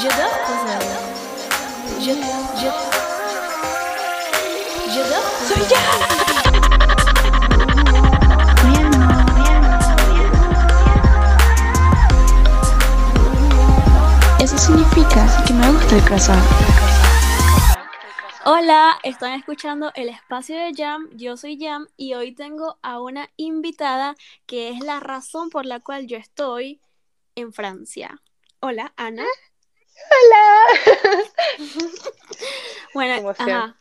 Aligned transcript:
J'adore 0.00 0.38
Puzzle. 0.46 0.86
Je, 1.98 2.12
je, 2.60 2.70
j'adore 4.94 5.30
Puzzle. 5.48 5.76
Eso 14.38 14.56
significa 14.56 15.26
que 15.44 15.52
me 15.52 15.68
gusta 15.72 15.96
el 15.96 16.02
croissant. 16.04 16.42
Hola, 18.44 19.00
están 19.02 19.32
escuchando 19.32 19.90
el 19.96 20.10
espacio 20.10 20.54
de 20.56 20.74
Jam. 20.76 21.08
Yo 21.16 21.36
soy 21.36 21.58
Jam 21.60 21.88
y 21.96 22.14
hoy 22.14 22.36
tengo 22.36 22.78
a 22.82 23.00
una 23.00 23.28
invitada 23.36 24.14
que 24.46 24.68
es 24.68 24.78
la 24.78 25.00
razón 25.00 25.50
por 25.50 25.66
la 25.66 25.80
cual 25.80 26.06
yo 26.06 26.16
estoy 26.16 26.80
en 27.34 27.52
Francia. 27.52 28.22
Hola, 28.60 28.92
Ana. 28.96 29.24
Hola. 30.10 31.16
Bueno, 32.94 33.30
ajá. 33.38 33.78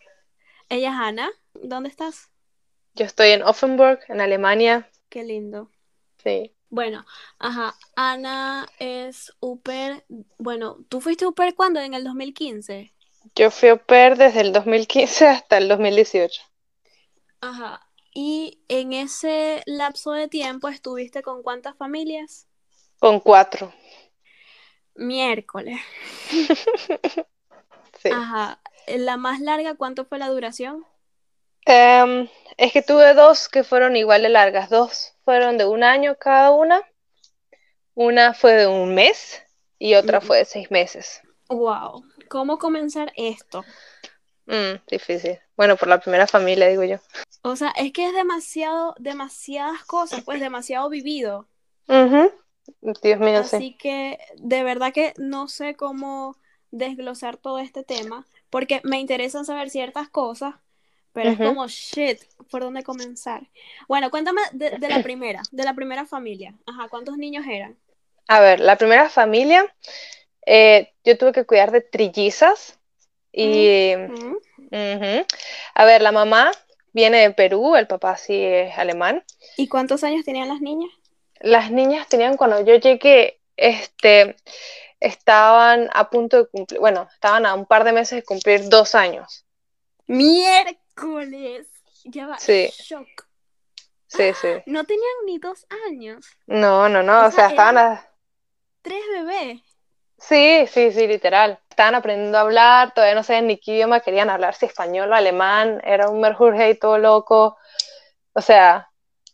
Ella 0.69 0.89
es 0.89 0.95
Ana. 0.95 1.29
¿Dónde 1.53 1.89
estás? 1.89 2.29
Yo 2.93 3.05
estoy 3.05 3.29
en 3.29 3.41
Offenburg, 3.41 3.99
en 4.09 4.21
Alemania. 4.21 4.89
Qué 5.09 5.23
lindo. 5.23 5.71
Sí. 6.23 6.53
Bueno, 6.69 7.05
ajá. 7.39 7.75
Ana 7.95 8.67
es 8.79 9.31
UPER. 9.39 10.05
Bueno, 10.37 10.77
¿tú 10.89 10.99
fuiste 11.01 11.25
UPER 11.25 11.55
cuándo? 11.55 11.79
¿En 11.79 11.93
el 11.93 12.03
2015? 12.03 12.93
Yo 13.35 13.51
fui 13.51 13.69
au 13.69 13.77
pair 13.77 14.17
desde 14.17 14.41
el 14.41 14.51
2015 14.51 15.27
hasta 15.27 15.57
el 15.57 15.67
2018. 15.67 16.41
Ajá. 17.41 17.81
¿Y 18.13 18.59
en 18.67 18.93
ese 18.93 19.61
lapso 19.65 20.11
de 20.11 20.27
tiempo 20.27 20.67
estuviste 20.67 21.21
con 21.21 21.43
cuántas 21.43 21.77
familias? 21.77 22.47
Con 22.99 23.19
cuatro. 23.19 23.71
Miércoles. 24.97 25.79
Sí. 27.99 28.09
Ajá. 28.13 28.59
¿La 28.85 29.17
más 29.17 29.39
larga 29.39 29.73
cuánto 29.73 30.05
fue 30.05 30.19
la 30.19 30.27
duración? 30.27 30.85
Em, 31.65 32.29
es 32.57 32.71
que 32.71 32.83
tuve 32.83 33.13
dos 33.15 33.49
que 33.49 33.63
fueron 33.63 33.95
igual 33.95 34.21
de 34.21 34.29
largas. 34.29 34.69
Dos 34.69 35.15
fueron 35.25 35.57
de 35.57 35.65
un 35.65 35.83
año 35.83 36.15
cada 36.19 36.51
una. 36.51 36.81
Una 37.95 38.33
fue 38.35 38.53
de 38.53 38.67
un 38.67 38.93
mes 38.93 39.41
y 39.79 39.95
otra 39.95 40.21
fue 40.21 40.37
de 40.37 40.45
seis 40.45 40.69
meses. 40.69 41.21
Wow. 41.49 42.03
¿Cómo 42.29 42.59
comenzar 42.59 43.11
esto? 43.15 43.65
Mm, 44.45 44.75
difícil. 44.87 45.39
Bueno, 45.57 45.75
por 45.75 45.87
la 45.87 45.99
primera 45.99 46.27
familia, 46.27 46.67
digo 46.67 46.83
yo. 46.83 46.99
O 47.41 47.55
sea, 47.55 47.71
es 47.71 47.91
que 47.91 48.07
es 48.07 48.13
demasiado, 48.13 48.95
demasiadas 48.99 49.83
cosas, 49.85 50.23
pues 50.23 50.39
demasiado 50.39 50.89
vivido. 50.89 51.47
Ujú. 51.87 52.31
Dios 53.01 53.19
mío, 53.19 53.43
sí. 53.43 53.55
Así 53.55 53.77
que 53.77 54.19
de 54.37 54.63
verdad 54.63 54.93
que 54.93 55.13
no 55.17 55.47
sé 55.47 55.75
cómo 55.75 56.37
desglosar 56.71 57.37
todo 57.37 57.59
este 57.59 57.83
tema, 57.83 58.25
porque 58.49 58.81
me 58.83 58.99
interesan 58.99 59.45
saber 59.45 59.69
ciertas 59.69 60.09
cosas, 60.09 60.55
pero 61.13 61.31
es 61.31 61.37
como, 61.37 61.67
shit, 61.67 62.19
¿por 62.51 62.61
dónde 62.61 62.83
comenzar? 62.83 63.47
Bueno, 63.87 64.11
cuéntame 64.11 64.41
de, 64.51 64.71
de 64.71 64.89
la 64.89 65.01
primera, 65.01 65.41
de 65.51 65.63
la 65.63 65.73
primera 65.73 66.05
familia. 66.05 66.53
Ajá, 66.65 66.87
¿cuántos 66.89 67.17
niños 67.17 67.45
eran? 67.49 67.75
A 68.27 68.39
ver, 68.39 68.59
la 68.59 68.75
primera 68.75 69.09
familia, 69.09 69.73
eh, 70.45 70.93
yo 71.03 71.17
tuve 71.17 71.31
que 71.31 71.45
cuidar 71.45 71.71
de 71.71 71.81
trillizas 71.81 72.77
y. 73.31 73.93
A 75.73 75.85
ver, 75.85 76.01
la 76.01 76.11
mamá 76.11 76.51
viene 76.93 77.19
de 77.19 77.31
Perú, 77.31 77.75
el 77.75 77.87
papá 77.87 78.17
sí 78.17 78.35
es 78.35 78.77
alemán. 78.77 79.23
¿Y 79.55 79.67
cuántos 79.67 80.03
años 80.03 80.25
tenían 80.25 80.49
las 80.49 80.61
niñas? 80.61 80.91
Las 81.41 81.71
niñas 81.71 82.07
tenían, 82.07 82.37
cuando 82.37 82.61
yo 82.61 82.75
llegué, 82.75 83.39
este, 83.55 84.35
estaban 84.99 85.89
a 85.93 86.09
punto 86.09 86.37
de 86.37 86.47
cumplir, 86.47 86.79
bueno, 86.79 87.07
estaban 87.13 87.45
a 87.45 87.53
un 87.53 87.65
par 87.65 87.83
de 87.83 87.91
meses 87.93 88.17
de 88.17 88.23
cumplir 88.23 88.69
dos 88.69 88.95
años. 88.95 89.45
Miércoles. 90.07 91.67
Ya 92.05 92.27
va, 92.27 92.39
Sí. 92.39 92.69
shock. 92.79 93.27
Sí, 94.07 94.33
sí. 94.33 94.47
No 94.65 94.85
tenían 94.85 95.15
ni 95.25 95.37
dos 95.39 95.65
años, 95.87 96.25
No, 96.47 96.87
no, 96.89 97.03
no, 97.03 97.21
O 97.23 97.27
o 97.27 97.31
sea, 97.31 97.31
sea, 97.31 97.47
estaban 97.49 97.77
a... 97.77 98.07
tres 98.81 99.03
bebés. 99.13 99.61
Sí, 100.19 100.65
sí, 100.67 100.91
sí, 100.91 101.07
literal. 101.07 101.59
Estaban 101.69 101.93
aprendiendo 101.93 102.37
a 102.37 102.41
hablar, 102.41 102.93
todavía 102.93 103.13
no 103.15 103.23
sabían 103.23 103.47
ni 103.47 103.57
qué 103.57 103.73
idioma 103.73 103.99
querían 103.99 104.29
hablar, 104.31 104.55
si 104.55 104.65
español 104.65 105.11
o 105.11 105.15
alemán, 105.15 105.79
era 105.83 106.09
un 106.09 106.19
merjurje 106.21 106.71
y 106.71 106.75
todo 106.79 106.97
loco. 106.97 107.57
O 108.33 108.41
sea, 108.41 108.86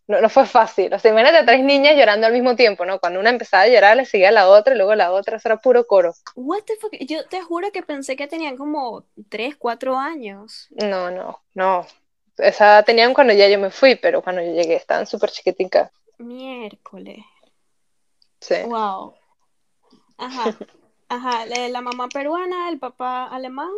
no, 0.08 0.20
no 0.20 0.30
fue 0.30 0.46
fácil. 0.46 0.94
O 0.94 1.00
sea, 1.00 1.12
imagínate 1.12 1.38
a 1.38 1.46
tres 1.46 1.64
niñas 1.64 1.96
llorando 1.96 2.28
al 2.28 2.34
mismo 2.34 2.56
tiempo, 2.56 2.86
¿no? 2.86 3.00
Cuando 3.00 3.20
una 3.20 3.30
empezaba 3.30 3.64
a 3.64 3.68
llorar, 3.68 3.96
le 3.96 4.06
seguía 4.06 4.32
la 4.32 4.50
otra 4.50 4.74
y 4.74 4.78
luego 4.78 4.96
la 4.96 5.12
otra, 5.12 5.38
eso 5.38 5.48
era 5.48 5.58
puro 5.58 5.88
coro. 5.88 6.14
What 6.36 6.64
the 6.64 6.76
fuck? 6.76 6.94
Yo 7.00 7.26
te 7.28 7.42
juro 7.42 7.72
que 7.72 7.84
pensé 7.84 8.16
que 8.16 8.28
tenían 8.28 8.58
como 8.58 9.06
tres, 9.30 9.56
cuatro 9.58 9.98
años. 9.98 10.68
No, 10.72 11.10
no, 11.10 11.42
no. 11.54 11.86
Esa 12.38 12.84
tenían 12.84 13.14
cuando 13.14 13.34
ya 13.34 13.48
yo 13.48 13.60
me 13.60 13.70
fui, 13.70 13.96
pero 13.96 14.22
cuando 14.22 14.42
yo 14.42 14.52
llegué 14.52 14.76
estaban 14.76 15.08
súper 15.08 15.32
chiquiticas. 15.32 15.92
Miércoles. 16.18 17.20
Sí. 18.40 18.56
Wow. 18.66 19.14
Ajá. 20.18 20.58
Ajá. 21.08 21.46
La, 21.46 21.82
mamá 21.82 22.10
peruana, 22.10 22.70
el 22.70 22.80
papá 22.80 23.26
alemán. 23.26 23.72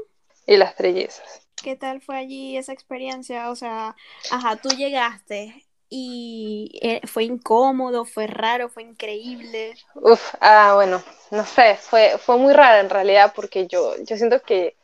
Y 0.47 0.57
las 0.57 0.75
trillizas. 0.75 1.41
¿Qué 1.61 1.75
tal 1.75 2.01
fue 2.01 2.17
allí 2.17 2.57
esa 2.57 2.73
experiencia? 2.73 3.49
O 3.49 3.55
sea, 3.55 3.95
ajá, 4.31 4.55
tú 4.55 4.69
llegaste 4.69 5.64
y 5.89 6.79
eh, 6.81 7.01
fue 7.05 7.23
incómodo, 7.23 8.05
fue 8.05 8.27
raro, 8.27 8.69
fue 8.69 8.83
increíble. 8.83 9.75
Uf, 9.95 10.33
ah, 10.41 10.73
bueno, 10.75 11.01
no 11.31 11.45
sé, 11.45 11.75
fue, 11.75 12.17
fue 12.17 12.37
muy 12.37 12.53
raro 12.53 12.79
en 12.81 12.89
realidad 12.89 13.33
porque 13.35 13.67
yo, 13.67 13.95
yo 14.03 14.17
siento 14.17 14.41
que 14.41 14.75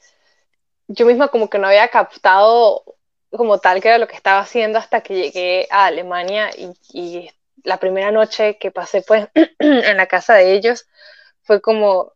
yo 0.87 1.05
misma 1.05 1.29
como 1.29 1.49
que 1.49 1.57
no 1.57 1.67
había 1.67 1.87
captado 1.87 2.83
como 3.31 3.59
tal 3.59 3.81
que 3.81 3.87
era 3.87 3.97
lo 3.97 4.07
que 4.07 4.15
estaba 4.15 4.39
haciendo 4.39 4.77
hasta 4.77 5.01
que 5.01 5.15
llegué 5.15 5.67
a 5.71 5.85
Alemania 5.85 6.49
y, 6.57 6.71
y 6.91 7.31
la 7.63 7.77
primera 7.77 8.11
noche 8.11 8.57
que 8.57 8.71
pasé 8.71 9.01
pues 9.01 9.27
en 9.59 9.97
la 9.97 10.07
casa 10.07 10.35
de 10.35 10.53
ellos 10.53 10.87
fue 11.43 11.61
como, 11.61 12.13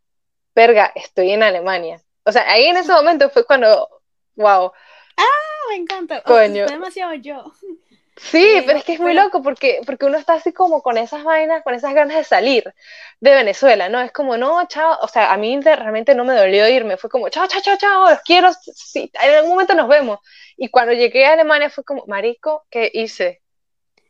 verga, 0.53 0.91
estoy 0.95 1.31
en 1.31 1.43
Alemania. 1.43 2.01
O 2.23 2.31
sea, 2.31 2.49
ahí 2.49 2.65
en 2.65 2.77
ese 2.77 2.91
momento 2.93 3.29
fue 3.29 3.45
cuando, 3.45 4.01
wow, 4.35 4.71
Ah, 5.17 5.69
me 5.69 5.75
encanta. 5.75 6.21
O 6.25 6.27
sea, 6.27 6.47
Coño. 6.47 6.63
fue 6.65 6.73
demasiado 6.73 7.13
yo. 7.13 7.51
Sí, 8.17 8.63
pero 8.65 8.77
es 8.77 8.85
que 8.85 8.93
es 8.93 8.99
muy 8.99 9.13
loco 9.13 9.41
porque, 9.41 9.81
porque 9.85 10.05
uno 10.05 10.17
está 10.17 10.35
así 10.35 10.53
como 10.53 10.81
con 10.81 10.97
esas 10.97 11.23
vainas, 11.23 11.63
con 11.63 11.73
esas 11.73 11.93
ganas 11.93 12.15
de 12.15 12.23
salir 12.23 12.73
de 13.19 13.35
Venezuela, 13.35 13.89
¿no? 13.89 13.99
Es 13.99 14.11
como, 14.13 14.37
no, 14.37 14.65
chao, 14.67 14.97
o 15.01 15.07
sea, 15.07 15.33
a 15.33 15.37
mí 15.37 15.59
realmente 15.59 16.15
no 16.15 16.23
me 16.23 16.33
dolió 16.33 16.67
irme, 16.69 16.95
fue 16.95 17.09
como, 17.09 17.27
chao, 17.29 17.47
chao, 17.47 17.61
chao, 17.61 17.77
chao, 17.77 18.09
los 18.09 18.19
quiero, 18.21 18.51
sí, 18.53 19.11
en 19.21 19.35
algún 19.35 19.51
momento 19.51 19.73
nos 19.75 19.89
vemos. 19.89 20.19
Y 20.55 20.69
cuando 20.69 20.93
llegué 20.93 21.25
a 21.25 21.33
Alemania 21.33 21.69
fue 21.69 21.83
como, 21.83 22.05
marico, 22.07 22.65
¿qué 22.69 22.89
hice? 22.93 23.41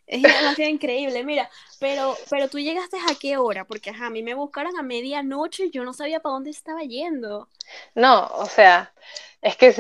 Es 0.06 0.22
demasiado 0.22 0.70
increíble, 0.70 1.24
mira, 1.24 1.50
pero, 1.80 2.16
pero 2.30 2.48
tú 2.48 2.60
llegaste 2.60 2.98
a 2.98 3.16
qué 3.20 3.38
hora, 3.38 3.66
porque 3.66 3.90
ajá, 3.90 4.06
a 4.08 4.10
mí 4.12 4.22
me 4.22 4.36
buscaron 4.36 4.78
a 4.78 4.84
medianoche 4.84 5.66
y 5.66 5.72
yo 5.72 5.84
no 5.84 5.94
sabía 5.94 6.20
para 6.20 6.34
dónde 6.34 6.52
estaba 6.52 6.84
yendo. 6.84 7.50
No, 7.96 8.28
o 8.28 8.46
sea, 8.46 8.94
es 9.42 9.58
que 9.58 9.74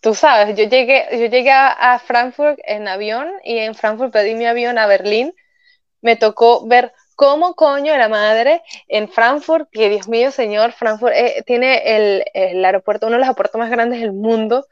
tú 0.00 0.14
sabes, 0.14 0.56
yo 0.56 0.64
llegué, 0.64 1.06
yo 1.12 1.26
llegué 1.26 1.52
a, 1.52 1.98
Frankfurt 2.04 2.58
en 2.64 2.88
avión 2.88 3.30
y 3.44 3.58
en 3.58 3.74
Frankfurt 3.74 4.12
pedí 4.12 4.34
mi 4.34 4.46
avión 4.46 4.78
a 4.78 4.86
Berlín. 4.86 5.34
Me 6.00 6.16
tocó 6.16 6.66
ver 6.66 6.92
cómo 7.16 7.54
coño 7.54 7.96
la 7.96 8.08
madre 8.08 8.62
en 8.88 9.08
Frankfurt, 9.08 9.68
que 9.70 9.90
Dios 9.90 10.08
mío, 10.08 10.30
señor, 10.30 10.72
Frankfurt 10.72 11.14
eh, 11.14 11.42
tiene 11.46 11.82
el, 11.96 12.24
el 12.32 12.64
aeropuerto, 12.64 13.06
uno 13.06 13.16
de 13.16 13.18
los 13.18 13.26
aeropuertos 13.26 13.58
más 13.58 13.70
grandes 13.70 14.00
del 14.00 14.12
mundo, 14.12 14.66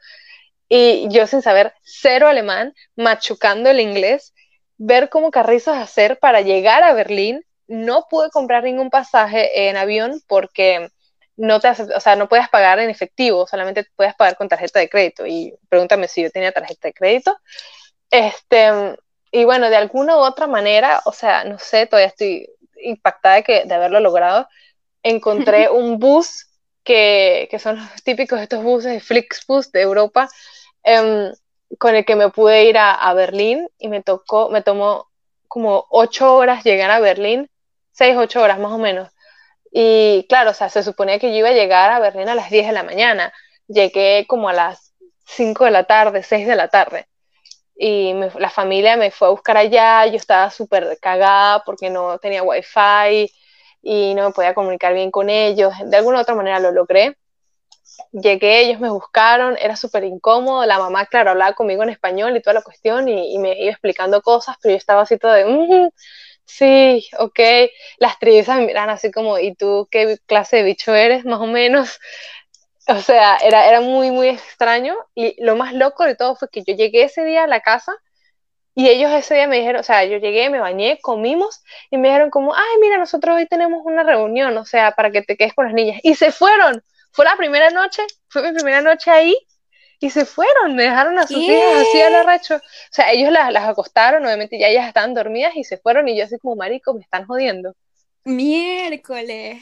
y 0.67 1.07
yo 1.09 1.27
sin 1.27 1.41
saber 1.41 1.73
cero 1.83 2.27
alemán, 2.27 2.73
machucando 2.95 3.69
el 3.69 3.79
inglés, 3.79 4.33
ver 4.77 5.09
cómo 5.09 5.31
carrizos 5.31 5.77
hacer 5.77 6.19
para 6.19 6.41
llegar 6.41 6.83
a 6.83 6.93
Berlín. 6.93 7.43
No 7.67 8.07
pude 8.09 8.29
comprar 8.31 8.63
ningún 8.63 8.89
pasaje 8.89 9.67
en 9.69 9.77
avión 9.77 10.21
porque 10.27 10.89
no 11.39 11.59
te 11.61 11.69
o 11.69 11.99
sea, 12.01 12.15
no 12.17 12.27
puedes 12.27 12.49
pagar 12.49 12.79
en 12.79 12.89
efectivo, 12.89 13.47
solamente 13.47 13.87
puedes 13.95 14.13
pagar 14.15 14.35
con 14.35 14.49
tarjeta 14.49 14.79
de 14.79 14.89
crédito. 14.89 15.25
Y 15.25 15.55
pregúntame 15.69 16.07
si 16.07 16.21
yo 16.21 16.29
tenía 16.31 16.51
tarjeta 16.51 16.89
de 16.89 16.93
crédito. 16.93 17.37
Este, 18.11 18.97
y 19.31 19.45
bueno, 19.45 19.69
de 19.69 19.77
alguna 19.77 20.17
u 20.17 20.19
otra 20.19 20.47
manera, 20.47 21.01
o 21.05 21.13
sea, 21.13 21.45
no 21.45 21.57
sé, 21.57 21.85
todavía 21.87 22.07
estoy 22.07 22.49
impactada 22.81 23.35
de, 23.35 23.43
que, 23.43 23.63
de 23.65 23.73
haberlo 23.73 24.01
logrado. 24.01 24.49
Encontré 25.01 25.69
un 25.69 25.97
bus 25.97 26.47
que, 26.83 27.47
que 27.49 27.57
son 27.57 27.77
los 27.77 28.03
típicos 28.03 28.41
estos 28.41 28.61
buses 28.61 28.91
de 28.91 28.99
Flixbus 28.99 29.71
de 29.71 29.81
Europa, 29.81 30.29
em, 30.83 31.31
con 31.77 31.95
el 31.95 32.03
que 32.03 32.17
me 32.17 32.29
pude 32.29 32.65
ir 32.65 32.77
a, 32.77 32.93
a 32.95 33.13
Berlín 33.13 33.69
y 33.77 33.87
me 33.87 34.03
tocó, 34.03 34.49
me 34.49 34.61
tomó 34.61 35.09
como 35.47 35.85
ocho 35.89 36.35
horas 36.35 36.65
llegar 36.65 36.91
a 36.91 36.99
Berlín, 36.99 37.49
seis, 37.91 38.17
ocho 38.17 38.41
horas 38.41 38.59
más 38.59 38.73
o 38.73 38.77
menos. 38.77 39.09
Y 39.71 40.25
claro, 40.27 40.51
o 40.51 40.53
sea, 40.53 40.69
se 40.69 40.83
suponía 40.83 41.19
que 41.19 41.29
yo 41.31 41.37
iba 41.37 41.49
a 41.49 41.53
llegar 41.53 41.91
a 41.91 41.99
Berlín 41.99 42.29
a 42.29 42.35
las 42.35 42.49
10 42.49 42.67
de 42.67 42.73
la 42.73 42.83
mañana. 42.83 43.33
Llegué 43.67 44.25
como 44.27 44.49
a 44.49 44.53
las 44.53 44.93
5 45.25 45.65
de 45.65 45.71
la 45.71 45.83
tarde, 45.85 46.23
6 46.23 46.47
de 46.47 46.55
la 46.55 46.69
tarde. 46.69 47.07
Y 47.75 48.13
la 48.37 48.49
familia 48.49 48.97
me 48.97 49.11
fue 49.11 49.27
a 49.29 49.31
buscar 49.31 49.57
allá, 49.57 50.05
yo 50.07 50.15
estaba 50.17 50.49
súper 50.51 50.97
cagada 51.01 51.63
porque 51.65 51.89
no 51.89 52.17
tenía 52.19 52.43
wifi. 52.43 53.31
y 53.81 54.13
no 54.15 54.27
me 54.27 54.33
podía 54.33 54.53
comunicar 54.53 54.93
bien 54.93 55.11
con 55.11 55.29
ellos. 55.29 55.73
De 55.85 55.97
alguna 55.97 56.19
u 56.19 56.21
otra 56.21 56.35
manera 56.35 56.59
lo 56.59 56.71
logré. 56.71 57.17
Llegué, 58.11 58.61
ellos 58.61 58.79
me 58.79 58.89
buscaron, 58.89 59.57
era 59.59 59.75
súper 59.75 60.03
incómodo. 60.03 60.65
La 60.65 60.79
mamá, 60.79 61.05
claro, 61.05 61.31
hablaba 61.31 61.53
conmigo 61.53 61.83
en 61.83 61.89
español 61.89 62.35
y 62.35 62.41
toda 62.41 62.55
la 62.55 62.61
cuestión 62.61 63.07
y, 63.09 63.37
me 63.39 63.57
iba 63.59 63.71
explicando 63.71 64.21
cosas, 64.21 64.57
pero 64.61 64.73
yo 64.73 64.77
estaba 64.77 65.01
así 65.01 65.17
todo 65.17 65.31
de, 65.33 65.89
sí, 66.49 67.07
ok. 67.17 67.39
Las 67.99 68.19
trillizas 68.19 68.57
me 68.59 68.65
miran 68.67 68.89
así 68.89 69.11
como, 69.11 69.39
¿y 69.39 69.55
tú 69.55 69.87
qué 69.91 70.17
clase 70.25 70.57
de 70.57 70.63
bicho 70.63 70.93
eres, 70.95 71.25
más 71.25 71.39
o 71.39 71.47
menos? 71.47 71.99
O 72.87 73.01
sea, 73.01 73.37
era, 73.37 73.69
era 73.69 73.81
muy, 73.81 74.09
muy 74.11 74.29
extraño. 74.29 74.95
Y 75.13 75.35
lo 75.43 75.55
más 75.55 75.73
loco 75.75 76.05
de 76.05 76.15
todo 76.15 76.35
fue 76.35 76.49
que 76.49 76.63
yo 76.63 76.73
llegué 76.75 77.03
ese 77.03 77.23
día 77.23 77.43
a 77.43 77.47
la 77.47 77.61
casa 77.61 77.93
y 78.75 78.89
ellos 78.89 79.11
ese 79.11 79.35
día 79.35 79.47
me 79.47 79.57
dijeron, 79.57 79.81
o 79.81 79.83
sea, 79.83 80.05
yo 80.05 80.17
llegué, 80.17 80.49
me 80.49 80.59
bañé, 80.59 80.99
comimos 81.01 81.63
y 81.91 81.97
me 81.97 82.07
dijeron 82.09 82.29
como, 82.31 82.55
ay, 82.55 82.77
mira, 82.81 82.97
nosotros 82.97 83.35
hoy 83.35 83.47
tenemos 83.47 83.81
una 83.85 84.03
reunión, 84.03 84.57
o 84.57 84.65
sea, 84.65 84.93
para 84.93 85.11
que 85.11 85.21
te 85.21 85.37
quedes 85.37 85.53
con 85.53 85.65
las 85.65 85.73
niñas. 85.73 85.99
Y 86.03 86.15
se 86.15 86.31
fueron. 86.31 86.83
Fue 87.11 87.25
la 87.25 87.35
primera 87.37 87.71
noche, 87.71 88.03
fue 88.29 88.43
mi 88.43 88.53
primera 88.53 88.81
noche 88.81 89.11
ahí 89.11 89.35
y 89.99 90.09
se 90.09 90.25
fueron, 90.25 90.75
me 90.75 90.83
dejaron 90.83 91.19
a 91.19 91.27
sus 91.27 91.37
hijas 91.37 91.87
así 91.87 92.01
al 92.01 92.15
arrecho. 92.15 92.55
O 92.55 92.91
sea, 92.91 93.11
ellos 93.11 93.31
las, 93.31 93.51
las 93.51 93.67
acostaron, 93.67 94.25
obviamente 94.25 94.57
ya 94.57 94.67
ellas 94.67 94.87
estaban 94.87 95.13
dormidas 95.13 95.55
y 95.55 95.63
se 95.63 95.77
fueron 95.77 96.07
y 96.07 96.17
yo 96.17 96.23
así 96.23 96.37
como, 96.39 96.55
marico, 96.55 96.93
me 96.93 97.01
están 97.01 97.25
jodiendo. 97.25 97.75
Miércoles. 98.23 99.61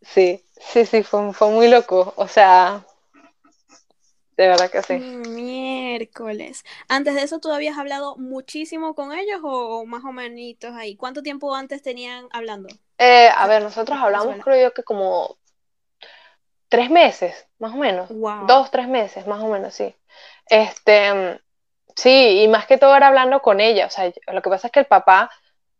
Sí, 0.00 0.42
sí, 0.58 0.86
sí, 0.86 1.02
fue, 1.02 1.32
fue 1.34 1.50
muy 1.50 1.68
loco. 1.68 2.14
O 2.16 2.28
sea, 2.28 2.84
de 4.36 4.48
verdad 4.48 4.70
que 4.70 4.82
sí. 4.82 4.94
Miércoles. 4.94 6.64
Antes 6.88 7.14
de 7.14 7.22
eso, 7.22 7.38
¿tú 7.38 7.52
habías 7.52 7.78
hablado 7.78 8.16
muchísimo 8.16 8.94
con 8.94 9.12
ellos 9.12 9.40
o, 9.42 9.84
más 9.86 10.04
o 10.04 10.12
menos 10.12 10.56
ahí? 10.76 10.96
¿Cuánto 10.96 11.22
tiempo 11.22 11.54
antes 11.54 11.82
tenían 11.82 12.26
hablando? 12.32 12.68
Eh, 12.98 13.28
a 13.34 13.46
ver, 13.46 13.62
nosotros 13.62 13.98
hablamos 14.00 14.36
creo 14.42 14.68
yo 14.68 14.74
que 14.74 14.82
como 14.82 15.36
tres 16.68 16.90
meses, 16.90 17.46
más 17.58 17.72
o 17.72 17.76
menos. 17.76 18.08
Dos, 18.46 18.70
tres 18.70 18.88
meses, 18.88 19.26
más 19.26 19.42
o 19.42 19.48
menos, 19.48 19.74
sí. 19.74 19.94
Este, 20.48 21.40
sí, 21.96 22.42
y 22.42 22.48
más 22.48 22.66
que 22.66 22.78
todo 22.78 22.96
era 22.96 23.08
hablando 23.08 23.40
con 23.40 23.60
ella. 23.60 23.86
O 23.86 23.90
sea, 23.90 24.12
lo 24.32 24.42
que 24.42 24.50
pasa 24.50 24.68
es 24.68 24.72
que 24.72 24.80
el 24.80 24.86
papá 24.86 25.30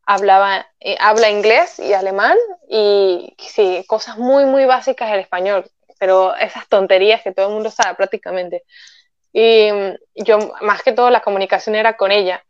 hablaba, 0.07 0.67
eh, 0.81 0.97
habla 1.01 1.31
inglés 1.31 1.79
y 1.79 1.95
alemán 1.95 2.37
y 2.69 3.35
sí, 3.39 3.85
cosas 3.87 4.19
muy, 4.19 4.45
muy 4.45 4.67
básicas 4.67 5.11
del 5.11 5.21
español 5.21 5.65
pero 6.05 6.37
esas 6.37 6.69
tonterías 6.69 7.23
que 7.23 7.33
todo 7.33 7.49
el 7.49 7.55
mundo 7.55 7.71
sabe 7.71 7.95
prácticamente. 7.95 8.65
Y 9.33 9.71
mm, 9.73 10.25
yo, 10.25 10.39
más 10.61 10.83
que 10.83 10.93
todo, 10.93 11.09
la 11.11 11.23
comunicación 11.23 11.75
era 11.75 11.97
con 11.97 12.13
ella. 12.13 12.45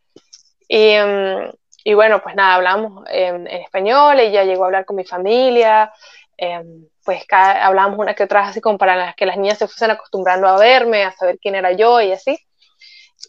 Y, 0.68 0.96
mm, 0.98 1.52
y 1.84 1.94
bueno, 1.94 2.20
pues 2.22 2.34
nada, 2.34 2.54
hablamos 2.54 3.04
en, 3.08 3.46
español, 3.46 4.18
ella 4.18 4.42
llegó 4.44 4.64
a 4.64 4.66
hablar 4.66 4.84
con 4.84 4.96
mi 4.96 5.04
familia, 5.04 5.92
em, 6.36 6.88
pues 7.04 7.24
hablamos 7.30 7.98
una 7.98 8.14
que 8.14 8.24
otra 8.24 8.48
así 8.48 8.60
como 8.60 8.78
para 8.78 9.14
que 9.14 9.26
las 9.26 9.36
niñas 9.36 9.58
se 9.58 9.66
fuesen 9.66 9.90
acostumbrando 9.90 10.48
a 10.48 10.58
verme, 10.58 11.04
a 11.04 11.12
saber 11.12 11.38
quién 11.40 11.54
era 11.54 11.72
yo 11.72 12.00
y 12.00 12.12
así. 12.12 12.38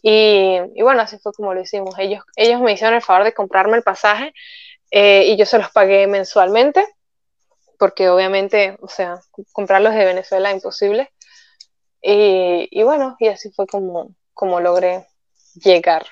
Y, 0.02 0.58
y, 0.74 0.82
bueno, 0.82 1.02
así 1.02 1.18
fue 1.18 1.32
como 1.32 1.54
lo 1.54 1.60
hicimos. 1.60 1.94
Ellos, 1.98 2.22
ellos 2.36 2.60
me 2.60 2.72
hicieron 2.72 2.94
el 2.94 3.02
favor 3.02 3.24
de 3.24 3.32
comprarme 3.32 3.76
el 3.76 3.82
pasaje 3.82 4.32
eh, 4.90 5.24
y 5.26 5.36
yo 5.36 5.46
se 5.46 5.58
los 5.58 5.70
pagué 5.70 6.06
mensualmente 6.06 6.86
porque 7.78 8.08
obviamente, 8.08 8.76
o 8.80 8.88
sea, 8.88 9.20
comprarlos 9.52 9.94
de 9.94 10.04
Venezuela 10.04 10.50
imposible. 10.50 11.10
Y, 12.02 12.68
y 12.70 12.82
bueno, 12.82 13.16
y 13.18 13.28
así 13.28 13.50
fue 13.50 13.66
como, 13.66 14.14
como 14.32 14.60
logré 14.60 15.06
llegar. 15.54 16.06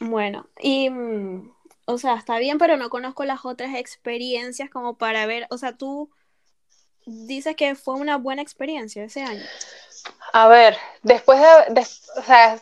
Bueno, 0.00 0.48
y, 0.58 0.90
mm, 0.90 1.55
o 1.86 1.98
sea, 1.98 2.14
está 2.14 2.38
bien, 2.38 2.58
pero 2.58 2.76
no 2.76 2.90
conozco 2.90 3.24
las 3.24 3.44
otras 3.44 3.74
experiencias 3.74 4.68
como 4.68 4.98
para 4.98 5.24
ver, 5.26 5.46
o 5.50 5.58
sea, 5.58 5.72
tú 5.72 6.10
dices 7.06 7.56
que 7.56 7.74
fue 7.76 7.94
una 7.94 8.18
buena 8.18 8.42
experiencia 8.42 9.04
ese 9.04 9.22
año. 9.22 9.44
A 10.32 10.48
ver, 10.48 10.76
después 11.02 11.40
de, 11.40 11.80
o 11.80 12.22
sea, 12.22 12.60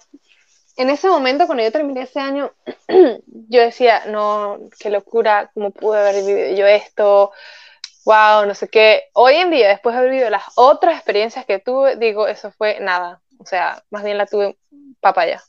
en 0.77 0.91
ese 0.91 1.09
momento, 1.09 1.47
cuando 1.47 1.65
yo 1.65 1.73
terminé 1.73 2.03
ese 2.03 2.21
año, 2.21 2.53
yo 3.49 3.61
decía, 3.61 4.05
no, 4.07 4.61
qué 4.79 4.91
locura, 4.91 5.51
cómo 5.55 5.71
pude 5.71 5.99
haber 5.99 6.25
vivido 6.25 6.55
yo 6.55 6.67
esto, 6.67 7.33
wow, 8.05 8.45
no 8.47 8.55
sé 8.55 8.69
qué. 8.69 9.05
Hoy 9.15 9.37
en 9.37 9.51
día, 9.51 9.69
después 9.69 9.95
de 9.95 10.01
haber 10.01 10.11
vivido 10.11 10.31
las 10.31 10.45
otras 10.57 10.97
experiencias 10.97 11.47
que 11.47 11.59
tuve, 11.59 11.97
digo, 11.97 12.29
eso 12.29 12.53
fue 12.53 12.79
nada. 12.81 13.23
O 13.39 13.47
sea, 13.47 13.83
más 13.91 14.05
bien 14.05 14.19
la 14.19 14.27
tuve 14.27 14.59
papaya. 15.01 15.43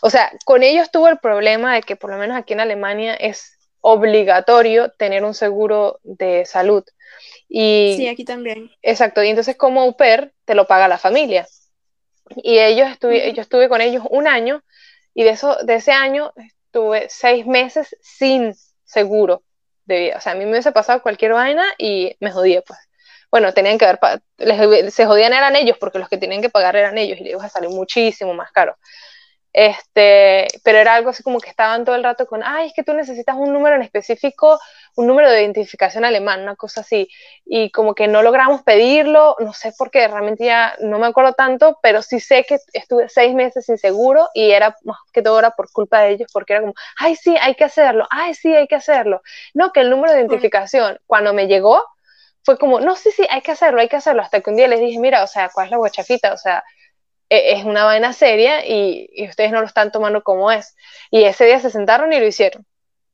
O 0.00 0.10
sea, 0.10 0.32
con 0.44 0.62
ellos 0.62 0.90
tuve 0.90 1.10
el 1.10 1.18
problema 1.18 1.74
de 1.74 1.82
que 1.82 1.96
por 1.96 2.10
lo 2.10 2.16
menos 2.16 2.36
aquí 2.36 2.52
en 2.52 2.60
Alemania 2.60 3.14
es 3.14 3.56
obligatorio 3.80 4.90
tener 4.92 5.24
un 5.24 5.34
seguro 5.34 6.00
de 6.02 6.44
salud. 6.46 6.84
Y, 7.48 7.94
sí, 7.96 8.08
aquí 8.08 8.24
también. 8.24 8.70
Exacto, 8.80 9.22
y 9.22 9.28
entonces 9.28 9.56
como 9.56 9.82
au 9.82 9.96
pair 9.96 10.32
te 10.44 10.54
lo 10.54 10.66
paga 10.66 10.88
la 10.88 10.98
familia. 10.98 11.46
Y 12.36 12.58
ellos 12.58 12.88
estuve, 12.88 13.32
yo 13.32 13.42
estuve 13.42 13.68
con 13.68 13.80
ellos 13.80 14.04
un 14.08 14.26
año 14.26 14.62
y 15.14 15.24
de, 15.24 15.30
eso, 15.30 15.56
de 15.62 15.74
ese 15.74 15.92
año 15.92 16.32
estuve 16.36 17.08
seis 17.10 17.46
meses 17.46 17.94
sin 18.00 18.54
seguro 18.84 19.42
de 19.84 19.98
vida. 19.98 20.16
O 20.16 20.20
sea, 20.20 20.32
a 20.32 20.34
mí 20.34 20.44
me 20.44 20.52
hubiese 20.52 20.72
pasado 20.72 21.02
cualquier 21.02 21.32
vaina 21.32 21.64
y 21.76 22.16
me 22.20 22.30
jodía, 22.30 22.62
pues. 22.62 22.78
Bueno, 23.30 23.54
tenían 23.54 23.78
que 23.78 23.86
les, 24.38 24.94
se 24.94 25.06
jodían 25.06 25.32
eran 25.32 25.56
ellos 25.56 25.78
porque 25.80 25.98
los 25.98 26.08
que 26.08 26.18
tenían 26.18 26.42
que 26.42 26.50
pagar 26.50 26.76
eran 26.76 26.98
ellos 26.98 27.18
y 27.18 27.24
les 27.24 27.32
iba 27.32 27.44
a 27.44 27.48
salir 27.48 27.70
muchísimo 27.70 28.34
más 28.34 28.52
caro. 28.52 28.76
Este, 29.52 30.46
pero 30.64 30.78
era 30.78 30.94
algo 30.94 31.10
así 31.10 31.22
como 31.22 31.38
que 31.38 31.50
estaban 31.50 31.84
todo 31.84 31.94
el 31.94 32.04
rato 32.04 32.26
con, 32.26 32.42
ay, 32.42 32.68
es 32.68 32.72
que 32.74 32.82
tú 32.82 32.94
necesitas 32.94 33.36
un 33.36 33.52
número 33.52 33.76
en 33.76 33.82
específico, 33.82 34.58
un 34.96 35.06
número 35.06 35.30
de 35.30 35.42
identificación 35.42 36.04
alemán, 36.06 36.42
una 36.42 36.56
cosa 36.56 36.80
así. 36.80 37.08
Y 37.44 37.70
como 37.70 37.94
que 37.94 38.08
no 38.08 38.22
logramos 38.22 38.62
pedirlo, 38.62 39.36
no 39.40 39.52
sé 39.52 39.72
por 39.76 39.90
qué, 39.90 40.08
realmente 40.08 40.46
ya 40.46 40.74
no 40.80 40.98
me 40.98 41.06
acuerdo 41.06 41.34
tanto, 41.34 41.78
pero 41.82 42.00
sí 42.02 42.18
sé 42.18 42.44
que 42.44 42.58
estuve 42.72 43.08
seis 43.10 43.34
meses 43.34 43.66
sin 43.66 43.76
seguro 43.76 44.28
y 44.32 44.52
era 44.52 44.74
más 44.84 44.98
que 45.12 45.22
todo 45.22 45.38
era 45.38 45.50
por 45.50 45.70
culpa 45.70 46.00
de 46.00 46.12
ellos, 46.12 46.30
porque 46.32 46.54
era 46.54 46.62
como, 46.62 46.74
ay, 46.98 47.16
sí, 47.16 47.36
hay 47.40 47.54
que 47.54 47.64
hacerlo, 47.64 48.06
ay, 48.10 48.34
sí, 48.34 48.54
hay 48.54 48.66
que 48.66 48.76
hacerlo. 48.76 49.22
No, 49.52 49.72
que 49.72 49.80
el 49.80 49.90
número 49.90 50.14
de 50.14 50.20
identificación, 50.20 50.98
cuando 51.06 51.34
me 51.34 51.46
llegó, 51.46 51.84
fue 52.44 52.58
como, 52.58 52.80
no, 52.80 52.96
sí, 52.96 53.10
sí, 53.10 53.26
hay 53.30 53.42
que 53.42 53.52
hacerlo, 53.52 53.80
hay 53.80 53.88
que 53.88 53.96
hacerlo, 53.96 54.22
hasta 54.22 54.40
que 54.40 54.50
un 54.50 54.56
día 54.56 54.66
les 54.68 54.80
dije, 54.80 54.98
mira, 54.98 55.22
o 55.22 55.26
sea, 55.26 55.50
¿cuál 55.52 55.66
es 55.66 55.70
la 55.70 55.76
guachafita? 55.76 56.32
O 56.32 56.38
sea, 56.38 56.64
es 57.32 57.64
una 57.64 57.84
vaina 57.84 58.12
seria 58.12 58.66
y, 58.66 59.08
ustedes 59.28 59.52
no 59.52 59.60
lo 59.60 59.66
están 59.66 59.92
tomando 59.92 60.22
como 60.22 60.50
es. 60.50 60.76
Y 61.10 61.24
ese 61.24 61.46
día 61.46 61.60
se 61.60 61.70
sentaron 61.70 62.12
y 62.12 62.20
lo 62.20 62.26
hicieron. 62.26 62.66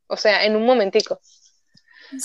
O 0.06 0.16
sea, 0.16 0.44
en 0.44 0.56
un 0.56 0.64
momentico. 0.64 1.20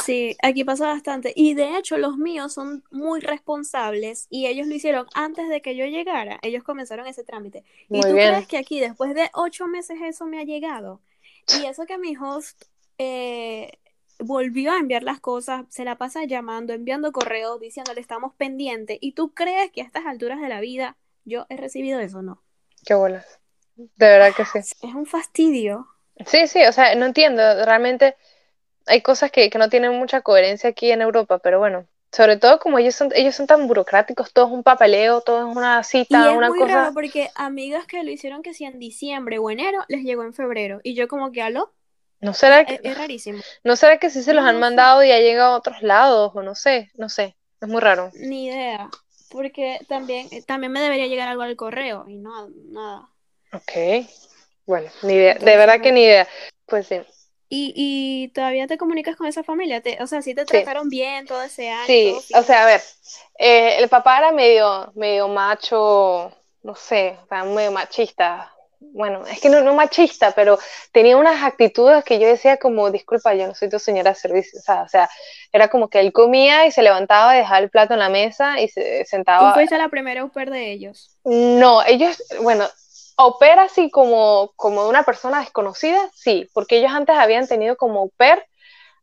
Sí, 0.03 0.37
aquí 0.41 0.63
pasa 0.63 0.87
bastante. 0.87 1.33
Y 1.35 1.55
de 1.55 1.77
hecho, 1.77 1.97
los 1.97 2.17
míos 2.17 2.53
son 2.53 2.83
muy 2.89 3.19
responsables 3.19 4.27
y 4.29 4.47
ellos 4.47 4.67
lo 4.67 4.75
hicieron 4.75 5.07
antes 5.13 5.49
de 5.49 5.61
que 5.61 5.75
yo 5.75 5.85
llegara. 5.85 6.39
Ellos 6.41 6.63
comenzaron 6.63 7.05
ese 7.05 7.23
trámite. 7.23 7.63
¿Y 7.89 8.01
tú 8.01 8.11
crees 8.11 8.47
que 8.47 8.57
aquí, 8.57 8.79
después 8.79 9.13
de 9.13 9.29
ocho 9.33 9.67
meses, 9.67 9.97
eso 10.01 10.25
me 10.25 10.39
ha 10.39 10.43
llegado? 10.43 11.01
Y 11.59 11.65
eso 11.65 11.85
que 11.85 11.97
mi 11.97 12.15
host 12.15 12.63
eh, 12.97 13.77
volvió 14.19 14.71
a 14.71 14.79
enviar 14.79 15.03
las 15.03 15.19
cosas, 15.19 15.65
se 15.69 15.83
la 15.83 15.97
pasa 15.97 16.23
llamando, 16.23 16.71
enviando 16.71 17.11
correos, 17.11 17.59
diciéndole 17.59 17.99
estamos 17.99 18.33
pendientes. 18.35 18.97
¿Y 19.01 19.11
tú 19.11 19.33
crees 19.33 19.71
que 19.71 19.81
a 19.81 19.85
estas 19.85 20.05
alturas 20.05 20.39
de 20.39 20.47
la 20.47 20.61
vida 20.61 20.95
yo 21.25 21.45
he 21.49 21.57
recibido 21.57 21.99
eso, 21.99 22.21
¿no? 22.21 22.43
Qué 22.85 22.93
bolas. 22.93 23.39
De 23.75 24.07
verdad 24.07 24.33
que 24.35 24.45
sí. 24.45 24.59
Es 24.59 24.93
un 24.93 25.05
fastidio. 25.05 25.87
Sí, 26.25 26.47
sí, 26.47 26.63
o 26.63 26.71
sea, 26.71 26.93
no 26.95 27.05
entiendo. 27.05 27.41
Realmente 27.65 28.15
hay 28.85 29.01
cosas 29.01 29.31
que, 29.31 29.49
no 29.57 29.69
tienen 29.69 29.93
mucha 29.93 30.21
coherencia 30.21 30.69
aquí 30.69 30.91
en 30.91 31.01
Europa, 31.01 31.39
pero 31.39 31.59
bueno. 31.59 31.87
Sobre 32.11 32.37
todo 32.37 32.59
como 32.59 32.77
ellos 32.77 32.93
son, 32.93 33.09
ellos 33.15 33.33
son 33.33 33.47
tan 33.47 33.67
burocráticos, 33.67 34.33
todo 34.33 34.45
es 34.45 34.51
un 34.51 34.61
papeleo, 34.61 35.21
todo 35.21 35.49
es 35.49 35.57
una 35.57 35.83
cita, 35.83 36.27
y 36.27 36.31
es 36.31 36.37
una 36.37 36.49
muy 36.49 36.59
cosa. 36.59 36.75
Raro 36.75 36.93
porque 36.93 37.31
amigas 37.33 37.87
que 37.87 38.03
lo 38.03 38.11
hicieron 38.11 38.43
que 38.43 38.53
si 38.53 38.65
en 38.65 38.77
diciembre 38.77 39.39
o 39.39 39.49
enero 39.49 39.83
les 39.87 40.03
llegó 40.03 40.21
en 40.21 40.35
febrero. 40.35 40.79
Y 40.83 40.93
yo 40.93 41.07
como 41.07 41.31
que 41.31 41.41
aló. 41.41 41.73
No 42.19 42.35
será 42.35 42.65
que. 42.65 42.79
Es, 42.83 42.95
rarísimo. 42.95 43.41
No 43.63 43.75
será 43.75 43.97
que 43.97 44.11
sí 44.11 44.21
se 44.21 44.35
los 44.35 44.45
han 44.45 44.59
mandado 44.59 45.03
y 45.03 45.11
ha 45.11 45.19
llegado 45.19 45.55
a 45.55 45.57
otros 45.57 45.81
lados, 45.81 46.31
o 46.35 46.43
no 46.43 46.53
sé, 46.53 46.91
no 46.93 47.09
sé. 47.09 47.35
Es 47.59 47.67
muy 47.67 47.81
raro. 47.81 48.11
Ni 48.13 48.45
idea 48.45 48.91
porque 49.33 49.79
también, 49.89 50.27
eh, 50.31 50.43
también 50.43 50.71
me 50.71 50.79
debería 50.79 51.07
llegar 51.07 51.27
algo 51.27 51.41
al 51.41 51.57
correo 51.57 52.05
y 52.07 52.15
no, 52.15 52.47
nada. 52.69 53.09
Ok, 53.51 54.07
bueno, 54.65 54.89
ni 55.01 55.13
idea, 55.13 55.33
de 55.33 55.57
verdad 55.57 55.81
que 55.81 55.91
ni 55.91 56.03
idea. 56.03 56.27
Pues 56.67 56.87
sí. 56.87 57.01
¿Y, 57.49 57.73
y 57.75 58.27
todavía 58.29 58.67
te 58.67 58.77
comunicas 58.77 59.15
con 59.15 59.27
esa 59.27 59.43
familia? 59.43 59.81
Te, 59.81 60.01
o 60.01 60.07
sea, 60.07 60.21
¿sí 60.21 60.33
te 60.33 60.45
trataron 60.45 60.87
bien 60.89 61.25
todo 61.25 61.41
ese 61.41 61.69
año? 61.69 61.85
Sí, 61.85 62.15
o 62.33 62.43
sea, 62.43 62.63
a 62.63 62.65
ver, 62.65 62.81
eh, 63.37 63.77
el 63.79 63.89
papá 63.89 64.19
era 64.19 64.31
medio, 64.31 64.91
medio 64.95 65.27
macho, 65.27 66.31
no 66.63 66.75
sé, 66.75 67.17
medio 67.53 67.71
machista, 67.71 68.53
bueno, 68.91 69.25
es 69.25 69.39
que 69.39 69.49
no, 69.49 69.61
no 69.61 69.73
machista, 69.73 70.31
pero 70.31 70.59
tenía 70.91 71.17
unas 71.17 71.43
actitudes 71.43 72.03
que 72.03 72.19
yo 72.19 72.27
decía 72.27 72.57
como, 72.57 72.91
disculpa, 72.91 73.33
yo 73.33 73.47
no 73.47 73.55
soy 73.55 73.69
tu 73.69 73.79
señora 73.79 74.11
de 74.11 74.15
servicio, 74.15 74.59
o 74.59 74.87
sea, 74.87 75.09
era 75.51 75.67
como 75.69 75.89
que 75.89 75.99
él 75.99 76.11
comía 76.11 76.65
y 76.65 76.71
se 76.71 76.81
levantaba, 76.81 77.33
dejaba 77.33 77.59
el 77.59 77.69
plato 77.69 77.93
en 77.93 77.99
la 77.99 78.09
mesa 78.09 78.59
y 78.59 78.67
se 78.67 79.05
sentaba. 79.05 79.49
¿Tú 79.49 79.59
fuiste 79.59 79.77
la 79.77 79.89
primera 79.89 80.21
au 80.21 80.29
pair 80.29 80.49
de 80.49 80.71
ellos? 80.71 81.17
No, 81.23 81.83
ellos, 81.83 82.21
bueno, 82.41 82.67
au 83.17 83.37
pair 83.37 83.59
así 83.59 83.89
como, 83.89 84.51
como 84.55 84.87
una 84.87 85.03
persona 85.03 85.39
desconocida, 85.39 85.99
sí, 86.13 86.49
porque 86.53 86.77
ellos 86.77 86.91
antes 86.91 87.15
habían 87.15 87.47
tenido 87.47 87.77
como 87.77 88.01
au 88.01 88.09
pair 88.17 88.43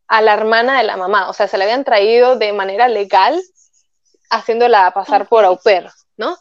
a 0.08 0.20
la 0.22 0.34
hermana 0.34 0.78
de 0.78 0.84
la 0.84 0.96
mamá, 0.96 1.28
o 1.28 1.32
sea, 1.32 1.46
se 1.46 1.56
la 1.56 1.64
habían 1.64 1.84
traído 1.84 2.36
de 2.36 2.52
manera 2.52 2.88
legal, 2.88 3.40
haciéndola 4.28 4.90
pasar 4.92 5.28
por 5.28 5.44
au 5.44 5.58
pair, 5.62 5.88
¿no? 6.16 6.36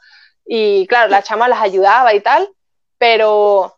Y 0.45 0.87
claro, 0.87 1.09
la 1.09 1.21
chama 1.21 1.47
las 1.47 1.61
ayudaba 1.61 2.13
y 2.15 2.21
tal, 2.21 2.49
pero, 2.99 3.77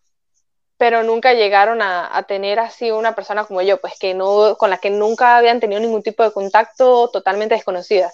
pero 0.78 1.04
nunca 1.04 1.34
llegaron 1.34 1.82
a, 1.82 2.26
tener 2.28 2.60
así 2.60 2.92
una 2.92 3.16
persona 3.16 3.46
como 3.46 3.62
yo, 3.62 3.80
pues 3.80 3.94
que 3.98 4.14
no, 4.14 4.58
con 4.58 4.70
la 4.70 4.80
que 4.80 4.90
nunca 4.90 5.38
habían 5.38 5.62
tenido 5.62 5.80
ningún 5.80 6.04
tipo 6.04 6.24
de 6.24 6.34
contacto 6.34 7.10
totalmente 7.10 7.56
desconocida. 7.56 8.12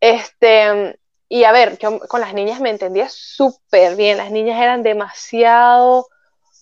Este, 0.00 0.96
y 1.28 1.44
a 1.44 1.52
ver, 1.52 1.78
yo 1.78 1.98
con 2.00 2.20
las 2.20 2.34
niñas 2.34 2.60
me 2.60 2.70
entendía 2.70 3.08
súper 3.08 3.96
bien, 3.96 4.18
las 4.18 4.30
niñas 4.30 4.60
eran 4.60 4.82
demasiado, 4.84 6.06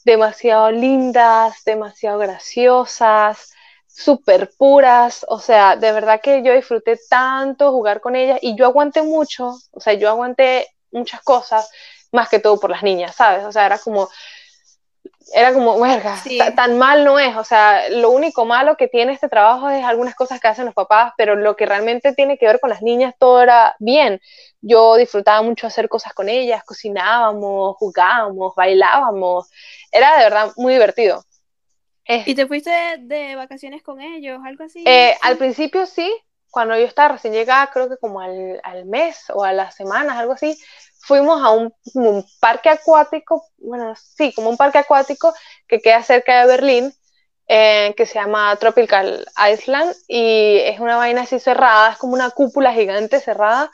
demasiado 0.04 0.70
lindas, 0.70 1.62
demasiado 1.64 2.18
graciosas, 2.18 3.52
súper 3.88 4.50
puras, 4.56 5.26
o 5.28 5.40
sea, 5.40 5.76
de 5.76 5.90
verdad 5.90 6.20
que 6.22 6.42
yo 6.42 6.54
disfruté 6.54 6.98
tanto 7.08 7.72
jugar 7.72 8.00
con 8.00 8.14
ellas 8.14 8.38
y 8.42 8.56
yo 8.56 8.66
aguanté 8.66 9.02
mucho, 9.02 9.56
o 9.72 9.80
sea, 9.80 9.94
yo 9.94 10.08
aguanté 10.08 10.68
muchas 10.92 11.22
cosas, 11.22 11.70
más 12.16 12.28
que 12.28 12.40
todo 12.40 12.58
por 12.58 12.70
las 12.70 12.82
niñas, 12.82 13.14
¿sabes? 13.14 13.44
O 13.44 13.52
sea, 13.52 13.66
era 13.66 13.78
como, 13.78 14.08
era 15.34 15.52
como, 15.52 15.78
verga, 15.80 16.16
tan 16.54 16.78
mal 16.78 17.04
no 17.04 17.18
es, 17.18 17.36
o 17.36 17.44
sea, 17.44 17.88
lo 17.90 18.10
único 18.10 18.44
malo 18.44 18.76
que 18.76 18.88
tiene 18.88 19.12
este 19.12 19.28
trabajo 19.28 19.68
es 19.68 19.84
algunas 19.84 20.14
cosas 20.14 20.40
que 20.40 20.48
hacen 20.48 20.66
los 20.66 20.74
papás, 20.74 21.12
pero 21.16 21.34
lo 21.34 21.56
que 21.56 21.66
realmente 21.66 22.14
tiene 22.14 22.38
que 22.38 22.46
ver 22.46 22.60
con 22.60 22.70
las 22.70 22.82
niñas, 22.82 23.14
todo 23.18 23.42
era 23.42 23.74
bien. 23.78 24.20
Yo 24.60 24.96
disfrutaba 24.96 25.42
mucho 25.42 25.66
hacer 25.66 25.88
cosas 25.88 26.12
con 26.14 26.28
ellas, 26.28 26.64
cocinábamos, 26.64 27.76
jugábamos, 27.76 28.54
bailábamos, 28.54 29.50
era 29.90 30.16
de 30.16 30.24
verdad 30.24 30.52
muy 30.56 30.72
divertido. 30.74 31.24
¿Y 32.08 32.34
te 32.36 32.46
fuiste 32.46 32.70
de, 33.00 33.34
vacaciones 33.34 33.82
con 33.82 34.00
ellos, 34.00 34.40
algo 34.44 34.64
así? 34.64 34.84
Eh, 34.86 35.16
al 35.22 35.36
principio 35.36 35.86
sí, 35.86 36.12
cuando 36.50 36.76
yo 36.78 36.84
estaba 36.84 37.14
recién 37.14 37.34
llegada, 37.34 37.66
creo 37.72 37.88
que 37.88 37.96
como 37.96 38.20
al, 38.20 38.60
al 38.62 38.86
mes 38.86 39.24
o 39.34 39.42
a 39.42 39.52
las 39.52 39.74
semanas, 39.74 40.16
algo 40.16 40.34
así, 40.34 40.56
fuimos 41.06 41.40
a 41.40 41.50
un, 41.50 41.72
parque 42.40 42.68
acuático, 42.68 43.46
bueno, 43.58 43.94
sí, 43.94 44.32
como 44.32 44.50
un 44.50 44.56
parque 44.56 44.78
acuático 44.78 45.32
que 45.68 45.80
queda 45.80 46.02
cerca 46.02 46.40
de 46.40 46.48
Berlín, 46.48 46.92
eh, 47.46 47.94
que 47.96 48.06
se 48.06 48.14
llama 48.14 48.56
Tropical 48.56 49.24
Island, 49.52 49.94
y 50.08 50.58
es 50.64 50.80
una 50.80 50.96
vaina 50.96 51.22
así 51.22 51.38
cerrada, 51.38 51.92
es 51.92 51.98
como 51.98 52.14
una 52.14 52.30
cúpula 52.30 52.72
gigante 52.72 53.20
cerrada, 53.20 53.70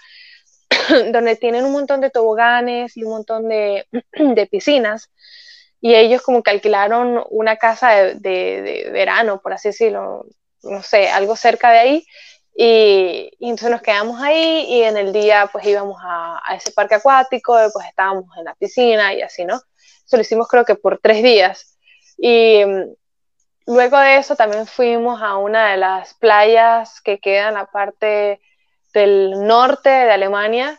donde 1.12 1.36
tienen 1.36 1.64
un 1.64 1.72
montón 1.72 2.02
de 2.02 2.10
toboganes 2.10 2.98
y 2.98 3.04
un 3.04 3.12
montón 3.12 3.48
de, 3.48 3.86
piscinas, 4.50 5.10
y 5.80 5.94
ellos 5.94 6.20
como 6.20 6.42
que 6.42 6.50
alquilaron 6.50 7.24
una 7.30 7.56
casa 7.56 7.92
de, 7.92 8.14
de 8.14 8.90
verano, 8.92 9.40
por 9.40 9.54
así 9.54 9.68
decirlo, 9.68 10.26
no 10.62 10.82
sé, 10.82 11.08
algo 11.08 11.34
cerca 11.34 11.70
de 11.70 11.78
ahí, 11.78 12.06
y, 12.54 13.30
entonces 13.40 13.70
nos 13.70 13.82
quedamos 13.82 14.20
ahí 14.20 14.66
y 14.68 14.82
en 14.82 14.96
el 14.96 15.12
día 15.12 15.48
pues 15.50 15.64
íbamos 15.66 15.98
a, 16.02 16.40
ese 16.54 16.72
parque 16.72 16.96
acuático, 16.96 17.56
pues 17.72 17.86
estábamos 17.86 18.24
en 18.36 18.44
la 18.44 18.54
piscina 18.54 19.14
y 19.14 19.22
así, 19.22 19.44
¿no? 19.44 19.56
Eso 19.56 20.16
lo 20.16 20.22
hicimos 20.22 20.48
creo 20.48 20.64
que 20.64 20.74
por 20.74 20.98
tres 20.98 21.22
días. 21.22 21.78
Y 22.18 22.64
mm, 22.64 22.94
luego 23.66 23.98
de 23.98 24.16
eso 24.18 24.36
también 24.36 24.66
fuimos 24.66 25.22
a 25.22 25.36
una 25.36 25.70
de 25.70 25.78
las 25.78 26.14
playas 26.14 27.00
que 27.00 27.18
quedan 27.20 27.48
en 27.48 27.54
la 27.54 27.66
parte 27.66 28.40
del 28.92 29.46
norte 29.46 29.88
de 29.88 30.10
Alemania, 30.12 30.78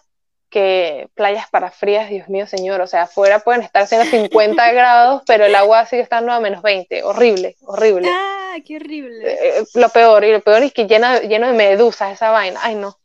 que 0.53 1.09
playas 1.15 1.49
para 1.49 1.71
frías, 1.71 2.11
Dios 2.11 2.29
mío 2.29 2.45
señor, 2.45 2.79
o 2.79 2.85
sea, 2.85 3.03
afuera 3.03 3.39
pueden 3.39 3.63
estar 3.63 3.87
siendo 3.87 4.05
50 4.05 4.71
grados, 4.71 5.23
pero 5.25 5.45
el 5.45 5.55
agua 5.55 5.87
sigue 5.87 6.03
estando 6.03 6.31
a 6.31 6.39
menos 6.39 6.61
20, 6.61 7.01
horrible, 7.01 7.55
horrible. 7.65 8.07
Ah, 8.07 8.55
qué 8.63 8.75
horrible. 8.75 9.31
Eh, 9.31 9.39
eh, 9.41 9.63
lo 9.73 9.89
peor, 9.89 10.23
y 10.23 10.31
lo 10.31 10.41
peor 10.41 10.61
es 10.61 10.71
que 10.71 10.85
llena, 10.85 11.21
lleno 11.21 11.47
de 11.47 11.53
medusas 11.53 12.13
esa 12.13 12.29
vaina, 12.29 12.59
ay 12.61 12.75
no, 12.75 12.99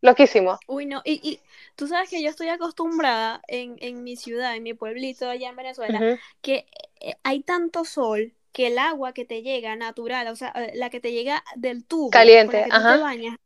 loquísimo. 0.00 0.58
Uy, 0.66 0.86
no, 0.86 1.02
y, 1.04 1.20
y 1.22 1.38
tú 1.76 1.86
sabes 1.86 2.10
que 2.10 2.20
yo 2.20 2.28
estoy 2.28 2.48
acostumbrada 2.48 3.40
en, 3.46 3.76
en 3.78 4.02
mi 4.02 4.16
ciudad, 4.16 4.56
en 4.56 4.64
mi 4.64 4.74
pueblito 4.74 5.28
allá 5.28 5.50
en 5.50 5.56
Venezuela, 5.56 6.18
que 6.40 6.66
eh, 7.00 7.14
hay 7.22 7.42
tanto 7.42 7.84
sol 7.84 8.32
que 8.52 8.66
el 8.66 8.78
agua 8.78 9.14
que 9.14 9.24
te 9.24 9.42
llega 9.42 9.76
natural, 9.76 10.26
o 10.26 10.36
sea, 10.36 10.52
la 10.74 10.90
que 10.90 10.98
te 10.98 11.12
llega 11.12 11.44
del 11.54 11.84
tubo, 11.84 12.10
caliente, 12.10 12.66
ajá. 12.68 12.96
te 12.96 13.00
bañas, 13.02 13.38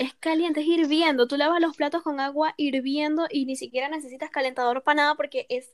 es 0.00 0.14
caliente, 0.14 0.60
es 0.60 0.66
hirviendo. 0.66 1.28
Tú 1.28 1.36
lavas 1.36 1.60
los 1.60 1.76
platos 1.76 2.02
con 2.02 2.20
agua 2.20 2.54
hirviendo 2.56 3.26
y 3.28 3.44
ni 3.44 3.54
siquiera 3.54 3.86
necesitas 3.90 4.30
calentador 4.30 4.82
para 4.82 4.94
nada 4.94 5.14
porque 5.14 5.44
es, 5.50 5.68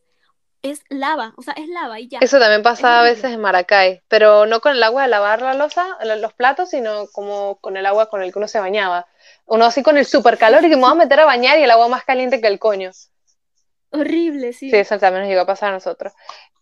es 0.62 0.82
lava, 0.88 1.32
o 1.36 1.42
sea, 1.42 1.54
es 1.54 1.68
lava 1.68 2.00
y 2.00 2.08
ya. 2.08 2.18
Eso 2.20 2.40
también 2.40 2.64
pasa 2.64 2.98
a 2.98 3.02
veces 3.04 3.32
en 3.32 3.40
Maracay, 3.40 4.02
pero 4.08 4.44
no 4.46 4.60
con 4.60 4.72
el 4.72 4.82
agua 4.82 5.02
de 5.02 5.08
lavar 5.08 5.42
la 5.42 5.54
losa, 5.54 5.86
los 6.02 6.34
platos, 6.34 6.70
sino 6.70 7.06
como 7.12 7.60
con 7.60 7.76
el 7.76 7.86
agua 7.86 8.10
con 8.10 8.20
el 8.20 8.32
que 8.32 8.40
uno 8.40 8.48
se 8.48 8.58
bañaba. 8.58 9.06
Uno 9.44 9.64
así 9.64 9.84
con 9.84 9.96
el 9.96 10.04
super 10.04 10.36
calor 10.38 10.64
y 10.64 10.70
que 10.70 10.74
me 10.74 10.82
voy 10.82 10.90
a 10.90 10.94
meter 10.96 11.20
a 11.20 11.24
bañar 11.24 11.60
y 11.60 11.62
el 11.62 11.70
agua 11.70 11.86
más 11.86 12.02
caliente 12.02 12.40
que 12.40 12.48
el 12.48 12.58
coño. 12.58 12.90
Horrible, 13.90 14.52
sí. 14.52 14.70
Sí, 14.70 14.76
eso 14.76 14.98
también 14.98 15.22
nos 15.22 15.30
llegó 15.30 15.42
a 15.42 15.46
pasar 15.46 15.68
a 15.68 15.74
nosotros. 15.74 16.12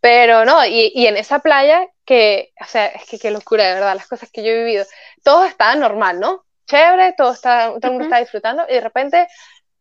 Pero 0.02 0.44
no, 0.44 0.66
y, 0.66 0.92
y 0.94 1.06
en 1.06 1.16
esa 1.16 1.38
playa, 1.38 1.88
que, 2.04 2.52
o 2.60 2.66
sea, 2.66 2.88
es 2.88 3.06
que 3.06 3.18
qué 3.18 3.30
locura, 3.30 3.66
de 3.66 3.72
verdad, 3.72 3.94
las 3.94 4.06
cosas 4.06 4.30
que 4.30 4.42
yo 4.42 4.50
he 4.50 4.64
vivido, 4.64 4.84
todo 5.22 5.46
estaba 5.46 5.74
normal, 5.76 6.20
¿no? 6.20 6.44
Chévere, 6.66 7.14
todo, 7.16 7.32
está, 7.32 7.68
todo 7.68 7.80
el 7.82 7.90
mundo 7.90 8.04
está 8.04 8.20
disfrutando, 8.20 8.64
y 8.68 8.74
de 8.74 8.80
repente 8.80 9.28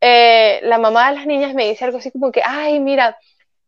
eh, 0.01 0.59
la 0.63 0.77
mamá 0.77 1.09
de 1.09 1.15
las 1.17 1.25
niñas 1.25 1.53
me 1.53 1.67
dice 1.67 1.85
algo 1.85 1.97
así 1.97 2.11
como 2.11 2.31
que, 2.31 2.41
ay, 2.43 2.79
mira, 2.79 3.17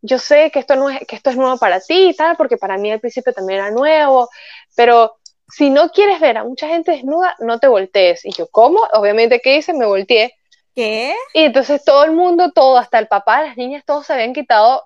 yo 0.01 0.19
sé 0.19 0.51
que 0.51 0.59
esto, 0.59 0.75
no 0.75 0.89
es, 0.89 0.99
que 1.07 1.15
esto 1.15 1.29
es 1.29 1.37
nuevo 1.37 1.57
para 1.57 1.79
ti 1.79 2.09
y 2.09 2.13
tal, 2.15 2.35
porque 2.35 2.57
para 2.57 2.77
mí 2.77 2.91
al 2.91 2.99
principio 2.99 3.33
también 3.33 3.59
era 3.59 3.71
nuevo, 3.71 4.29
pero 4.75 5.17
si 5.47 5.69
no 5.69 5.89
quieres 5.89 6.19
ver 6.19 6.37
a 6.37 6.43
mucha 6.43 6.67
gente 6.67 6.91
desnuda, 6.91 7.35
no 7.39 7.59
te 7.59 7.67
voltees. 7.67 8.25
Y 8.25 8.31
yo, 8.31 8.47
¿cómo? 8.47 8.81
Obviamente, 8.93 9.39
¿qué 9.39 9.57
hice? 9.57 9.73
Me 9.73 9.85
volteé. 9.85 10.33
¿Qué? 10.73 11.15
Y 11.33 11.43
entonces 11.43 11.83
todo 11.83 12.03
el 12.03 12.11
mundo, 12.11 12.51
todo, 12.51 12.77
hasta 12.77 12.99
el 12.99 13.07
papá, 13.07 13.43
las 13.43 13.57
niñas, 13.57 13.83
todos 13.85 14.05
se 14.05 14.13
habían 14.13 14.33
quitado 14.33 14.83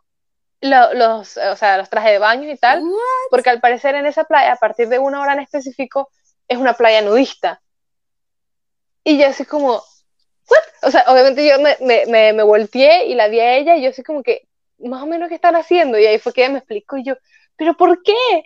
los, 0.62 1.38
o 1.38 1.56
sea, 1.56 1.78
los 1.78 1.90
trajes 1.90 2.12
de 2.12 2.20
baño 2.20 2.50
y 2.50 2.58
tal, 2.58 2.84
porque 3.30 3.50
al 3.50 3.62
parecer 3.62 3.96
en 3.96 4.06
esa 4.06 4.26
playa, 4.26 4.54
a 4.54 4.58
partir 4.58 4.90
de 4.90 5.00
una 5.00 5.22
hora 5.22 5.34
en 5.34 5.40
específico, 5.40 6.10
es 6.48 6.58
una 6.58 6.74
playa 6.74 7.02
nudista. 7.02 7.62
Y 9.04 9.18
yo 9.18 9.28
así 9.28 9.46
como, 9.46 9.74
¿what? 9.74 10.64
O 10.84 10.92
sea, 10.92 11.06
obviamente 11.08 11.48
yo 11.48 11.60
me, 11.60 11.78
me, 12.08 12.34
me, 12.34 12.44
volteé 12.44 13.06
y 13.08 13.16
la 13.16 13.28
vi 13.28 13.40
a 13.40 13.56
ella 13.56 13.76
y 13.76 13.84
yo 13.84 13.90
así 13.90 14.04
como 14.04 14.24
que, 14.24 14.48
más 14.80 15.04
o 15.04 15.08
menos, 15.08 15.30
¿qué 15.30 15.36
están 15.36 15.56
haciendo? 15.56 15.98
Y 15.98 16.06
ahí 16.06 16.20
fue 16.20 16.34
que 16.34 16.42
ella 16.42 16.54
me 16.54 16.60
explicó 16.60 16.98
y 16.98 17.04
yo, 17.04 17.16
¿pero 17.56 17.76
por 17.76 18.02
qué? 18.04 18.44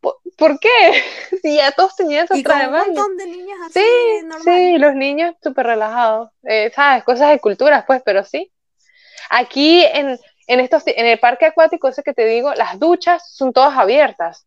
¿Por, 0.00 0.60
qué? 0.60 0.68
Si 1.42 1.56
ya 1.56 1.72
todos 1.72 1.96
tenían 1.96 2.24
esos 2.24 2.42
trajes 2.42 2.68
un 2.68 2.74
montón 2.74 3.16
de 3.16 3.26
niñas 3.26 3.58
así, 3.66 3.80
sí, 3.80 4.24
normal. 4.24 4.42
Sí, 4.44 4.78
los 4.78 4.94
niños 4.94 5.34
súper 5.42 5.66
relajados. 5.66 6.30
Eh, 6.44 6.70
¿Sabes? 6.74 7.04
Cosas 7.04 7.30
de 7.30 7.40
culturas, 7.40 7.84
pues, 7.86 8.02
pero 8.04 8.24
sí. 8.24 8.52
Aquí 9.30 9.84
en, 9.84 10.18
en, 10.46 10.60
estos, 10.60 10.84
en 10.86 11.06
el 11.06 11.18
parque 11.18 11.46
acuático, 11.46 11.88
ese 11.88 12.02
que 12.02 12.14
te 12.14 12.26
digo, 12.26 12.54
las 12.54 12.78
duchas 12.78 13.34
son 13.34 13.52
todas 13.52 13.76
abiertas 13.76 14.45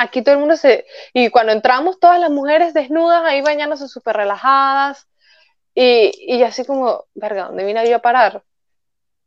aquí 0.00 0.22
todo 0.22 0.34
el 0.34 0.40
mundo 0.40 0.56
se... 0.56 0.86
Y 1.12 1.28
cuando 1.28 1.52
entramos, 1.52 2.00
todas 2.00 2.18
las 2.18 2.30
mujeres 2.30 2.72
desnudas 2.72 3.22
ahí 3.24 3.42
bañándose 3.42 3.86
súper 3.86 4.16
relajadas. 4.16 5.06
Y, 5.74 6.10
y 6.16 6.42
así 6.42 6.64
como, 6.64 7.04
verga, 7.14 7.46
¿dónde 7.46 7.64
vine 7.64 7.88
yo 7.88 7.96
a 7.96 8.00
parar? 8.00 8.42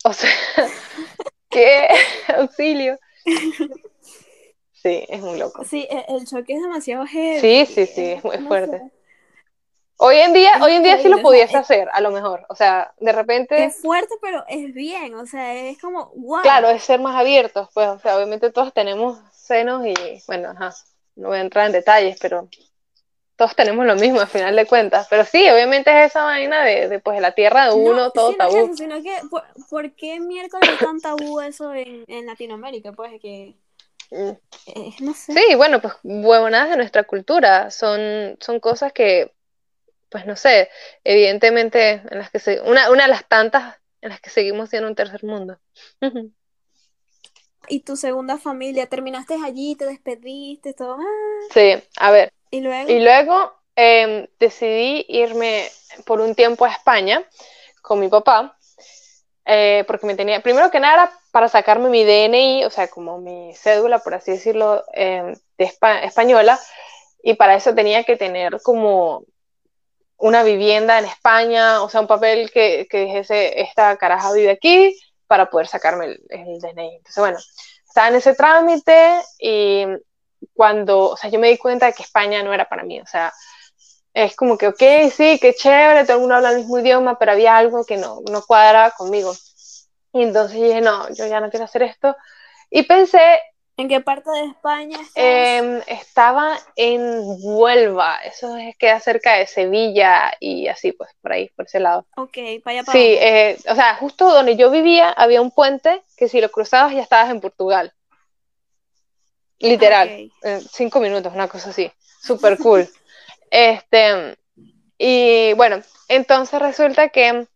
O 0.04 0.14
sea, 0.14 0.30
¿qué 1.50 1.88
auxilio? 2.36 2.98
Sí, 4.72 5.06
es 5.08 5.22
muy 5.22 5.38
loco. 5.38 5.64
Sí, 5.64 5.88
e, 5.90 6.06
el 6.10 6.26
choque 6.26 6.54
es 6.54 6.62
demasiado 6.62 7.06
heavy. 7.06 7.40
Sí, 7.40 7.66
sí, 7.66 7.86
sí, 7.86 8.12
es 8.12 8.24
muy 8.24 8.38
fuerte. 8.40 8.82
Hoy 9.98 10.18
en 10.18 10.34
día, 10.34 10.60
hoy 10.62 10.74
en 10.74 10.84
día 10.84 11.02
sí 11.02 11.08
lo 11.08 11.22
pudiese 11.22 11.56
hacer, 11.56 11.88
a 11.94 12.02
lo 12.02 12.12
mejor. 12.12 12.46
O 12.50 12.56
sea, 12.56 12.94
de 13.00 13.12
repente. 13.14 13.64
Es 13.64 13.80
fuerte, 13.80 14.14
pero 14.22 14.44
es 14.50 14.74
bien. 14.74 15.14
O 15.16 15.26
sea, 15.26 15.54
es 15.54 15.80
como, 15.80 16.12
wow. 16.16 16.42
Claro, 16.42 16.70
es 16.70 16.84
ser 16.84 17.00
más 17.00 17.16
abiertos, 17.16 17.70
pues. 17.74 17.88
O 17.88 18.00
sea, 18.00 18.18
obviamente 18.18 18.52
todos 18.52 18.74
tenemos 18.74 19.20
senos 19.44 19.86
y, 19.86 19.94
bueno, 20.28 20.50
ajá, 20.50 20.74
no 21.16 21.30
voy 21.30 21.38
a 21.38 21.42
entrar 21.42 21.68
en 21.68 21.74
detalles, 21.74 22.18
pero 22.22 22.50
todos 23.36 23.56
tenemos 23.56 23.86
lo 23.86 23.96
mismo 23.96 24.22
al 24.22 24.28
final 24.28 24.56
de 24.56 24.66
cuentas. 24.66 25.08
Pero 25.10 25.26
sí, 25.26 25.50
obviamente 25.50 25.90
es 25.92 26.12
esa 26.12 26.24
vaina 26.24 26.64
de, 26.64 26.88
de 26.88 27.00
pues, 27.00 27.20
la 27.20 27.32
tierra 27.34 27.68
de 27.68 27.74
uno, 27.74 28.12
todo 28.12 28.34
tabú. 28.36 28.76
sino 28.76 29.02
que, 29.02 29.16
¿por, 29.70 29.92
qué 29.96 30.20
miércoles 30.20 30.70
es 30.72 30.80
tan 30.80 31.00
tabú 31.02 31.42
eso 31.42 31.74
en, 31.74 32.06
en 32.08 32.26
Latinoamérica? 32.26 32.92
Pues 32.94 33.20
que... 33.22 33.56
Mm. 34.12 34.32
Eh, 34.68 34.92
no 35.00 35.14
sé. 35.14 35.34
Sí, 35.34 35.56
bueno, 35.56 35.82
pues 35.82 35.96
huevonadas 36.04 36.70
de 36.70 36.78
nuestra 36.78 37.04
cultura. 37.04 37.72
Son, 37.72 38.38
son 38.40 38.60
cosas 38.60 38.94
que, 38.94 39.34
pues 40.10 40.26
no 40.26 40.36
sé, 40.36 40.70
evidentemente 41.04 42.04
en 42.10 42.20
las 42.20 42.30
que 42.30 42.40
se, 42.40 42.62
una, 42.62 42.92
una 42.92 43.04
de 43.04 43.10
las 43.10 43.28
tantas 43.28 43.76
en 44.02 44.10
las 44.10 44.20
que 44.20 44.30
seguimos 44.30 44.70
siendo 44.70 44.88
un 44.88 44.96
tercer 44.96 45.24
mundo. 45.24 45.58
Y 47.68 47.82
tu 47.82 47.96
segunda 47.96 48.38
familia, 48.38 48.88
terminaste 48.88 49.36
allí, 49.44 49.76
te 49.76 49.86
despediste, 49.86 50.74
todo. 50.74 50.98
Ah. 51.00 51.48
Sí, 51.54 51.76
a 51.98 52.12
ver. 52.12 52.34
Y 52.52 52.62
luego. 52.62 52.90
Y 52.92 53.00
luego 53.00 53.54
em, 53.76 54.28
decidí 54.40 55.06
irme 55.10 55.70
por 56.06 56.22
un 56.22 56.36
tiempo 56.36 56.66
a 56.66 56.72
España 56.72 57.24
con 57.82 58.00
mi 58.00 58.08
papá, 58.08 58.58
eh, 59.46 59.84
porque 59.88 60.06
me 60.06 60.16
tenía, 60.16 60.42
primero 60.42 60.72
que 60.72 60.80
nada, 60.80 61.12
para 61.32 61.50
sacarme 61.50 61.90
mi 61.90 62.04
DNI, 62.04 62.66
o 62.66 62.70
sea, 62.70 62.88
como 62.88 63.18
mi 63.20 63.54
cédula, 63.56 64.00
por 64.00 64.14
así 64.14 64.32
decirlo, 64.32 64.84
em, 64.94 65.36
de 65.58 65.72
española, 66.04 66.60
y 67.22 67.34
para 67.34 67.56
eso 67.56 67.74
tenía 67.76 68.04
que 68.04 68.16
tener 68.16 68.62
como 68.62 69.26
una 70.18 70.44
vivienda 70.44 71.00
en 71.00 71.06
España, 71.06 71.84
o 71.84 71.90
sea, 71.90 72.02
un 72.02 72.08
papel 72.08 72.52
que, 72.52 72.88
que 72.90 73.02
dijese, 73.02 73.62
esta 73.62 73.98
caraja 73.98 74.32
vive 74.32 74.52
aquí, 74.52 74.98
para 75.34 75.50
poder 75.50 75.66
sacarme 75.66 76.06
el, 76.06 76.22
el 76.30 76.60
DNI. 76.60 76.98
Entonces, 76.98 77.18
bueno, 77.18 77.40
estaba 77.88 78.10
en 78.10 78.16
ese 78.18 78.36
trámite 78.36 79.20
y 79.40 79.84
cuando, 80.54 81.10
o 81.10 81.18
sea, 81.18 81.32
yo 81.32 81.40
me 81.40 81.48
di 81.50 81.58
cuenta 81.58 81.88
de 81.88 81.94
que 81.94 82.04
España 82.04 82.44
no 82.44 82.54
era 82.54 82.70
para 82.70 82.84
mí, 82.84 83.02
o 83.02 83.08
sea, 83.08 83.34
es 84.14 84.36
como 84.36 84.60
que, 84.60 84.68
ok, 84.68 85.12
sí, 85.12 85.40
qué 85.42 85.56
chévere, 85.56 86.04
todo 86.04 86.18
el 86.18 86.20
mundo 86.20 86.36
habla 86.36 86.52
el 86.52 86.58
mismo 86.58 86.78
idioma, 86.78 87.18
pero 87.18 87.32
había 87.32 87.58
algo 87.58 87.84
que 87.84 87.98
no, 87.98 88.20
no 88.30 88.44
cuadraba 88.44 88.92
conmigo. 88.92 89.34
Y 90.14 90.22
entonces 90.22 90.62
dije, 90.62 90.82
no, 90.82 91.12
yo 91.16 91.26
ya 91.26 91.40
no 91.40 91.50
quiero 91.50 91.66
hacer 91.66 91.82
esto. 91.82 92.16
Y 92.70 92.84
pensé... 92.84 93.42
¿En 93.76 93.90
qué 93.90 94.02
parte 94.02 94.30
de 94.30 94.46
España 94.46 95.00
eh, 95.16 95.82
estaba 95.88 96.60
en 96.76 97.22
Huelva, 97.42 98.20
eso 98.24 98.56
es, 98.56 98.78
queda 98.78 99.00
cerca 99.00 99.34
de 99.34 99.48
Sevilla 99.48 100.32
y 100.40 100.68
así, 100.68 100.92
pues, 100.92 101.10
por 101.22 101.34
ahí, 101.34 101.50
por 101.56 101.66
ese 101.66 101.80
lado. 101.80 102.06
Ok, 102.16 102.38
para 102.64 102.78
allá 102.78 102.84
para 102.84 103.00
Sí, 103.00 103.18
eh, 103.20 103.58
o 103.68 103.74
sea, 103.74 103.96
justo 103.96 104.30
donde 104.32 104.56
yo 104.58 104.70
vivía 104.70 105.10
había 105.10 105.42
un 105.42 105.50
puente 105.50 106.04
que 106.16 106.28
si 106.28 106.40
lo 106.40 106.52
cruzabas 106.52 106.94
ya 106.94 107.02
estabas 107.02 107.32
en 107.32 107.42
Portugal. 107.42 107.92
Literal, 109.58 110.30
en 110.44 110.62
cinco 110.62 111.00
minutos, 111.00 111.34
una 111.34 111.48
cosa 111.48 111.72
así, 111.72 111.92
súper 112.22 112.60
cool. 112.60 112.88
este, 113.50 114.38
y 115.00 115.54
bueno, 115.54 115.82
entonces 116.10 116.62
resulta 116.62 117.10
que 117.10 117.48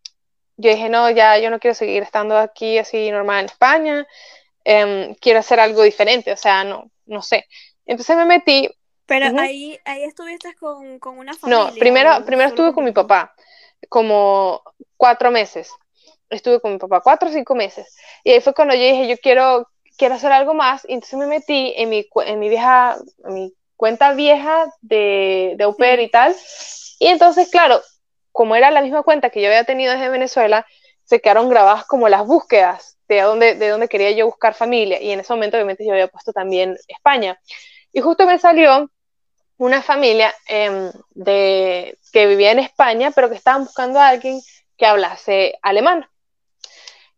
yo 0.58 0.72
dije, 0.72 0.90
no, 0.90 1.12
ya 1.12 1.38
yo 1.38 1.52
no 1.52 1.60
quiero 1.60 1.76
seguir 1.76 2.02
estando 2.02 2.38
aquí 2.38 2.80
así 2.80 3.12
normal 3.12 3.42
en 3.42 3.46
España, 3.46 4.08
em, 4.68 5.16
quiero 5.16 5.40
hacer 5.40 5.62
algo 5.62 5.82
diferente, 5.82 6.30
o 6.34 6.36
sea, 6.36 6.66
no, 6.66 6.92
no 7.06 7.22
sé. 7.22 7.46
Entonces 7.86 8.18
me 8.18 8.26
metí. 8.26 8.70
Pero 9.06 9.40
ahí, 9.40 9.80
ahí 9.86 10.04
estuviste 10.04 10.54
con, 10.56 11.00
con, 11.00 11.18
una 11.18 11.34
familia. 11.34 11.64
No, 11.64 11.74
primero, 11.76 12.26
primero 12.26 12.50
estuve 12.50 12.74
con 12.74 12.84
mi 12.84 12.92
papá, 12.92 13.34
como 13.88 14.62
cuatro 14.98 15.32
meses. 15.32 15.72
Estuve 16.30 16.60
con 16.60 16.74
mi 16.74 16.78
papá 16.80 17.00
cuatro 17.00 17.30
o 17.30 17.32
cinco 17.32 17.56
meses. 17.56 17.96
Y 18.26 18.32
ahí 18.32 18.42
fue 18.42 18.54
cuando 18.54 18.76
yo 18.76 18.82
dije, 18.82 19.08
yo 19.08 19.18
quiero, 19.20 19.70
quiero 19.98 20.16
hacer 20.16 20.34
algo 20.34 20.54
más. 20.54 20.84
Y 20.90 20.96
entonces 20.96 21.18
me 21.18 21.28
metí 21.28 21.74
en 21.78 21.88
mi, 21.88 22.06
en 22.26 22.40
mi 22.40 22.50
vieja, 22.50 22.98
en 23.24 23.34
mi 23.34 23.54
cuenta 23.78 24.14
vieja 24.16 24.66
de, 24.82 25.54
de 25.58 25.64
au 25.64 25.78
pair 25.78 26.02
y 26.02 26.10
tal. 26.10 26.36
Y 27.00 27.08
entonces, 27.08 27.50
claro, 27.50 27.82
como 28.34 28.58
era 28.58 28.70
la 28.72 28.82
misma 28.82 29.04
cuenta 29.04 29.30
que 29.30 29.42
yo 29.42 29.48
había 29.48 29.64
tenido 29.64 29.94
desde 29.94 30.10
Venezuela, 30.10 30.66
se 31.06 31.22
quedaron 31.22 31.48
grabadas 31.48 31.86
como 31.86 32.10
las 32.10 32.28
búsquedas 32.28 32.97
de 33.08 33.22
dónde, 33.22 33.56
de 33.56 33.70
dónde 33.70 33.88
quería 33.88 34.12
yo 34.12 34.26
buscar 34.26 34.54
familia. 34.54 35.02
Y 35.02 35.12
en 35.12 35.20
ese 35.20 35.34
momento, 35.34 35.58
obviamente, 35.58 35.86
yo 35.86 35.94
había 35.94 36.08
puesto 36.08 36.34
también 36.34 36.78
España. 36.88 37.40
Y 37.94 38.02
justo 38.02 38.26
me 38.26 38.40
salió 38.40 38.90
una 39.58 39.82
familia 39.82 40.34
em, 40.48 40.92
de, 41.12 41.98
que 42.12 42.28
vivía 42.28 42.52
en 42.52 42.60
España, 42.60 43.12
pero 43.12 43.30
que 43.30 43.36
estaban 43.36 43.66
buscando 43.66 44.00
a 44.00 44.10
alguien 44.10 44.42
que 44.78 44.86
hablase 44.86 45.56
alemán. 45.62 46.08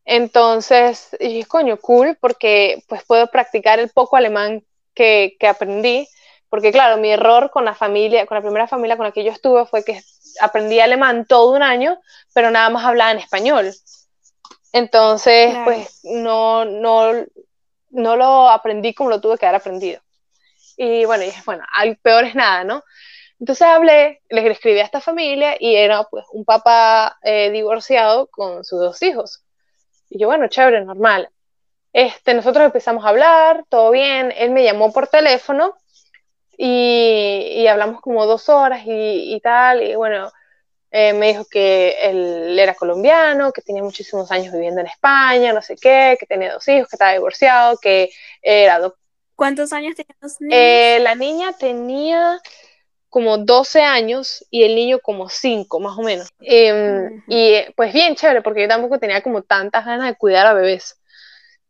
Entonces, 0.05 1.15
dije, 1.19 1.45
coño, 1.45 1.77
cool, 1.77 2.17
porque 2.19 2.83
pues 2.87 3.03
puedo 3.05 3.27
practicar 3.27 3.79
el 3.79 3.89
poco 3.89 4.15
alemán 4.15 4.63
que, 4.95 5.35
que 5.39 5.47
aprendí, 5.47 6.07
porque 6.49 6.71
claro, 6.71 6.97
mi 6.97 7.11
error 7.11 7.51
con 7.51 7.63
la 7.65 7.75
familia, 7.75 8.25
con 8.25 8.35
la 8.35 8.41
primera 8.41 8.67
familia 8.67 8.97
con 8.97 9.05
la 9.05 9.11
que 9.11 9.23
yo 9.23 9.31
estuve 9.31 9.65
fue 9.65 9.83
que 9.83 10.01
aprendí 10.41 10.79
alemán 10.79 11.25
todo 11.27 11.51
un 11.55 11.61
año, 11.61 11.99
pero 12.33 12.49
nada 12.49 12.69
más 12.69 12.85
hablaba 12.85 13.11
en 13.11 13.19
español. 13.19 13.71
Entonces, 14.71 15.55
pues 15.63 16.01
no, 16.03 16.65
no, 16.65 17.13
no 17.89 18.15
lo 18.15 18.49
aprendí 18.49 18.93
como 18.93 19.09
lo 19.09 19.21
tuve 19.21 19.37
que 19.37 19.45
haber 19.45 19.59
aprendido. 19.59 20.01
Y 20.77 21.05
bueno, 21.05 21.23
dije, 21.23 21.41
bueno, 21.45 21.63
al 21.73 21.97
peor 21.97 22.25
es 22.25 22.35
nada, 22.35 22.63
¿no? 22.63 22.83
Entonces 23.39 23.67
hablé, 23.67 24.21
les 24.29 24.45
escribí 24.45 24.79
a 24.79 24.83
esta 24.83 25.01
familia 25.01 25.55
y 25.59 25.75
era 25.75 26.03
pues 26.03 26.25
un 26.33 26.43
papá 26.45 27.17
eh, 27.23 27.49
divorciado 27.51 28.27
con 28.27 28.63
sus 28.63 28.79
dos 28.79 29.01
hijos. 29.01 29.43
Y 30.09 30.19
yo, 30.19 30.27
bueno, 30.27 30.47
chévere, 30.47 30.83
normal. 30.83 31.29
Este, 31.93 32.33
nosotros 32.33 32.65
empezamos 32.65 33.05
a 33.05 33.09
hablar, 33.09 33.65
todo 33.69 33.91
bien, 33.91 34.33
él 34.37 34.51
me 34.51 34.63
llamó 34.63 34.93
por 34.93 35.07
teléfono 35.07 35.75
y, 36.57 37.65
hablamos 37.67 38.01
como 38.01 38.25
dos 38.25 38.49
horas 38.49 38.81
y, 38.85 39.39
tal, 39.41 39.81
y 39.81 39.95
bueno, 39.95 40.31
eh, 40.91 41.13
me 41.13 41.27
dijo 41.27 41.45
que 41.45 41.95
él 42.01 42.57
era 42.57 42.73
colombiano, 42.73 43.51
que 43.51 43.61
tenía 43.61 43.83
muchísimos 43.83 44.31
años 44.31 44.51
viviendo 44.51 44.81
en 44.81 44.87
España, 44.87 45.53
no 45.53 45.61
sé 45.61 45.75
qué, 45.75 46.17
que 46.19 46.25
tenía 46.25 46.53
dos 46.53 46.67
hijos, 46.67 46.89
que 46.89 46.95
estaba 46.95 47.13
divorciado, 47.13 47.77
que 47.77 48.09
era... 48.41 48.79
¿Cuántos 49.35 49.71
años 49.71 49.95
tenían 49.95 50.17
los 50.19 50.41
niños? 50.41 50.55
Eh, 50.57 50.99
la 51.01 51.15
niña 51.15 51.53
tenía 51.53 52.41
como 53.09 53.37
12 53.37 53.81
años 53.81 54.45
y 54.49 54.63
el 54.63 54.75
niño 54.75 54.99
como 54.99 55.29
5, 55.29 55.79
más 55.79 55.97
o 55.97 56.01
menos. 56.01 56.29
Em, 56.41 57.23
y 57.27 57.55
pues 57.75 57.93
bien 57.93 58.15
chévere, 58.15 58.41
porque 58.41 58.61
yo 58.61 58.67
tampoco 58.67 58.99
tenía 58.99 59.21
como 59.21 59.41
tantas 59.41 59.85
ganas 59.85 60.07
de 60.09 60.15
cuidar 60.15 60.45
a 60.47 60.53
bebés. 60.53 60.99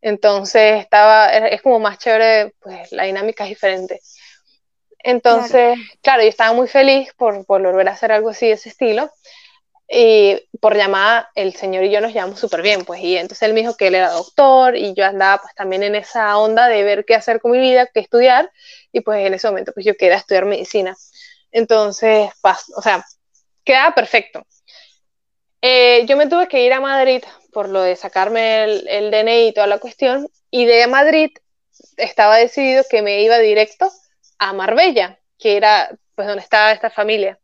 Entonces 0.02 0.80
estaba, 0.80 1.30
es 1.30 1.62
como 1.62 1.78
más 1.78 1.98
chévere, 1.98 2.54
pues 2.60 2.90
la 2.92 3.04
dinámica 3.04 3.44
es 3.44 3.50
diferente. 3.50 4.00
Entonces, 5.02 5.78
claro. 6.02 6.22
yo 6.22 6.28
estaba 6.28 6.52
muy 6.52 6.68
feliz 6.68 7.12
por, 7.16 7.44
por, 7.46 7.62
volver 7.62 7.88
a 7.88 7.92
hacer 7.92 8.12
algo 8.12 8.30
así 8.30 8.46
de 8.46 8.52
ese 8.52 8.68
estilo. 8.68 9.10
Y 9.92 10.40
por 10.60 10.76
llamada, 10.76 11.30
el 11.34 11.54
señor 11.54 11.82
y 11.82 11.90
yo 11.90 12.00
nos 12.00 12.12
llevamos 12.12 12.38
súper 12.38 12.62
bien, 12.62 12.84
pues. 12.84 13.00
Y 13.00 13.16
entonces 13.16 13.42
él 13.42 13.54
me 13.54 13.60
dijo 13.60 13.76
que 13.76 13.88
él 13.88 13.96
era 13.96 14.10
doctor 14.10 14.76
y 14.76 14.94
yo 14.94 15.04
andaba 15.04 15.42
pues 15.42 15.54
también 15.54 15.82
en 15.82 15.96
esa 15.96 16.36
onda 16.38 16.68
de 16.68 16.84
ver 16.84 17.04
qué 17.04 17.16
hacer 17.16 17.40
con 17.40 17.50
mi 17.50 17.58
vida, 17.58 17.88
qué 17.92 18.00
estudiar. 18.00 18.52
Y 18.92 19.00
pues 19.00 19.26
en 19.26 19.34
ese 19.34 19.48
momento, 19.48 19.72
pues 19.72 19.84
yo 19.84 19.96
quería 19.96 20.16
estudiar 20.16 20.44
medicina. 20.44 20.96
Entonces, 21.50 22.30
o 22.76 22.82
sea, 22.82 23.04
quedaba 23.64 23.94
perfecto. 23.94 24.46
Eh, 25.60 26.06
yo 26.06 26.16
me 26.16 26.28
tuve 26.28 26.46
que 26.46 26.64
ir 26.64 26.72
a 26.72 26.80
Madrid 26.80 27.22
por 27.52 27.68
lo 27.68 27.82
de 27.82 27.96
sacarme 27.96 28.64
el, 28.64 28.88
el 28.88 29.10
DNI 29.10 29.48
y 29.48 29.52
toda 29.52 29.66
la 29.66 29.78
cuestión. 29.78 30.28
Y 30.50 30.66
de 30.66 30.86
Madrid 30.86 31.30
estaba 31.96 32.36
decidido 32.36 32.84
que 32.88 33.02
me 33.02 33.22
iba 33.22 33.38
directo 33.38 33.90
a 34.40 34.52
Marbella, 34.52 35.20
que 35.38 35.56
era 35.56 35.90
pues 36.16 36.26
donde 36.26 36.42
estaba 36.42 36.72
esta 36.72 36.90
familia. 36.90 37.38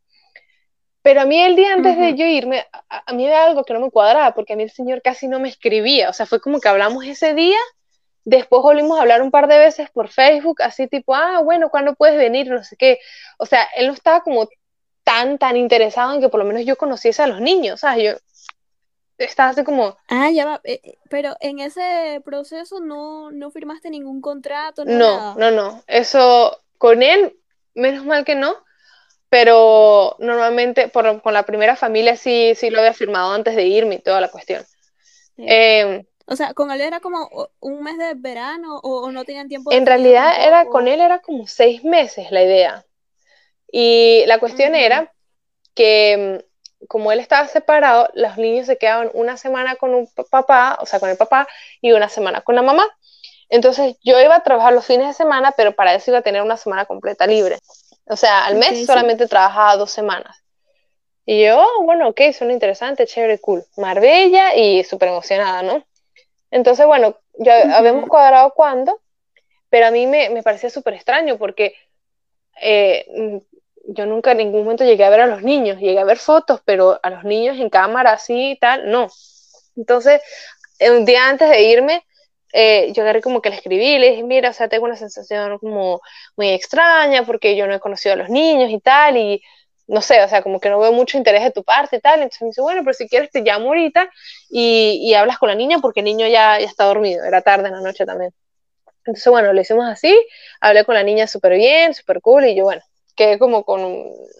Pero 1.03 1.21
a 1.21 1.25
mí 1.25 1.41
el 1.41 1.55
día 1.55 1.73
antes 1.73 1.97
de 1.97 2.15
yo 2.17 2.25
irme, 2.27 2.67
a, 2.89 3.13
mí 3.13 3.27
era 3.27 3.45
algo 3.45 3.63
que 3.63 3.73
no 3.73 3.81
me 3.81 3.93
cuadraba, 3.93 4.35
porque 4.35 4.55
a 4.55 4.57
mí 4.57 4.65
el 4.65 4.73
señor 4.73 5.03
casi 5.03 5.29
no 5.29 5.39
me 5.39 5.49
escribía, 5.49 6.11
o 6.11 6.13
sea, 6.13 6.27
fue 6.27 6.41
como 6.41 6.59
que 6.59 6.69
hablamos 6.69 7.05
ese 7.05 7.33
día, 7.35 7.59
después 8.25 8.61
volvimos 8.63 8.99
a 8.99 9.03
hablar 9.03 9.23
un 9.23 9.31
par 9.31 9.47
de 9.47 9.59
veces 9.59 9.89
por 9.91 10.09
Facebook, 10.09 10.63
así 10.63 10.89
tipo, 10.89 11.15
ah, 11.15 11.43
bueno, 11.45 11.71
¿cuándo 11.71 11.95
puedes 11.95 12.17
venir? 12.17 12.49
No 12.49 12.65
sé 12.65 12.77
qué. 12.77 12.99
O 13.39 13.47
sea, 13.47 13.69
él 13.77 13.87
no 13.87 13.93
estaba 13.93 14.23
como 14.23 14.49
tan, 15.05 15.39
tan 15.39 15.57
interesado 15.57 16.13
en 16.13 16.21
que 16.21 16.29
por 16.29 16.41
lo 16.41 16.47
menos 16.47 16.65
yo 16.65 16.77
conociese 16.77 17.23
a 17.23 17.29
los 17.29 17.41
niños, 17.41 17.81
¿sabes? 17.81 18.03
Yo 18.03 18.45
estaba 19.19 19.51
así 19.51 19.63
como... 19.63 19.97
Ah, 20.09 20.31
ya 20.31 20.45
va, 20.45 20.61
eh, 20.65 20.81
eh, 20.83 20.99
pero 21.09 21.37
en 21.41 21.61
ese 21.61 22.21
proceso 22.25 22.81
no, 22.81 23.31
no 23.31 23.53
firmaste 23.53 23.91
ningún 23.91 24.21
contrato. 24.21 24.85
No, 24.85 25.37
no, 25.37 25.53
no, 25.53 25.85
eso 25.87 26.59
con 26.79 27.03
él, 27.03 27.37
menos 27.75 28.05
mal 28.05 28.25
que 28.25 28.35
no, 28.35 28.57
pero 29.29 30.17
normalmente 30.19 30.89
por, 30.89 31.21
con 31.23 31.35
la 31.35 31.45
primera 31.45 31.77
familia 31.77 32.17
sí, 32.17 32.55
sí 32.55 32.71
lo 32.71 32.79
había 32.79 32.93
firmado 32.93 33.33
antes 33.33 33.57
de 33.57 33.65
irme 33.65 33.97
y 33.97 33.99
toda 33.99 34.21
la 34.21 34.31
cuestión. 34.31 34.65
Em, 35.37 36.05
o 36.27 36.37
sea, 36.37 36.55
con 36.55 36.71
él 36.71 36.81
era 36.81 37.01
como 37.01 37.29
un 37.61 37.83
mes 37.83 37.99
de 37.99 38.15
verano 38.15 38.79
o, 38.83 39.11
no 39.13 39.25
tenían 39.25 39.49
tiempo. 39.49 39.71
en 39.73 39.87
realidad 39.87 40.33
era 40.45 40.67
con 40.67 40.89
él 40.89 41.01
era 41.01 41.21
como 41.21 41.47
seis 41.47 41.85
meses 41.85 42.31
la 42.31 42.43
idea. 42.43 42.85
Y 43.71 44.25
la 44.27 44.39
cuestión 44.39 44.75
era 44.75 45.13
que 45.75 46.13
em, 46.13 46.41
como 46.89 47.13
él 47.13 47.21
estaba 47.21 47.47
separado, 47.49 48.09
los 48.15 48.37
niños 48.39 48.67
se 48.67 48.79
quedaban 48.79 49.11
una 49.15 49.37
semana 49.37 49.77
con 49.77 49.95
un 49.95 50.09
papá, 50.31 50.79
o 50.81 50.87
sea, 50.87 51.01
con 51.01 51.11
el 51.11 51.17
papá, 51.17 51.49
y 51.81 51.93
una 51.93 52.09
semana 52.09 52.43
con 52.43 52.55
la 52.55 52.63
mamá. 52.63 52.87
Entonces 53.49 53.97
yo 54.03 54.21
iba 54.21 54.37
a 54.37 54.43
trabajar 54.43 54.73
los 54.73 54.85
fines 54.85 55.09
de 55.09 55.15
semana, 55.15 55.53
pero 55.57 55.73
para 55.73 55.95
eso 55.95 56.11
iba 56.11 56.19
a 56.19 56.23
tener 56.23 56.43
una 56.43 56.57
semana 56.57 56.85
completa 56.85 57.27
libre. 57.27 57.59
O 58.07 58.17
sea, 58.17 58.45
al 58.45 58.57
mes 58.57 58.87
solamente 58.87 59.27
trabajaba 59.27 59.77
dos 59.77 59.91
semanas. 59.91 60.43
Y 61.25 61.45
yo, 61.45 61.61
oh, 61.61 61.83
bueno, 61.83 62.09
ok, 62.09 62.21
suena 62.33 62.53
interesante, 62.53 63.07
chévere, 63.07 63.41
cool. 63.41 63.65
Marbella 63.77 64.55
y 64.55 64.85
súper 64.85 65.09
emocionada, 65.09 65.63
¿no? 65.63 65.85
Entonces, 66.53 66.87
bueno, 66.87 67.17
ya 67.35 67.77
habíamos 67.77 68.09
cuadrado 68.09 68.53
cuándo, 68.55 69.01
pero 69.69 69.87
a 69.87 69.91
mí 69.91 70.07
me, 70.07 70.31
me 70.31 70.45
parecía 70.45 70.71
súper 70.71 70.95
extraño 70.95 71.37
porque 71.37 71.75
eh, 72.63 73.41
yo 73.89 74.07
nunca 74.07 74.33
en 74.33 74.39
ningún 74.39 74.63
momento 74.63 74.85
llegué 74.85 75.05
a 75.05 75.11
ver 75.11 75.21
a 75.21 75.27
los 75.27 75.43
niños, 75.43 75.79
llegué 75.79 75.99
a 75.99 76.05
ver 76.05 76.19
fotos, 76.19 76.61
pero 76.65 77.01
a 77.03 77.11
los 77.11 77.25
niños 77.25 77.57
en 77.59 77.71
cámara 77.71 78.13
así 78.13 78.53
y 78.53 78.57
tal, 78.59 78.91
no. 78.91 79.09
Entonces, 79.77 80.21
un 80.81 81.05
día 81.05 81.29
antes 81.29 81.51
de 81.51 81.63
irme, 81.63 82.06
eh, 82.59 82.93
yo 82.95 83.03
agarré 83.03 83.21
como 83.21 83.43
que 83.43 83.51
le 83.51 83.57
escribí 83.57 83.85
y 83.97 83.99
le 83.99 84.11
dije, 84.11 84.23
mira, 84.23 84.49
o 84.51 84.53
sea, 84.55 84.69
tengo 84.69 84.87
una 84.87 84.97
sensación 84.97 85.59
como 85.59 86.01
muy 86.37 86.49
extraña 86.51 87.25
porque 87.27 87.55
yo 87.55 87.67
no 87.67 87.75
he 87.75 87.81
conocido 87.81 88.15
a 88.15 88.17
los 88.17 88.31
niños 88.31 88.71
y 88.71 88.81
tal, 88.81 89.19
y 89.19 89.43
no 89.87 90.01
sé, 90.01 90.23
o 90.23 90.29
sea, 90.29 90.43
como 90.43 90.59
que 90.59 90.71
no 90.71 90.79
veo 90.81 90.91
mucho 90.93 91.19
interés 91.19 91.43
de 91.43 91.51
tu 91.51 91.63
parte 91.65 91.97
y 91.97 92.01
tal. 92.01 92.15
Entonces 92.23 92.41
me 92.43 92.49
dice, 92.49 92.63
bueno, 92.63 92.83
pero 92.83 92.95
si 92.95 93.09
quieres 93.09 93.31
te 93.31 93.43
llamo 93.43 93.67
ahorita 93.69 94.11
y, 94.49 95.01
y 95.03 95.15
hablas 95.15 95.39
con 95.39 95.51
la 95.51 95.55
niña 95.55 95.81
porque 95.81 96.01
el 96.01 96.07
niño 96.07 96.27
ya, 96.29 96.59
ya 96.59 96.67
está 96.67 96.85
dormido, 96.85 97.25
era 97.25 97.43
tarde 97.43 97.69
en 97.69 97.75
la 97.75 97.81
noche 97.83 98.07
también. 98.07 98.33
Entonces, 99.01 99.31
bueno, 99.31 99.53
lo 99.53 99.61
hicimos 99.61 99.87
así, 99.87 100.19
hablé 100.61 100.85
con 100.85 100.95
la 100.95 101.03
niña 101.03 101.27
súper 101.27 101.55
bien, 101.57 101.95
súper 101.95 102.21
cool, 102.23 102.47
y 102.47 102.57
yo, 102.57 102.65
bueno, 102.65 102.83
quedé 103.15 103.39
como 103.39 103.65
con 103.65 103.83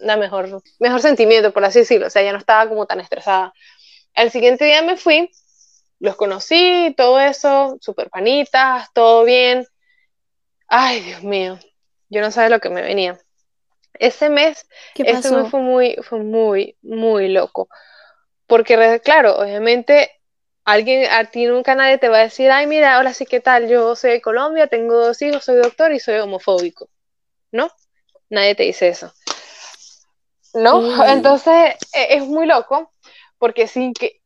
una 0.01 0.17
mejor, 0.17 0.61
mejor 0.79 1.01
sentimiento, 1.01 1.53
por 1.53 1.63
así 1.65 1.79
decirlo, 1.79 2.07
o 2.07 2.09
sea, 2.09 2.23
ya 2.23 2.31
no 2.31 2.39
estaba 2.39 2.67
como 2.67 2.85
tan 2.85 2.99
estresada. 2.99 3.53
Al 4.15 4.31
siguiente 4.31 4.65
día 4.65 4.81
me 4.81 4.97
fui, 4.97 5.29
los 5.99 6.15
conocí, 6.15 6.93
todo 6.97 7.19
eso, 7.19 7.77
súper 7.81 8.09
panitas, 8.09 8.91
todo 8.93 9.23
bien. 9.23 9.65
Ay, 10.67 11.01
Dios 11.01 11.23
mío, 11.23 11.59
yo 12.09 12.21
no 12.21 12.31
sabía 12.31 12.49
lo 12.49 12.59
que 12.59 12.69
me 12.69 12.81
venía. 12.81 13.19
Ese 13.93 14.29
mes, 14.29 14.67
ese 14.95 15.31
mes 15.31 15.49
fue 15.49 15.59
muy, 15.61 15.95
fue 16.03 16.19
muy, 16.19 16.77
muy 16.81 17.29
loco. 17.29 17.67
Porque, 18.45 19.01
claro, 19.03 19.37
obviamente 19.37 20.11
alguien, 20.67 21.09
a 21.09 21.23
ti 21.25 21.45
nunca 21.45 21.75
nadie 21.75 21.97
te 21.97 22.09
va 22.09 22.17
a 22.17 22.23
decir, 22.23 22.51
ay, 22.51 22.67
mira, 22.67 22.97
ahora 22.97 23.13
sí, 23.13 23.25
¿qué 23.25 23.39
tal? 23.39 23.69
Yo 23.69 23.95
soy 23.95 24.11
de 24.11 24.21
Colombia, 24.21 24.67
tengo 24.67 24.95
dos 24.95 25.21
hijos, 25.21 25.45
soy 25.45 25.55
doctor 25.57 25.93
y 25.93 25.99
soy 25.99 26.19
homofóbico. 26.19 26.89
¿No? 27.51 27.71
Nadie 28.29 28.53
te 28.55 28.63
dice 28.63 28.89
eso. 28.89 29.13
¿No? 30.53 31.05
Entonces, 31.05 31.75
e, 31.93 32.15
es 32.15 32.23
muy 32.23 32.45
loco, 32.45 32.91
porque 33.37 33.67
sin 33.67 33.93
que... 33.93 34.16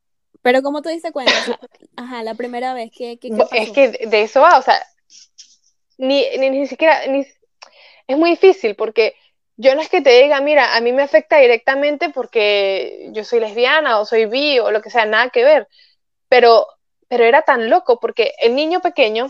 Pero 0.42 0.62
¿cómo 0.62 0.82
te 0.82 0.90
diste 0.90 1.12
cuenta? 1.12 1.32
Ajá, 1.96 2.24
la 2.24 2.36
primera 2.36 2.74
vez 2.74 2.92
que... 2.92 3.20
Es 3.52 3.72
que 3.72 3.90
de 4.08 4.22
eso 4.24 4.42
va, 4.42 4.58
o 4.58 4.62
sea, 4.62 4.82
ni, 5.98 6.26
ni, 6.38 6.50
ni 6.50 6.68
siquiera... 6.68 7.06
Ni, 7.08 7.26
es 8.08 8.18
muy 8.18 8.32
difícil 8.32 8.76
porque 8.76 9.16
yo 9.58 9.76
no 9.76 9.82
es 9.82 9.90
que 9.90 10.02
te 10.02 10.22
diga, 10.22 10.42
mira, 10.42 10.76
a 10.76 10.82
mí 10.82 10.92
me 10.92 11.04
afecta 11.04 11.38
directamente 11.38 12.10
porque 12.10 13.10
yo 13.12 13.24
soy 13.24 13.40
lesbiana 13.40 14.00
o 14.00 14.06
soy 14.06 14.26
bi 14.26 14.60
o 14.60 14.72
lo 14.72 14.82
que 14.82 14.90
sea, 14.90 15.06
nada 15.06 15.30
que 15.30 15.44
ver. 15.44 15.68
Pero, 16.28 16.68
pero 17.08 17.24
era 17.24 17.44
tan 17.44 17.70
loco 17.70 18.00
porque 18.00 18.34
el 18.40 18.56
niño 18.56 18.82
pequeño 18.82 19.28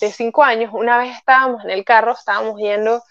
de 0.00 0.12
cinco 0.12 0.44
años, 0.44 0.70
una 0.72 0.98
vez 0.98 1.16
estábamos 1.16 1.64
en 1.64 1.70
el 1.70 1.84
carro, 1.84 2.12
estábamos 2.12 2.58
yendo, 2.58 3.02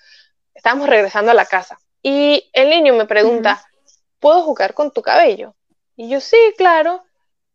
estábamos 0.54 0.88
regresando 0.88 1.32
a 1.32 1.36
la 1.36 1.46
casa 1.46 1.78
y 2.02 2.50
el 2.54 2.70
niño 2.70 2.94
me 2.96 3.06
pregunta, 3.06 3.64
¿puedo 4.20 4.42
jugar 4.44 4.74
con 4.74 4.92
tu 4.92 5.02
cabello? 5.02 5.56
Y 5.96 6.10
yo, 6.10 6.20
sí, 6.20 6.38
claro. 6.58 7.04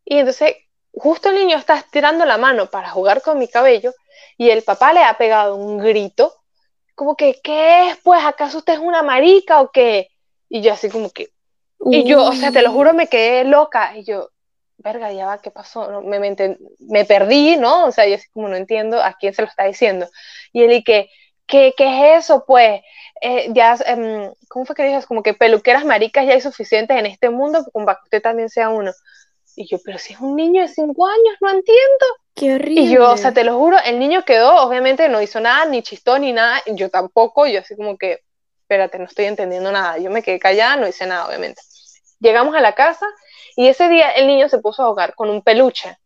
Y 0.09 0.19
entonces, 0.19 0.55
justo 0.93 1.29
el 1.29 1.35
niño 1.35 1.57
está 1.57 1.75
estirando 1.75 2.23
la 2.23 2.37
mano 2.37 2.67
para 2.67 2.89
jugar 2.89 3.21
con 3.21 3.37
mi 3.37 3.49
cabello 3.49 3.93
y 4.37 4.49
el 4.49 4.63
papá 4.63 4.93
le 4.93 5.03
ha 5.03 5.17
pegado 5.17 5.55
un 5.55 5.79
grito 5.79 6.33
como 6.95 7.15
que, 7.15 7.39
¿qué 7.43 7.89
es? 7.89 7.97
Pues, 7.97 8.23
¿acaso 8.23 8.57
usted 8.57 8.73
es 8.73 8.79
una 8.79 9.03
marica 9.03 9.61
o 9.61 9.69
qué? 9.69 10.09
Y 10.49 10.61
yo 10.61 10.73
así 10.73 10.89
como 10.89 11.11
que, 11.11 11.29
y 11.91 12.05
yo, 12.05 12.23
o 12.23 12.31
sea, 12.31 12.51
te 12.51 12.63
lo 12.63 12.71
juro, 12.71 12.93
me 12.93 13.07
quedé 13.07 13.43
loca. 13.43 13.95
Y 13.95 14.03
yo, 14.03 14.31
verga, 14.77 15.11
ya 15.11 15.27
va, 15.27 15.39
¿qué 15.39 15.51
pasó? 15.51 16.01
Me, 16.01 16.19
me, 16.19 17.05
perdí, 17.05 17.57
¿no? 17.57 17.85
O 17.85 17.91
sea, 17.91 18.07
yo 18.07 18.15
así 18.15 18.27
como 18.33 18.47
no 18.47 18.55
entiendo 18.55 18.99
a 19.03 19.13
quién 19.13 19.35
se 19.35 19.43
lo 19.43 19.47
está 19.47 19.65
diciendo. 19.65 20.07
Y 20.51 20.63
él 20.63 20.71
y 20.71 20.83
que, 20.83 21.11
¿qué, 21.45 21.75
qué 21.77 22.15
es 22.15 22.25
eso? 22.25 22.45
Pues, 22.47 22.81
eh, 23.21 23.49
ya, 23.53 23.77
em, 23.85 24.33
¿cómo 24.47 24.65
fue 24.65 24.75
que 24.75 24.83
dices? 24.83 25.05
Como 25.05 25.21
que 25.21 25.35
peluqueras 25.35 25.85
maricas 25.85 26.25
ya 26.25 26.33
hay 26.33 26.41
suficientes 26.41 26.97
en 26.97 27.05
este 27.05 27.29
mundo 27.29 27.63
como 27.71 27.85
que 27.85 27.93
usted 28.05 28.21
también 28.23 28.49
sea 28.49 28.69
uno. 28.69 28.91
Y 29.59 29.67
yo, 29.67 29.79
pero 29.83 29.97
si 29.97 30.13
es 30.13 30.19
un 30.19 30.35
niño 30.35 30.61
de 30.61 30.67
cinco 30.67 31.07
años, 31.07 31.35
no 31.41 31.49
entiendo. 31.49 32.05
Qué 32.35 32.53
horrible. 32.53 32.81
Y 32.81 32.89
yo, 32.93 33.11
o 33.11 33.17
sea, 33.17 33.33
te 33.33 33.43
lo 33.43 33.57
juro, 33.57 33.77
el 33.83 33.97
niño 33.97 34.23
quedó, 34.23 34.55
obviamente 34.57 35.09
no 35.09 35.19
hizo 35.19 35.39
nada, 35.39 35.65
ni 35.65 35.81
chistó, 35.81 36.19
ni 36.19 36.31
nada, 36.31 36.61
yo 36.67 36.91
tampoco, 36.91 37.47
yo 37.47 37.61
así 37.61 37.75
como 37.75 37.97
que, 37.97 38.19
espérate, 38.61 38.99
no 38.99 39.05
estoy 39.05 39.25
entendiendo 39.25 39.71
nada. 39.71 39.97
Yo 39.97 40.11
me 40.11 40.21
quedé 40.21 40.37
callada, 40.37 40.75
no 40.75 40.87
hice 40.87 41.07
nada, 41.07 41.27
obviamente. 41.27 41.59
Llegamos 42.19 42.55
a 42.55 42.61
la 42.61 42.75
casa 42.75 43.07
y 43.55 43.67
ese 43.67 43.89
día 43.89 44.11
el 44.11 44.27
niño 44.27 44.47
se 44.47 44.59
puso 44.59 44.83
a 44.83 44.89
jugar 44.89 45.15
con 45.15 45.31
un 45.31 45.41
peluche. 45.41 45.97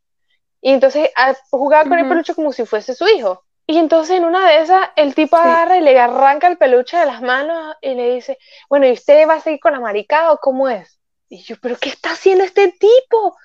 Y 0.61 0.71
entonces 0.71 1.09
jugaba 1.49 1.89
con 1.89 1.99
el 1.99 2.07
peluche 2.07 2.33
como 2.33 2.53
si 2.53 2.65
fuese 2.65 2.95
su 2.95 3.05
hijo. 3.09 3.43
Y 3.67 3.77
entonces 3.77 4.15
en 4.15 4.23
una 4.23 4.47
de 4.47 4.61
esas 4.61 4.89
el 4.95 5.13
tipo 5.13 5.35
agarra 5.35 5.75
y 5.75 5.81
le 5.81 5.99
arranca 5.99 6.47
el 6.47 6.57
peluche 6.57 6.97
de 6.97 7.05
las 7.05 7.21
manos 7.21 7.75
y 7.81 7.95
le 7.95 8.13
dice, 8.13 8.37
bueno, 8.69 8.87
¿y 8.87 8.93
usted 8.93 9.27
va 9.27 9.33
a 9.35 9.39
seguir 9.41 9.59
con 9.59 9.73
la 9.73 9.81
maricada 9.81 10.31
o 10.31 10.37
cómo 10.37 10.69
es? 10.69 11.00
Y 11.31 11.43
yo, 11.43 11.55
¿pero 11.61 11.77
qué 11.77 11.87
está 11.87 12.11
haciendo 12.11 12.43
este 12.43 12.73
tipo? 12.73 13.37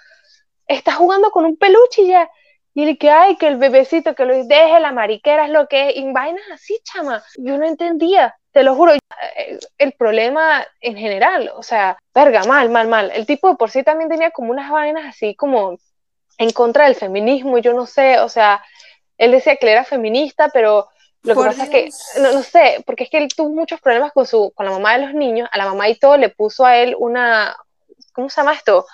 Está 0.67 0.93
jugando 0.95 1.31
con 1.31 1.45
un 1.45 1.57
peluche 1.57 2.05
ya. 2.05 2.29
Y 2.75 2.85
le 2.85 2.99
que, 2.99 3.11
ay, 3.11 3.37
que 3.37 3.47
el 3.47 3.59
bebecito, 3.59 4.17
que 4.17 4.25
lo 4.25 4.35
deje, 4.45 4.81
la 4.81 4.91
mariquera 4.91 5.47
es 5.47 5.53
lo 5.53 5.69
que 5.69 5.91
es. 5.91 5.97
Y 5.97 6.13
vainas 6.13 6.43
así, 6.53 6.77
chama. 6.83 7.23
Yo 7.37 7.57
no 7.57 7.65
entendía, 7.65 8.35
te 8.51 8.65
lo 8.65 8.75
juro. 8.75 8.93
Eh, 8.93 9.59
el 9.79 9.93
problema 9.93 10.67
en 10.81 10.97
general, 10.97 11.53
o 11.55 11.63
sea, 11.63 11.97
verga, 12.13 12.43
mal, 12.43 12.71
mal, 12.71 12.89
mal. 12.89 13.13
El 13.15 13.25
tipo 13.25 13.49
de 13.49 13.55
por 13.55 13.71
sí 13.71 13.85
también 13.85 14.11
tenía 14.11 14.33
como 14.33 14.51
unas 14.51 14.69
vainas 14.69 15.05
así 15.07 15.37
como 15.37 15.79
en 16.39 16.51
contra 16.51 16.87
del 16.87 16.97
feminismo, 16.97 17.59
yo 17.59 17.73
no 17.73 17.87
sé, 17.87 18.19
o 18.19 18.29
sea, 18.29 18.63
él 19.17 19.31
decía 19.31 19.57
que 19.57 19.67
él 19.67 19.73
era 19.73 19.85
feminista, 19.85 20.51
pero 20.53 20.89
lo 21.23 21.35
que 21.35 21.41
pasa 21.41 21.65
es 21.65 21.71
que, 21.71 21.89
no, 22.21 22.33
no, 22.33 22.43
sé, 22.43 22.83
porque 22.85 23.05
es 23.05 23.11
que 23.11 23.19
él 23.19 23.29
tuvo 23.35 23.49
muchos 23.51 23.81
problemas 23.81 24.13
con, 24.13 24.27
su, 24.27 24.53
con 24.55 24.67
la 24.67 24.73
mamá 24.73 24.99
de 24.99 25.07
los 25.07 25.15
niños, 25.15 25.49
a 25.51 25.57
la 25.57 25.65
mamá 25.65 25.89
y 25.89 25.95
todo 25.95 26.17
le 26.19 26.29
puso 26.29 26.67
a 26.67 26.77
él 26.77 26.95
una, 26.99 27.57
¿cómo 28.17 28.29
se 28.29 28.41
llama 28.41 28.55
esto? 28.55 28.87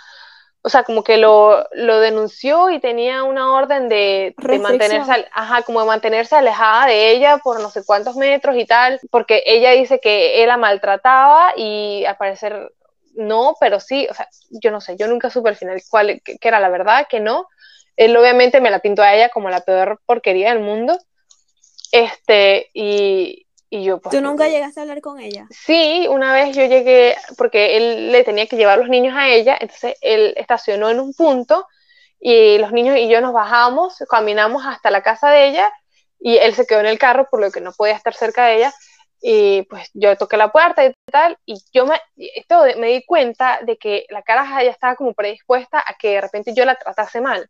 O 0.65 0.69
sea, 0.69 0.85
como 0.85 1.03
que 1.03 1.17
lo, 1.17 1.67
lo 1.73 1.99
denunció 1.99 2.71
y 2.71 2.79
tenía 2.79 3.25
una 3.25 3.53
orden 3.53 3.89
de, 3.89 4.35
de, 4.37 4.59
mantenerse, 4.59 5.27
ajá, 5.33 5.63
como 5.63 5.81
de 5.81 5.87
mantenerse 5.87 6.37
alejada 6.37 6.87
de 6.87 7.11
ella 7.11 7.39
por 7.39 7.61
no 7.61 7.71
sé 7.71 7.85
cuántos 7.85 8.17
metros 8.17 8.55
y 8.57 8.67
tal, 8.67 9.01
porque 9.11 9.43
ella 9.47 9.73
dice 9.73 9.99
que 9.99 10.43
él 10.43 10.49
la 10.49 10.59
maltrataba 10.59 11.55
y 11.57 12.05
al 12.05 12.17
parecer 12.17 12.73
no, 13.15 13.57
pero 13.61 13.81
sí, 13.81 14.07
o 14.11 14.15
sea, 14.15 14.29
yo 14.51 14.71
no 14.71 14.81
sé, 14.81 14.97
yo 14.97 15.09
nunca 15.09 15.31
supe 15.31 15.49
al 15.49 15.57
final 15.57 15.83
cuál 15.91 16.21
que, 16.23 16.39
era 16.41 16.61
la 16.61 16.69
verdad, 16.69 17.07
que 17.09 17.21
no. 17.21 17.49
Él 17.97 18.17
obviamente 18.17 18.61
me 18.61 18.71
la 18.71 18.79
pintó 18.79 19.03
a 19.03 19.15
ella 19.15 19.29
como 19.29 19.51
la 19.51 19.61
peor 19.61 20.01
porquería 20.07 20.51
del 20.51 20.63
mundo. 20.63 20.99
Este, 21.91 22.71
y, 22.73 23.47
y 23.75 23.85
yo, 23.85 24.03
pues, 24.03 24.15
¿Tú 24.15 24.21
nunca 24.21 24.49
llegaste 24.49 24.81
a 24.81 24.83
hablar 24.83 25.01
con 25.01 25.19
ella? 25.19 25.47
Sí, 25.49 26.07
una 26.11 26.35
vez 26.35 26.55
yo 26.55 26.67
llegué, 26.67 27.17
porque 27.39 27.79
él 27.79 28.13
le 28.13 28.23
tenía 28.23 28.47
que 28.47 28.59
llevar 28.59 28.79
los 28.79 28.91
niños 28.91 29.17
a 29.17 29.31
ella, 29.31 29.57
entonces 29.59 29.97
él 30.03 30.35
estacionó 30.37 30.91
en 30.91 31.01
un 31.01 31.15
punto 31.15 31.67
y 32.21 32.59
los 32.59 32.71
niños 32.71 32.99
y 32.99 33.09
yo 33.09 33.23
nos 33.23 33.33
bajamos, 33.33 33.97
caminamos 34.11 34.67
hasta 34.67 34.91
la 34.91 35.03
casa 35.03 35.31
de 35.31 35.49
ella 35.49 35.73
y 36.21 36.37
él 36.37 36.55
se 36.55 36.67
quedó 36.67 36.81
en 36.81 36.87
el 36.87 36.99
carro 36.99 37.29
por 37.31 37.41
lo 37.41 37.51
que 37.51 37.63
no 37.63 37.73
podía 37.73 37.95
estar 37.95 38.13
cerca 38.13 38.45
de 38.45 38.57
ella 38.57 38.75
y 39.23 39.63
pues 39.63 39.89
yo 39.95 40.19
toqué 40.19 40.37
la 40.37 40.53
puerta 40.53 40.85
y 40.85 40.93
tal 41.11 41.39
y 41.47 41.55
yo 41.73 41.87
me, 41.87 41.99
esto, 42.19 42.65
me 42.77 42.89
di 42.89 43.03
cuenta 43.07 43.61
de 43.63 43.79
que 43.79 44.05
la 44.11 44.21
cara 44.21 44.63
ya 44.63 44.71
estaba 44.71 44.97
como 44.97 45.15
predispuesta 45.15 45.83
a 45.85 45.95
que 45.95 46.11
de 46.11 46.21
repente 46.21 46.53
yo 46.55 46.67
la 46.67 46.75
tratase 46.75 47.23
mal 47.23 47.49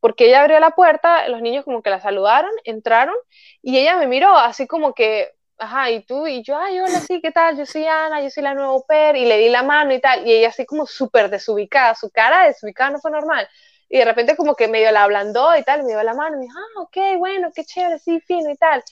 porque 0.00 0.26
ella 0.26 0.40
abrió 0.40 0.58
la 0.58 0.70
puerta, 0.70 1.28
los 1.28 1.42
niños 1.42 1.64
como 1.64 1.80
que 1.80 1.90
la 1.90 2.00
saludaron, 2.00 2.50
entraron 2.64 3.14
y 3.62 3.78
ella 3.78 3.96
me 3.98 4.08
miró 4.08 4.36
así 4.36 4.66
como 4.66 4.94
que 4.94 5.30
ajá, 5.60 5.90
y 5.90 6.02
tú, 6.04 6.26
y 6.26 6.42
yo, 6.42 6.56
ay, 6.58 6.80
hola, 6.80 7.00
sí, 7.00 7.20
¿qué 7.20 7.30
tal? 7.30 7.56
Yo 7.56 7.66
soy 7.66 7.86
Ana, 7.86 8.22
yo 8.22 8.30
soy 8.30 8.42
la 8.42 8.54
nueva 8.54 8.80
per, 8.88 9.16
y 9.16 9.26
le 9.26 9.38
di 9.38 9.48
la 9.50 9.62
mano 9.62 9.92
y 9.94 10.00
tal, 10.00 10.26
y 10.26 10.32
ella 10.32 10.48
así 10.48 10.66
como 10.66 10.86
súper 10.86 11.30
desubicada, 11.30 11.94
su 11.94 12.10
cara 12.10 12.46
desubicada 12.46 12.90
no 12.90 12.98
fue 13.00 13.10
normal, 13.10 13.48
y 13.88 13.98
de 13.98 14.04
repente 14.04 14.36
como 14.36 14.54
que 14.56 14.68
medio 14.68 14.90
la 14.92 15.04
ablandó 15.04 15.56
y 15.56 15.62
tal, 15.62 15.82
me 15.84 15.90
dio 15.90 16.02
la 16.02 16.14
mano, 16.14 16.38
y 16.38 16.42
dijo, 16.46 16.58
ah, 16.58 16.80
ok, 16.82 16.96
bueno, 17.18 17.50
qué 17.54 17.64
chévere, 17.64 17.98
sí, 17.98 18.20
fino 18.20 18.50
y 18.50 18.56
tal, 18.56 18.82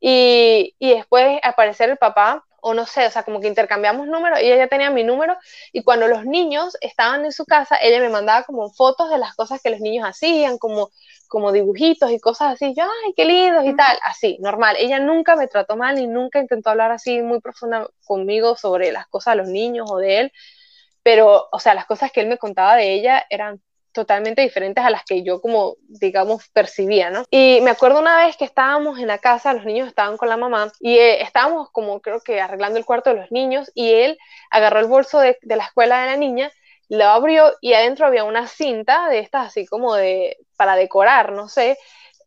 y, 0.00 0.74
y 0.78 0.94
después 0.94 1.40
aparecer 1.42 1.90
el 1.90 1.98
papá, 1.98 2.45
o 2.66 2.74
no 2.74 2.84
sé, 2.84 3.06
o 3.06 3.10
sea, 3.12 3.22
como 3.22 3.40
que 3.40 3.46
intercambiamos 3.46 4.08
números 4.08 4.40
y 4.40 4.46
ella 4.46 4.56
ya 4.56 4.66
tenía 4.66 4.90
mi 4.90 5.04
número 5.04 5.36
y 5.72 5.84
cuando 5.84 6.08
los 6.08 6.24
niños 6.24 6.76
estaban 6.80 7.24
en 7.24 7.30
su 7.30 7.44
casa, 7.44 7.76
ella 7.80 8.00
me 8.00 8.08
mandaba 8.08 8.42
como 8.42 8.70
fotos 8.72 9.08
de 9.08 9.18
las 9.18 9.36
cosas 9.36 9.62
que 9.62 9.70
los 9.70 9.78
niños 9.78 10.04
hacían, 10.04 10.58
como, 10.58 10.90
como 11.28 11.52
dibujitos 11.52 12.10
y 12.10 12.18
cosas 12.18 12.54
así, 12.54 12.74
yo, 12.76 12.82
ay, 12.82 13.12
qué 13.16 13.24
lindos 13.24 13.64
y 13.66 13.76
tal, 13.76 13.96
así, 14.02 14.36
normal. 14.40 14.74
Ella 14.80 14.98
nunca 14.98 15.36
me 15.36 15.46
trató 15.46 15.76
mal 15.76 15.96
y 16.00 16.08
nunca 16.08 16.40
intentó 16.40 16.70
hablar 16.70 16.90
así 16.90 17.22
muy 17.22 17.40
profunda 17.40 17.88
conmigo 18.04 18.56
sobre 18.56 18.90
las 18.90 19.06
cosas 19.06 19.34
de 19.34 19.42
los 19.42 19.48
niños 19.48 19.88
o 19.88 19.98
de 19.98 20.18
él, 20.18 20.32
pero, 21.04 21.48
o 21.52 21.60
sea, 21.60 21.72
las 21.74 21.86
cosas 21.86 22.10
que 22.10 22.20
él 22.20 22.26
me 22.26 22.36
contaba 22.36 22.74
de 22.74 22.94
ella 22.94 23.24
eran 23.30 23.62
totalmente 23.96 24.42
diferentes 24.42 24.84
a 24.84 24.90
las 24.90 25.04
que 25.04 25.24
yo 25.24 25.40
como, 25.40 25.76
digamos, 25.88 26.48
percibía, 26.50 27.10
¿no? 27.10 27.24
Y 27.30 27.60
me 27.62 27.70
acuerdo 27.70 27.98
una 27.98 28.24
vez 28.24 28.36
que 28.36 28.44
estábamos 28.44 29.00
en 29.00 29.08
la 29.08 29.18
casa, 29.18 29.54
los 29.54 29.64
niños 29.64 29.88
estaban 29.88 30.16
con 30.16 30.28
la 30.28 30.36
mamá 30.36 30.70
y 30.78 30.98
eh, 30.98 31.22
estábamos 31.22 31.70
como 31.72 32.00
creo 32.00 32.20
que 32.20 32.40
arreglando 32.40 32.78
el 32.78 32.84
cuarto 32.84 33.10
de 33.10 33.16
los 33.16 33.32
niños 33.32 33.72
y 33.74 33.92
él 33.92 34.18
agarró 34.50 34.80
el 34.80 34.86
bolso 34.86 35.18
de, 35.18 35.38
la 35.42 35.64
escuela 35.64 36.00
de 36.00 36.06
la 36.06 36.16
niña, 36.16 36.52
lo 36.88 37.06
abrió 37.06 37.52
y 37.60 37.72
adentro 37.72 38.06
había 38.06 38.24
una 38.24 38.46
cinta 38.46 39.08
de 39.08 39.18
estas 39.20 39.48
así 39.48 39.66
como 39.66 39.94
de, 39.94 40.36
para 40.56 40.76
decorar, 40.76 41.32
no 41.32 41.48
sé, 41.48 41.78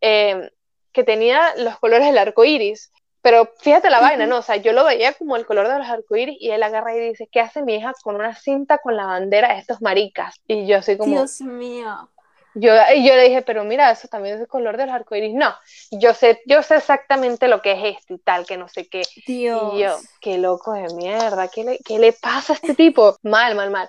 eh, 0.01 0.49
que 0.91 1.03
tenía 1.03 1.53
los 1.58 1.79
colores 1.79 2.08
del 2.08 2.17
arco 2.17 2.43
iris. 2.43 2.91
Pero 3.30 3.54
fíjate 3.60 3.92
la 3.92 4.00
vaina, 4.00 4.26
¿no? 4.26 4.38
O 4.38 4.42
sea, 4.42 4.56
yo 4.56 4.74
lo 4.74 4.84
veía 4.84 5.13
como 5.13 5.36
el 5.36 5.46
color 5.46 5.68
de 5.68 5.78
los 5.78 5.88
arcoíris 5.88 6.36
y 6.39 6.50
él 6.50 6.63
agarra 6.63 6.96
y 6.96 7.10
dice, 7.10 7.30
¿qué 7.32 7.39
hace 7.39 7.62
mi 7.62 7.76
hija 7.76 7.94
con 8.02 8.15
una 8.15 8.34
cinta 8.34 8.80
con 8.80 8.98
la 8.98 9.06
bandera 9.06 9.54
de 9.54 9.60
estos 9.60 9.84
maricas? 9.84 10.34
Y 10.48 10.65
yo 10.65 10.78
así 10.78 10.98
como... 10.98 11.12
Dios 11.12 11.39
mío. 11.42 12.10
Yo, 12.56 12.74
y 12.96 13.08
yo 13.08 13.15
le 13.15 13.26
dije, 13.26 13.44
pero 13.44 13.63
mira, 13.65 13.92
eso 13.92 14.08
también 14.08 14.34
es 14.34 14.42
el 14.42 14.48
color 14.48 14.78
de 14.78 14.88
los 14.88 14.96
arcoíris. 14.96 15.36
No, 15.36 15.54
yo 15.92 16.15
sé, 16.15 16.42
yo 16.48 16.63
sé 16.63 16.78
exactamente 16.78 17.48
lo 17.48 17.62
que 17.62 17.74
es 17.74 17.98
esto 18.00 18.15
y 18.15 18.18
tal, 18.18 18.48
que 18.48 18.58
no 18.58 18.68
sé 18.68 18.88
qué. 18.88 19.04
Dios. 19.28 19.74
Y 19.76 19.80
yo, 19.82 19.96
qué 20.22 20.39
loco 20.39 20.74
de 20.74 20.92
mierda, 20.96 21.50
¿qué 21.50 21.63
le, 21.63 21.78
qué 21.86 22.00
le 22.00 22.13
pasa 22.13 22.54
a 22.54 22.56
este 22.56 22.74
tipo? 22.74 23.15
mal, 23.22 23.54
mal, 23.54 23.70
mal. 23.70 23.88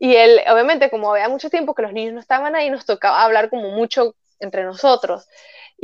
Y 0.00 0.16
él, 0.16 0.40
obviamente, 0.50 0.90
como 0.90 1.12
había 1.12 1.28
mucho 1.28 1.48
tiempo 1.48 1.76
que 1.76 1.82
los 1.82 1.92
niños 1.92 2.14
no 2.14 2.18
estaban 2.18 2.56
ahí, 2.56 2.70
nos 2.70 2.84
tocaba 2.86 3.22
hablar 3.22 3.50
como 3.50 3.70
mucho 3.70 4.16
entre 4.40 4.64
nosotros. 4.64 5.28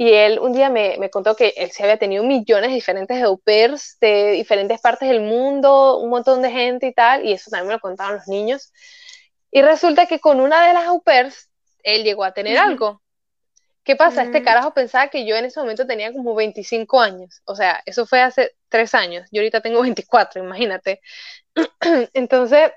Y 0.01 0.15
él 0.15 0.39
un 0.39 0.55
día 0.55 0.71
me, 0.71 0.97
me, 0.97 1.11
contó 1.11 1.37
que 1.37 1.53
él 1.59 1.73
se 1.73 1.83
había 1.83 1.99
tenido 1.99 2.25
millones 2.25 2.71
de 2.71 2.75
diferentes 2.75 3.23
au 3.23 3.37
pairs 3.37 3.99
de 4.01 4.31
diferentes 4.31 4.81
partes 4.81 5.11
del 5.11 5.21
mundo, 5.21 5.99
un 5.99 6.09
montón 6.09 6.41
de 6.41 6.51
gente 6.51 6.87
y 6.87 6.95
tal, 6.95 7.27
y 7.27 7.33
eso 7.35 7.51
también 7.51 7.67
me 7.69 7.75
lo 7.75 7.81
contaban 7.81 8.15
los 8.15 8.27
niños. 8.27 8.73
Y 9.51 9.61
resulta 9.61 10.07
que 10.07 10.19
con 10.19 10.41
una 10.41 10.67
de 10.67 10.73
las 10.73 10.87
au 10.87 11.03
pairs, 11.03 11.51
él 11.83 12.03
llegó 12.03 12.25
a 12.25 12.33
tener 12.33 12.57
algo. 12.57 13.03
¿Qué 13.85 13.95
pasa? 13.95 14.23
Este 14.23 14.41
mm. 14.41 14.45
carajo 14.45 14.73
pensaba 14.73 15.09
que 15.09 15.27
yo 15.27 15.37
en 15.37 15.45
ese 15.45 15.61
momento 15.61 15.87
tenía 15.87 16.11
como 16.15 16.35
25 16.35 16.99
años. 16.99 17.43
O 17.45 17.55
sea, 17.55 17.83
eso 17.85 18.07
fue 18.07 18.23
hace 18.23 18.57
tres 18.71 18.95
años. 18.95 19.29
Yo 19.31 19.43
ahorita 19.43 19.61
tengo 19.61 19.83
24, 19.83 20.43
imagínate. 20.43 21.03
Entonces, 22.15 22.73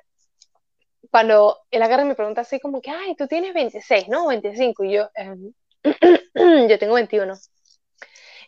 cuando 1.09 1.57
él 1.71 1.81
agarra 1.83 2.03
y 2.03 2.07
me 2.07 2.15
pregunta 2.15 2.41
así 2.41 2.59
como 2.59 2.81
que, 2.81 2.91
ay, 2.91 3.15
tú 3.15 3.27
tienes 3.27 3.53
26, 3.53 4.09
¿no? 4.09 4.27
25. 4.27 4.83
Y 4.83 4.91
yo, 4.91 5.09
em, 5.15 5.53
yo 6.69 6.79
tengo 6.79 6.95
21. 6.95 7.33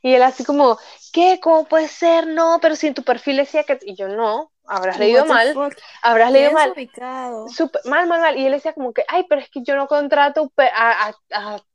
Y 0.02 0.14
él 0.14 0.22
así 0.22 0.44
como, 0.44 0.78
¿qué? 1.12 1.40
¿Cómo 1.42 1.66
puede 1.66 1.88
ser? 1.88 2.28
No, 2.28 2.60
pero 2.62 2.76
si 2.76 2.88
en 2.88 2.94
tu 2.94 3.04
perfil 3.04 3.38
decía 3.38 3.64
que... 3.64 3.80
Y 3.82 3.96
yo, 3.96 4.08
no, 4.08 4.52
habrás 4.68 5.00
leído 5.00 5.26
mal. 5.26 5.56
Habrás 6.04 6.32
leído 6.32 6.52
mal. 6.52 6.76
mal, 7.86 8.08
mal, 8.08 8.22
mal. 8.22 8.38
Y 8.38 8.46
él 8.46 8.52
decía 8.52 8.74
como 8.74 8.94
que, 8.94 9.04
ay, 9.08 9.26
pero 9.28 9.42
es 9.42 9.50
que 9.50 9.64
yo 9.64 9.76
no 9.76 9.88
contrato 9.88 10.52
a, 10.58 11.12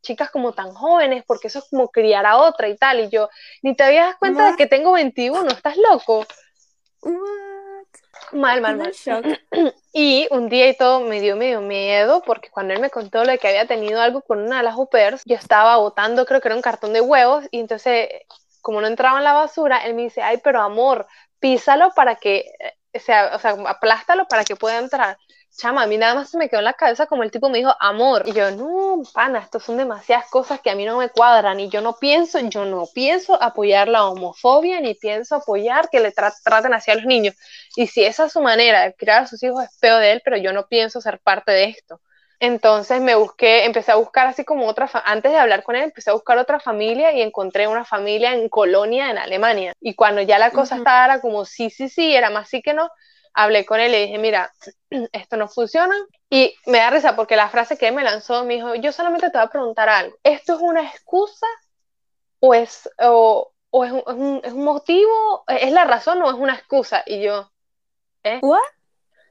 chicas 0.03 0.31
como 0.31 0.53
tan 0.53 0.73
jóvenes 0.73 1.25
porque 1.27 1.49
eso 1.49 1.59
es 1.59 1.69
como 1.69 1.89
criar 1.89 2.25
a 2.25 2.37
otra 2.37 2.69
y 2.69 2.77
tal. 2.77 3.01
Y 3.01 3.09
yo, 3.09 3.29
ni 3.63 3.75
te 3.75 3.83
habías 3.83 4.17
cuenta 4.17 4.51
de 4.51 4.57
que 4.57 4.67
tengo 4.67 4.93
21, 4.93 5.49
¿estás 5.49 5.77
loco? 5.77 6.25
Mal, 8.33 8.61
mal, 8.61 8.77
mal. 8.77 8.93
Y 9.93 10.29
un 10.31 10.49
día 10.49 10.69
y 10.69 10.77
todo 10.77 11.01
me 11.01 11.21
dio 11.21 11.37
medio 11.37 11.61
miedo 11.61 12.23
porque 12.25 12.49
cuando 12.51 12.75
él 12.75 12.81
me 12.81 12.91
contó 12.91 13.25
lo 13.25 13.33
de 13.33 13.39
que 13.39 13.49
había 13.49 13.67
tenido 13.67 14.01
algo 14.01 14.23
con 14.23 14.41
una 14.41 14.59
de 14.59 14.63
las 14.63 14.77
upers, 14.77 15.23
yo 15.25 15.35
estaba 15.35 15.77
botando, 15.79 16.27
creo 16.27 16.41
que 16.41 16.49
era 16.49 16.55
un 16.55 16.63
cartón 16.63 16.93
de 16.93 17.01
huevos, 17.01 17.45
y 17.51 17.59
entonces, 17.59 18.09
como 18.61 18.81
no 18.81 18.87
entraba 18.87 19.19
en 19.19 19.25
la 19.25 19.33
basura, 19.33 19.79
él 19.85 19.95
me 19.95 20.03
dice, 20.03 20.23
ay, 20.23 20.39
pero 20.45 20.61
amor, 20.61 21.07
písalo 21.41 21.91
para 21.97 22.17
que, 22.17 22.45
sea, 22.99 23.33
o 23.35 23.39
sea, 23.39 23.57
aplástalo 23.67 24.27
para 24.27 24.45
que 24.45 24.57
pueda 24.57 24.79
entrar 24.79 25.17
chama, 25.57 25.83
a 25.83 25.87
mí 25.87 25.99
nada 25.99 26.15
más 26.15 26.31
se 26.31 26.39
me 26.39 26.49
quedó 26.49 26.61
en 26.61 26.65
la 26.65 26.73
cabeza 26.73 27.07
como 27.07 27.23
el 27.23 27.31
tipo 27.31 27.49
me 27.49 27.59
dijo 27.59 27.75
amor. 27.81 28.25
Y 28.27 28.33
yo, 28.33 28.51
no, 28.51 29.03
pana, 29.13 29.41
esto 29.41 29.61
son 29.61 29.77
demasiadas 29.77 30.29
cosas 30.31 30.61
que 30.61 30.71
a 30.71 30.75
mí 30.75 30.85
no 30.85 30.99
me 30.99 31.11
cuadran 31.11 31.61
y 31.61 31.69
yo 31.69 31.81
no 31.81 31.97
pienso, 31.97 32.39
yo 32.41 32.65
no 32.65 32.87
pienso 32.93 33.41
apoyar 33.43 33.89
la 33.89 34.07
homofobia 34.07 34.81
ni 34.81 34.95
pienso 34.95 35.37
apoyar 35.37 35.89
que 35.91 36.01
le 36.01 36.13
traten 36.13 36.75
así 36.75 36.91
a 36.91 36.97
los 36.97 37.05
niños. 37.05 37.35
Y 37.77 37.87
si 37.87 38.05
esa 38.05 38.27
es 38.27 38.33
su 38.33 38.41
manera 38.41 38.83
de 38.83 38.95
criar 38.95 39.25
a 39.25 39.27
sus 39.27 39.43
hijos, 39.43 39.65
es 39.65 39.77
peor 39.79 40.01
de 40.01 40.13
él, 40.13 40.23
pero 40.25 40.37
yo 40.37 40.53
no 40.53 40.67
pienso 40.67 41.01
ser 41.01 41.21
parte 41.21 41.53
de 41.53 41.65
esto. 41.65 42.01
Entonces 42.43 43.03
me 43.03 43.15
busqué, 43.15 43.67
empecé 43.67 43.93
a 43.93 43.97
buscar 43.97 44.27
así 44.27 44.47
como 44.47 44.67
otra, 44.67 44.91
antes 45.05 45.31
de 45.31 45.39
hablar 45.39 45.63
con 45.63 45.77
él, 45.77 45.85
empecé 45.85 46.09
a 46.09 46.15
buscar 46.15 46.39
otra 46.39 46.59
familia 46.59 47.13
y 47.13 47.21
encontré 47.21 47.69
una 47.69 47.85
familia 47.85 48.33
en 48.33 48.49
Colonia, 48.49 49.11
en 49.11 49.19
Alemania. 49.19 49.75
Y 49.79 49.95
cuando 49.95 50.23
ya 50.23 50.39
la 50.39 50.51
cosa 50.51 50.77
estaba 50.77 51.05
era 51.05 51.21
como 51.21 51.45
sí, 51.45 51.69
sí, 51.69 51.91
sí, 51.91 52.15
era 52.15 52.31
más 52.31 52.49
sí 52.49 52.63
que 52.63 52.73
no, 52.73 52.91
hablé 53.35 53.67
con 53.67 53.79
él 53.79 53.95
y 53.95 54.07
dije, 54.07 54.19
mira, 54.19 54.51
esto 55.13 55.37
no 55.37 55.49
funciona. 55.49 55.95
Y 56.31 56.55
me 56.65 56.79
da 56.79 56.89
risa 56.89 57.15
porque 57.15 57.37
la 57.37 57.51
frase 57.51 57.77
que 57.77 57.89
él 57.89 57.95
me 57.95 58.05
lanzó 58.05 58.43
me 58.45 58.55
dijo, 58.55 58.75
yo 58.75 58.91
solamente 58.91 59.29
te 59.29 59.37
voy 59.37 59.47
a 59.47 59.51
preguntar 59.51 59.91
algo, 59.91 60.17
¿esto 60.23 60.55
es 60.55 60.61
una 60.61 60.83
excusa 60.83 61.47
o 62.39 62.55
es, 62.55 62.89
o, 62.99 63.53
es, 63.85 63.93
un, 63.93 64.41
es, 64.43 64.53
un, 64.55 64.65
motivo, 64.65 65.45
es 65.47 65.73
la 65.73 65.85
razón 65.85 66.23
o 66.23 66.31
es 66.31 66.37
una 66.37 66.55
excusa? 66.55 67.03
Y 67.05 67.21
yo, 67.21 67.51
¿eh? 68.23 68.41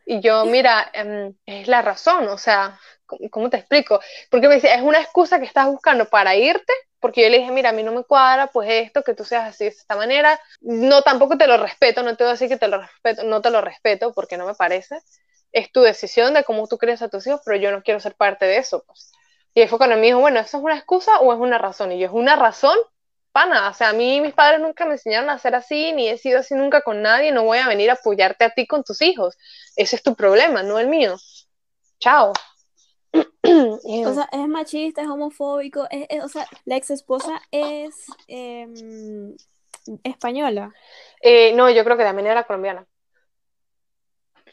Y 0.05 0.21
yo, 0.21 0.45
mira, 0.45 0.89
em, 0.93 1.35
es 1.45 1.67
la 1.67 1.81
razón, 1.81 2.27
o 2.29 2.37
sea, 2.37 2.79
¿cómo 3.31 3.49
te 3.49 3.57
explico? 3.57 3.99
Porque 4.29 4.47
me 4.47 4.55
dice, 4.55 4.73
es 4.73 4.81
una 4.81 5.01
excusa 5.01 5.39
que 5.39 5.45
estás 5.45 5.67
buscando 5.67 6.05
para 6.05 6.35
irte 6.35 6.73
porque 6.99 7.23
yo 7.23 7.29
le 7.29 7.39
dije, 7.39 7.51
mira, 7.51 7.69
a 7.69 7.73
mí 7.73 7.83
no 7.83 7.91
me 7.91 8.03
cuadra, 8.03 8.47
pues 8.47 8.69
esto, 8.69 9.03
que 9.03 9.13
tú 9.13 9.23
seas 9.23 9.47
así 9.49 9.65
de 9.65 9.69
esta 9.69 9.95
manera, 9.95 10.39
no, 10.61 11.01
tampoco 11.01 11.37
te 11.37 11.47
lo 11.47 11.57
respeto, 11.57 12.03
no 12.03 12.15
te 12.15 12.23
voy 12.23 12.29
a 12.29 12.33
decir 12.33 12.49
que 12.49 12.57
te 12.57 12.67
lo 12.67 12.79
respeto, 12.81 13.23
no 13.23 13.41
te 13.41 13.49
lo 13.49 13.61
respeto, 13.61 14.13
porque 14.13 14.37
no 14.37 14.45
me 14.45 14.53
parece, 14.53 14.99
es 15.51 15.71
tu 15.71 15.81
decisión 15.81 16.33
de 16.33 16.43
cómo 16.43 16.67
tú 16.67 16.77
crees 16.77 17.01
a 17.01 17.09
tus 17.09 17.25
hijos, 17.27 17.41
pero 17.45 17.57
yo 17.57 17.71
no 17.71 17.83
quiero 17.83 17.99
ser 17.99 18.15
parte 18.15 18.45
de 18.45 18.57
eso, 18.57 18.83
pues. 18.85 19.11
Y 19.53 19.65
fue 19.67 19.77
cuando 19.77 19.95
me 19.95 20.03
dijo, 20.07 20.19
bueno, 20.19 20.39
¿eso 20.39 20.57
es 20.57 20.63
una 20.63 20.75
excusa 20.75 21.19
o 21.19 21.33
es 21.33 21.39
una 21.39 21.57
razón? 21.57 21.91
Y 21.91 21.99
yo, 21.99 22.07
es 22.07 22.13
una 22.13 22.35
razón, 22.35 22.77
pana, 23.31 23.69
o 23.69 23.73
sea, 23.73 23.89
a 23.89 23.93
mí 23.93 24.21
mis 24.21 24.33
padres 24.33 24.59
nunca 24.59 24.85
me 24.85 24.93
enseñaron 24.93 25.29
a 25.29 25.39
ser 25.39 25.55
así, 25.55 25.93
ni 25.93 26.09
he 26.09 26.17
sido 26.17 26.39
así 26.39 26.53
nunca 26.53 26.81
con 26.81 27.01
nadie, 27.01 27.31
no 27.31 27.43
voy 27.43 27.59
a 27.59 27.67
venir 27.67 27.89
a 27.89 27.93
apoyarte 27.93 28.43
a 28.45 28.49
ti 28.51 28.67
con 28.67 28.83
tus 28.83 29.01
hijos, 29.01 29.37
ese 29.75 29.95
es 29.95 30.03
tu 30.03 30.15
problema, 30.15 30.63
no 30.63 30.79
el 30.79 30.87
mío. 30.87 31.15
Chao. 31.99 32.33
O 33.13 34.13
sea, 34.13 34.29
es 34.31 34.47
machista, 34.47 35.01
es 35.01 35.07
homofóbico, 35.07 35.87
o 36.23 36.27
sea, 36.27 36.47
la 36.65 36.75
ex 36.75 36.91
esposa 36.91 37.41
es 37.51 38.05
em, 38.27 39.35
española. 40.03 40.73
Eh, 41.21 41.53
no, 41.53 41.69
yo 41.69 41.83
creo 41.83 41.97
que 41.97 42.03
también 42.03 42.27
era 42.27 42.43
colombiana. 42.43 42.85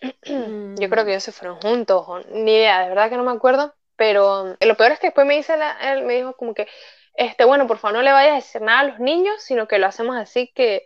Yo 0.01 0.91
creo 0.91 1.05
que 1.05 1.13
ellos 1.13 1.23
se 1.23 1.33
fueron 1.33 1.61
juntos, 1.61 2.27
ni 2.31 2.53
idea, 2.53 2.83
de 2.83 2.89
verdad 2.89 3.09
que 3.09 3.17
no 3.17 3.25
me 3.25 3.33
acuerdo, 3.33 3.75
pero 3.97 4.57
lo 4.61 4.77
peor 4.77 4.93
es 4.93 5.01
que 5.01 5.09
después 5.09 5.27
me 5.27 5.37
dice 5.37 5.55
él 5.83 6.05
me 6.05 6.15
dijo 6.17 6.35
como 6.35 6.55
que, 6.55 6.69
este, 7.15 7.45
bueno, 7.45 7.67
por 7.67 7.79
favor 7.79 7.97
no 7.97 8.03
le 8.03 8.13
vayas 8.13 8.33
a 8.33 8.37
decir 8.37 8.63
nada 8.63 8.81
a 8.81 8.85
los 8.85 9.01
niños, 9.01 9.43
sino 9.43 9.67
que 9.67 9.79
lo 9.79 9.87
hacemos 9.87 10.17
así 10.17 10.53
que 10.55 10.85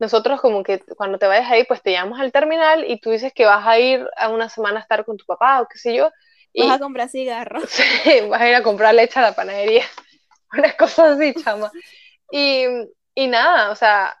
nosotros 0.00 0.40
como 0.40 0.62
que 0.62 0.80
cuando 0.96 1.18
te 1.18 1.26
vayas 1.26 1.50
ahí, 1.50 1.64
pues 1.64 1.82
te 1.82 1.92
llamamos 1.92 2.20
al 2.20 2.32
terminal 2.32 2.84
y 2.88 3.00
tú 3.00 3.10
dices 3.10 3.32
que 3.32 3.46
vas 3.46 3.66
a 3.66 3.78
ir 3.78 4.08
a 4.16 4.28
una 4.28 4.48
semana 4.48 4.78
a 4.78 4.82
estar 4.82 5.04
con 5.04 5.16
tu 5.16 5.24
papá 5.24 5.60
o 5.60 5.68
qué 5.68 5.78
sé 5.78 5.94
yo, 5.94 6.10
Vas 6.54 6.76
a 6.76 6.78
comprar 6.78 7.08
cigarros. 7.08 7.64
Sí, 8.04 8.20
vas 8.28 8.40
a 8.40 8.48
ir 8.48 8.54
a 8.54 8.62
comprar 8.62 8.94
leche 8.94 9.18
a 9.18 9.22
la 9.22 9.34
panadería. 9.34 9.84
Unas 10.52 10.74
cosas 10.74 11.18
así, 11.18 11.34
chama. 11.34 11.70
Y, 12.30 12.64
y 13.14 13.26
nada, 13.26 13.70
o 13.70 13.74
sea, 13.76 14.16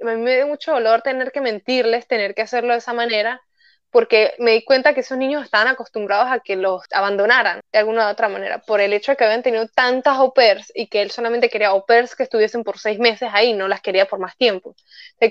a 0.00 0.04
mí 0.04 0.16
me 0.16 0.36
dio 0.36 0.46
mucho 0.46 0.72
dolor 0.72 1.02
tener 1.02 1.32
que 1.32 1.40
mentirles, 1.40 2.06
tener 2.06 2.34
que 2.34 2.42
hacerlo 2.42 2.72
de 2.72 2.78
esa 2.78 2.92
manera, 2.92 3.42
porque 3.90 4.34
me 4.38 4.52
di 4.52 4.64
cuenta 4.64 4.94
que 4.94 5.00
esos 5.00 5.18
niños 5.18 5.44
estaban 5.44 5.68
acostumbrados 5.68 6.30
a 6.30 6.40
que 6.40 6.56
los 6.56 6.82
abandonaran 6.92 7.60
de 7.72 7.78
alguna 7.78 8.06
u 8.06 8.10
otra 8.10 8.28
manera, 8.28 8.60
por 8.60 8.80
el 8.80 8.92
hecho 8.92 9.12
de 9.12 9.16
que 9.16 9.24
habían 9.24 9.42
tenido 9.42 9.66
tantas 9.68 10.16
au 10.16 10.32
pairs 10.32 10.72
y 10.74 10.86
que 10.86 11.02
él 11.02 11.10
solamente 11.10 11.50
quería 11.50 11.68
au 11.68 11.84
pairs 11.84 12.14
que 12.14 12.22
estuviesen 12.22 12.62
por 12.62 12.78
seis 12.78 12.98
meses 12.98 13.30
ahí, 13.32 13.52
no 13.52 13.68
las 13.68 13.80
quería 13.80 14.06
por 14.06 14.20
más 14.20 14.36
tiempo. 14.36 14.74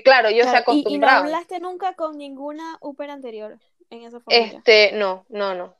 Claro, 0.04 0.28
ellos 0.28 0.48
se 0.48 0.56
acostumbraban. 0.56 1.26
¿Y, 1.26 1.30
no 1.30 1.34
hablaste 1.36 1.60
nunca 1.60 1.94
con 1.94 2.18
ninguna 2.18 2.78
au 2.82 2.94
pair 2.94 3.10
anterior 3.10 3.58
en 3.88 4.04
esa 4.04 4.20
familia? 4.20 4.58
Este, 4.58 4.92
no, 4.92 5.24
no, 5.30 5.54
no. 5.54 5.79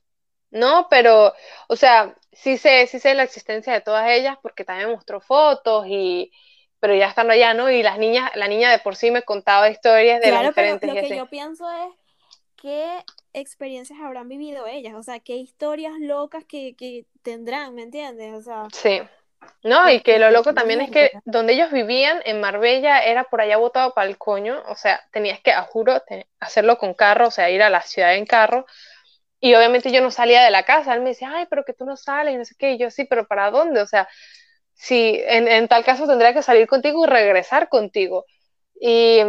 No, 0.51 0.87
pero, 0.89 1.33
o 1.67 1.75
sea, 1.75 2.15
sí 2.31 2.57
sé, 2.57 2.85
sí 2.87 2.99
sé 2.99 3.13
la 3.13 3.23
existencia 3.23 3.73
de 3.73 3.81
todas 3.81 4.07
ellas 4.09 4.37
porque 4.41 4.65
también 4.65 4.91
mostró 4.91 5.21
fotos 5.21 5.85
y, 5.87 6.31
pero 6.79 6.93
ya 6.95 7.07
estando 7.07 7.33
allá, 7.33 7.53
¿no? 7.53 7.69
Y 7.69 7.83
las 7.83 7.97
niñas, 7.97 8.31
la 8.35 8.47
niña 8.47 8.69
de 8.69 8.79
por 8.79 8.95
sí 8.95 9.11
me 9.11 9.23
contaba 9.23 9.69
historias 9.69 10.21
de 10.21 10.31
las 10.31 10.43
diferentes. 10.43 10.89
Pero 10.89 11.01
lo 11.01 11.07
que 11.07 11.17
yo 11.17 11.25
pienso 11.27 11.69
es 11.69 11.93
qué 12.57 13.03
experiencias 13.33 13.99
habrán 14.01 14.27
vivido 14.27 14.67
ellas, 14.67 14.93
o 14.95 15.03
sea, 15.03 15.19
qué 15.19 15.35
historias 15.35 15.93
locas 15.99 16.43
que, 16.45 16.75
que 16.75 17.05
tendrán, 17.23 17.73
¿me 17.73 17.83
entiendes? 17.83 18.33
O 18.33 18.41
sea. 18.41 18.67
Sí. 18.73 19.01
No, 19.63 19.89
y 19.89 20.01
que 20.01 20.19
lo 20.19 20.29
loco 20.31 20.53
también 20.53 20.81
es 20.81 20.91
que 20.91 21.11
donde 21.25 21.53
ellos 21.53 21.71
vivían, 21.71 22.21
en 22.25 22.39
Marbella, 22.39 23.03
era 23.03 23.23
por 23.23 23.41
allá 23.41 23.57
botado 23.57 23.93
para 23.93 24.07
el 24.07 24.17
coño, 24.17 24.61
o 24.67 24.75
sea, 24.75 25.01
tenías 25.11 25.39
que, 25.39 25.51
a 25.51 25.63
juro, 25.63 26.01
hacerlo 26.39 26.77
con 26.77 26.93
carro, 26.93 27.27
o 27.27 27.31
sea, 27.31 27.49
ir 27.49 27.63
a 27.63 27.69
la 27.69 27.81
ciudad 27.81 28.15
en 28.15 28.25
carro, 28.25 28.65
y 29.41 29.55
obviamente 29.55 29.91
yo 29.91 30.01
no 30.01 30.11
salía 30.11 30.43
de 30.43 30.51
la 30.51 30.63
casa. 30.63 30.93
Él 30.93 31.01
me 31.01 31.09
decía, 31.09 31.31
ay, 31.33 31.47
pero 31.49 31.65
que 31.65 31.73
tú 31.73 31.83
no 31.83 31.97
sales 31.97 32.35
y 32.35 32.37
no 32.37 32.45
sé 32.45 32.55
qué. 32.57 32.73
Y 32.73 32.77
yo, 32.77 32.91
sí, 32.91 33.05
pero 33.05 33.27
¿para 33.27 33.49
dónde? 33.49 33.81
O 33.81 33.87
sea, 33.87 34.07
si 34.73 35.19
en, 35.25 35.67
tal 35.67 35.83
caso 35.83 36.07
tendría 36.07 36.33
que 36.33 36.43
salir 36.43 36.67
contigo 36.67 37.03
y 37.03 37.09
regresar 37.09 37.67
contigo. 37.67 38.25
Y, 38.79 39.19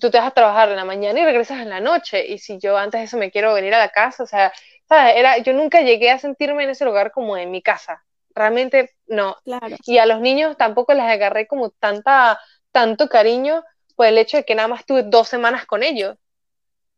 tú 0.00 0.10
te 0.10 0.18
vas 0.18 0.28
a 0.28 0.30
trabajar 0.32 0.70
en 0.70 0.76
la 0.76 0.86
mañana 0.86 1.20
y 1.20 1.24
regresas 1.24 1.60
en 1.60 1.68
la 1.68 1.80
noche. 1.80 2.26
Y 2.26 2.38
si 2.38 2.58
yo 2.58 2.78
antes 2.78 3.00
de 3.00 3.04
eso 3.04 3.18
me 3.18 3.30
quiero 3.30 3.52
venir 3.52 3.74
a 3.74 3.78
la 3.78 3.90
casa, 3.90 4.22
o 4.22 4.26
sea, 4.26 4.52
¿sabes? 4.88 5.16
Era, 5.16 5.38
yo 5.38 5.52
nunca 5.52 5.82
llegué 5.82 6.10
a 6.10 6.18
sentirme 6.18 6.64
en 6.64 6.70
ese 6.70 6.86
lugar 6.86 7.12
como 7.12 7.36
en 7.36 7.50
mi 7.50 7.62
casa. 7.62 8.02
Realmente 8.34 8.94
no. 9.06 9.36
Claro. 9.44 9.76
Y 9.84 9.98
a 9.98 10.06
los 10.06 10.20
niños 10.20 10.56
tampoco 10.56 10.94
les 10.94 11.04
agarré 11.04 11.46
como 11.46 11.70
tanta, 11.70 12.40
tanto 12.72 13.08
cariño 13.08 13.64
por 13.96 14.06
el 14.06 14.16
hecho 14.16 14.38
de 14.38 14.44
que 14.44 14.54
nada 14.54 14.68
más 14.68 14.86
tuve 14.86 15.02
dos 15.02 15.28
semanas 15.28 15.66
con 15.66 15.82
ellos. 15.82 16.16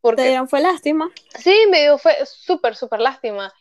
Porque, 0.00 0.22
¿Te 0.22 0.28
dieron 0.28 0.48
fue 0.48 0.60
lástima? 0.60 1.10
Sí, 1.38 1.54
me 1.70 1.82
dio 1.82 1.98
fue 1.98 2.14
súper, 2.24 2.74
súper 2.76 3.00
lástima. 3.00 3.52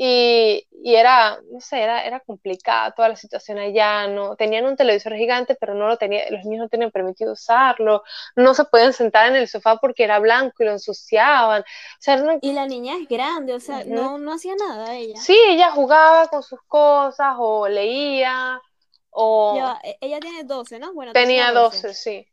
Y, 0.00 0.64
y, 0.70 0.94
era, 0.94 1.40
no 1.50 1.60
sé, 1.60 1.82
era, 1.82 2.04
era 2.04 2.20
complicada 2.20 2.92
toda 2.92 3.08
la 3.08 3.16
situación 3.16 3.58
allá, 3.58 4.06
no, 4.06 4.36
tenían 4.36 4.64
un 4.64 4.76
televisor 4.76 5.16
gigante, 5.16 5.56
pero 5.56 5.74
no 5.74 5.88
lo 5.88 5.96
tenía, 5.96 6.30
los 6.30 6.44
niños 6.44 6.60
no 6.60 6.68
tenían 6.68 6.92
permitido 6.92 7.32
usarlo, 7.32 8.04
no 8.36 8.54
se 8.54 8.64
pueden 8.64 8.92
sentar 8.92 9.26
en 9.26 9.34
el 9.34 9.48
sofá 9.48 9.78
porque 9.78 10.04
era 10.04 10.20
blanco 10.20 10.62
y 10.62 10.66
lo 10.66 10.70
ensuciaban. 10.70 11.62
O 11.62 11.64
sea, 11.98 12.38
Y 12.40 12.52
la 12.52 12.66
niña 12.66 12.94
es 12.96 13.08
grande, 13.08 13.54
o 13.54 13.58
sea, 13.58 13.82
no, 13.86 14.18
no 14.18 14.34
hacía 14.34 14.54
nada 14.54 14.94
ella. 14.94 15.16
Sí, 15.20 15.36
ella 15.48 15.72
jugaba 15.72 16.28
con 16.28 16.44
sus 16.44 16.60
cosas 16.68 17.34
o 17.36 17.66
leía 17.66 18.62
o... 19.10 19.74
E, 19.82 19.98
ella 20.00 20.20
tiene 20.20 20.44
12, 20.44 20.78
¿no? 20.78 20.94
Bueno, 20.94 21.12
tenía 21.12 21.50
12, 21.50 21.92
sí. 21.92 22.24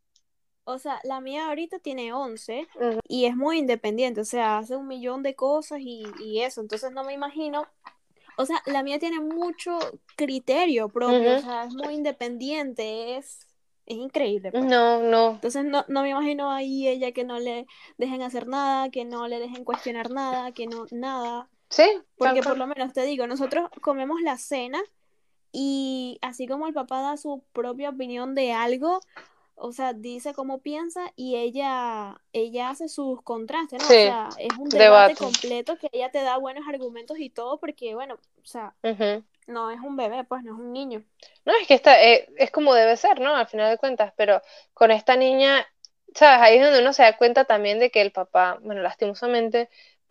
O 0.67 0.79
sea, 0.79 0.99
la 1.03 1.21
mía 1.21 1.47
ahorita 1.47 1.77
tiene 1.77 2.11
11 2.11 2.67
y 3.07 3.25
es 3.25 3.35
muy 3.35 3.59
independiente, 3.59 4.21
o 4.21 4.25
sea, 4.25 4.57
hace 4.57 4.75
un 4.75 4.87
millón 4.87 5.21
de 5.21 5.35
cosas 5.35 5.79
y, 5.79 6.41
eso, 6.41 6.59
entonces 6.61 6.91
no 6.91 7.03
me 7.03 7.13
imagino, 7.13 7.67
o 8.35 8.47
sea, 8.47 8.61
la 8.65 8.81
mía 8.81 8.97
tiene 8.97 9.19
mucho 9.19 9.77
criterio 10.15 10.89
propio, 10.89 11.37
o 11.37 11.39
sea, 11.39 11.65
es 11.65 11.75
muy 11.75 11.93
independiente, 11.93 13.15
es, 13.15 13.45
es 13.85 13.97
increíble. 13.97 14.51
Pues. 14.51 14.65
No, 14.65 15.03
no. 15.03 15.31
Entonces 15.33 15.63
no, 15.65 15.85
no 15.87 16.01
me 16.01 16.09
imagino 16.09 16.49
ahí 16.49 16.87
ella 16.87 17.11
que 17.11 17.23
no 17.23 17.39
le 17.39 17.67
dejen 17.99 18.23
hacer 18.23 18.47
nada, 18.47 18.89
que 18.89 19.05
no 19.05 19.27
le 19.27 19.39
dejen 19.39 19.63
cuestionar 19.63 20.09
nada, 20.09 20.51
que 20.51 20.65
no, 20.65 20.87
nada. 20.89 21.47
Sí. 21.69 21.85
Porque 22.17 22.41
por 22.41 22.57
lo 22.57 22.65
menos 22.65 22.91
te 22.93 23.03
digo, 23.03 23.27
nosotros 23.27 23.69
comemos 23.81 24.19
la 24.21 24.37
cena 24.37 24.81
y 25.51 26.17
así 26.21 26.47
como 26.47 26.67
el 26.67 26.73
papá 26.73 27.01
da 27.01 27.17
su 27.17 27.43
propia 27.53 27.89
opinión 27.89 28.33
de 28.33 28.51
algo, 28.51 28.99
o 29.55 29.71
sea, 29.71 29.93
dice 29.93 30.33
cómo 30.33 30.59
piensa 30.59 31.11
y 31.15 31.35
ella, 31.37 32.21
ella 32.33 32.69
hace 32.69 32.89
sus 32.89 33.21
contrastes, 33.21 33.79
¿no? 33.81 33.85
o 33.85 33.89
sea, 33.89 34.29
es 34.37 34.57
un 34.57 34.69
debate, 34.69 35.15
completo 35.15 35.77
que 35.77 35.89
ella 35.93 36.11
te 36.11 36.21
da 36.21 36.37
buenos 36.37 36.67
argumentos 36.67 37.17
y 37.19 37.29
todo 37.29 37.59
porque, 37.59 37.95
bueno, 37.95 38.15
o 38.15 38.45
sea, 38.45 38.75
no 39.47 39.71
es 39.71 39.79
un 39.79 39.95
bebé, 39.95 40.23
pues 40.25 40.43
no 40.43 40.53
es 40.53 40.59
un 40.59 40.73
niño. 40.73 41.03
No, 41.45 41.53
es 41.59 41.67
que 41.67 41.73
esta, 41.73 42.03
eh, 42.03 42.27
es 42.37 42.51
como 42.51 42.73
debe 42.73 42.97
ser, 42.97 43.19
¿no? 43.19 43.35
Al 43.35 43.47
final 43.47 43.71
de 43.71 43.77
cuentas, 43.77 44.13
pero 44.17 44.41
con 44.73 44.91
esta 44.91 45.15
niña, 45.15 45.65
¿sabes? 46.13 46.41
Ahí 46.41 46.57
es 46.57 46.63
donde 46.63 46.81
uno 46.81 46.93
se 46.93 47.03
da 47.03 47.17
cuenta 47.17 47.45
también 47.45 47.79
de 47.79 47.91
que 47.91 48.01
el 48.01 48.11
papá, 48.11 48.59
bueno, 48.61 48.81
lastimosamente, 48.81 49.69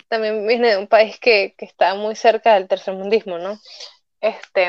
también 0.08 0.46
viene 0.46 0.70
de 0.70 0.76
un 0.78 0.86
país 0.86 1.18
que, 1.18 1.54
que 1.58 1.64
está 1.64 1.94
muy 1.94 2.16
cerca 2.16 2.54
del 2.54 2.68
tercermundismo, 2.68 3.38
¿no? 3.38 3.58
Este, 4.20 4.66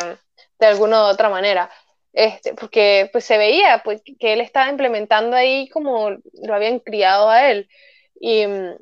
de 0.60 0.66
alguna 0.66 1.04
u 1.04 1.08
otra 1.08 1.30
manera. 1.30 1.70
Este, 2.16 2.54
porque 2.56 3.10
pues 3.12 3.26
se 3.26 3.38
veía 3.38 3.82
pues, 3.84 4.02
que 4.20 4.34
él 4.34 4.42
estaba 4.42 4.70
implementando 4.72 5.36
ahí 5.36 5.68
como 5.70 6.12
lo 6.12 6.54
habían 6.56 6.80
criado 6.80 7.30
a 7.30 7.52
él. 7.52 7.70
Y, 8.20 8.48
mm, 8.48 8.76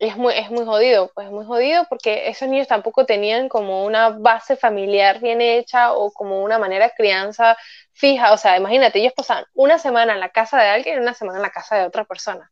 es 0.00 0.16
muy, 0.18 0.34
es 0.34 0.50
muy 0.50 0.64
jodido, 0.66 1.10
pues 1.14 1.26
es 1.28 1.32
muy 1.32 1.46
jodido 1.46 1.86
porque 1.88 2.28
esos 2.28 2.48
niños 2.48 2.68
tampoco 2.68 3.06
tenían 3.06 3.48
como 3.48 3.84
una 3.86 4.10
base 4.10 4.56
familiar 4.56 5.20
bien 5.20 5.40
hecha 5.40 5.92
o 5.94 6.12
como 6.12 6.42
una 6.44 6.58
manera 6.58 6.86
de 6.88 6.92
crianza 6.96 7.56
fija. 7.92 8.32
O 8.34 8.36
sea, 8.38 8.56
imagínate, 8.58 8.98
ellos 9.00 9.14
pasaban 9.16 9.46
una 9.54 9.78
semana 9.78 10.12
en 10.14 10.20
la 10.20 10.30
casa 10.30 10.60
de 10.60 10.68
alguien 10.68 10.98
y 10.98 11.00
una 11.02 11.14
semana 11.14 11.38
en 11.38 11.42
la 11.42 11.50
casa 11.50 11.76
de 11.78 11.86
otra 11.86 12.04
persona. 12.04 12.50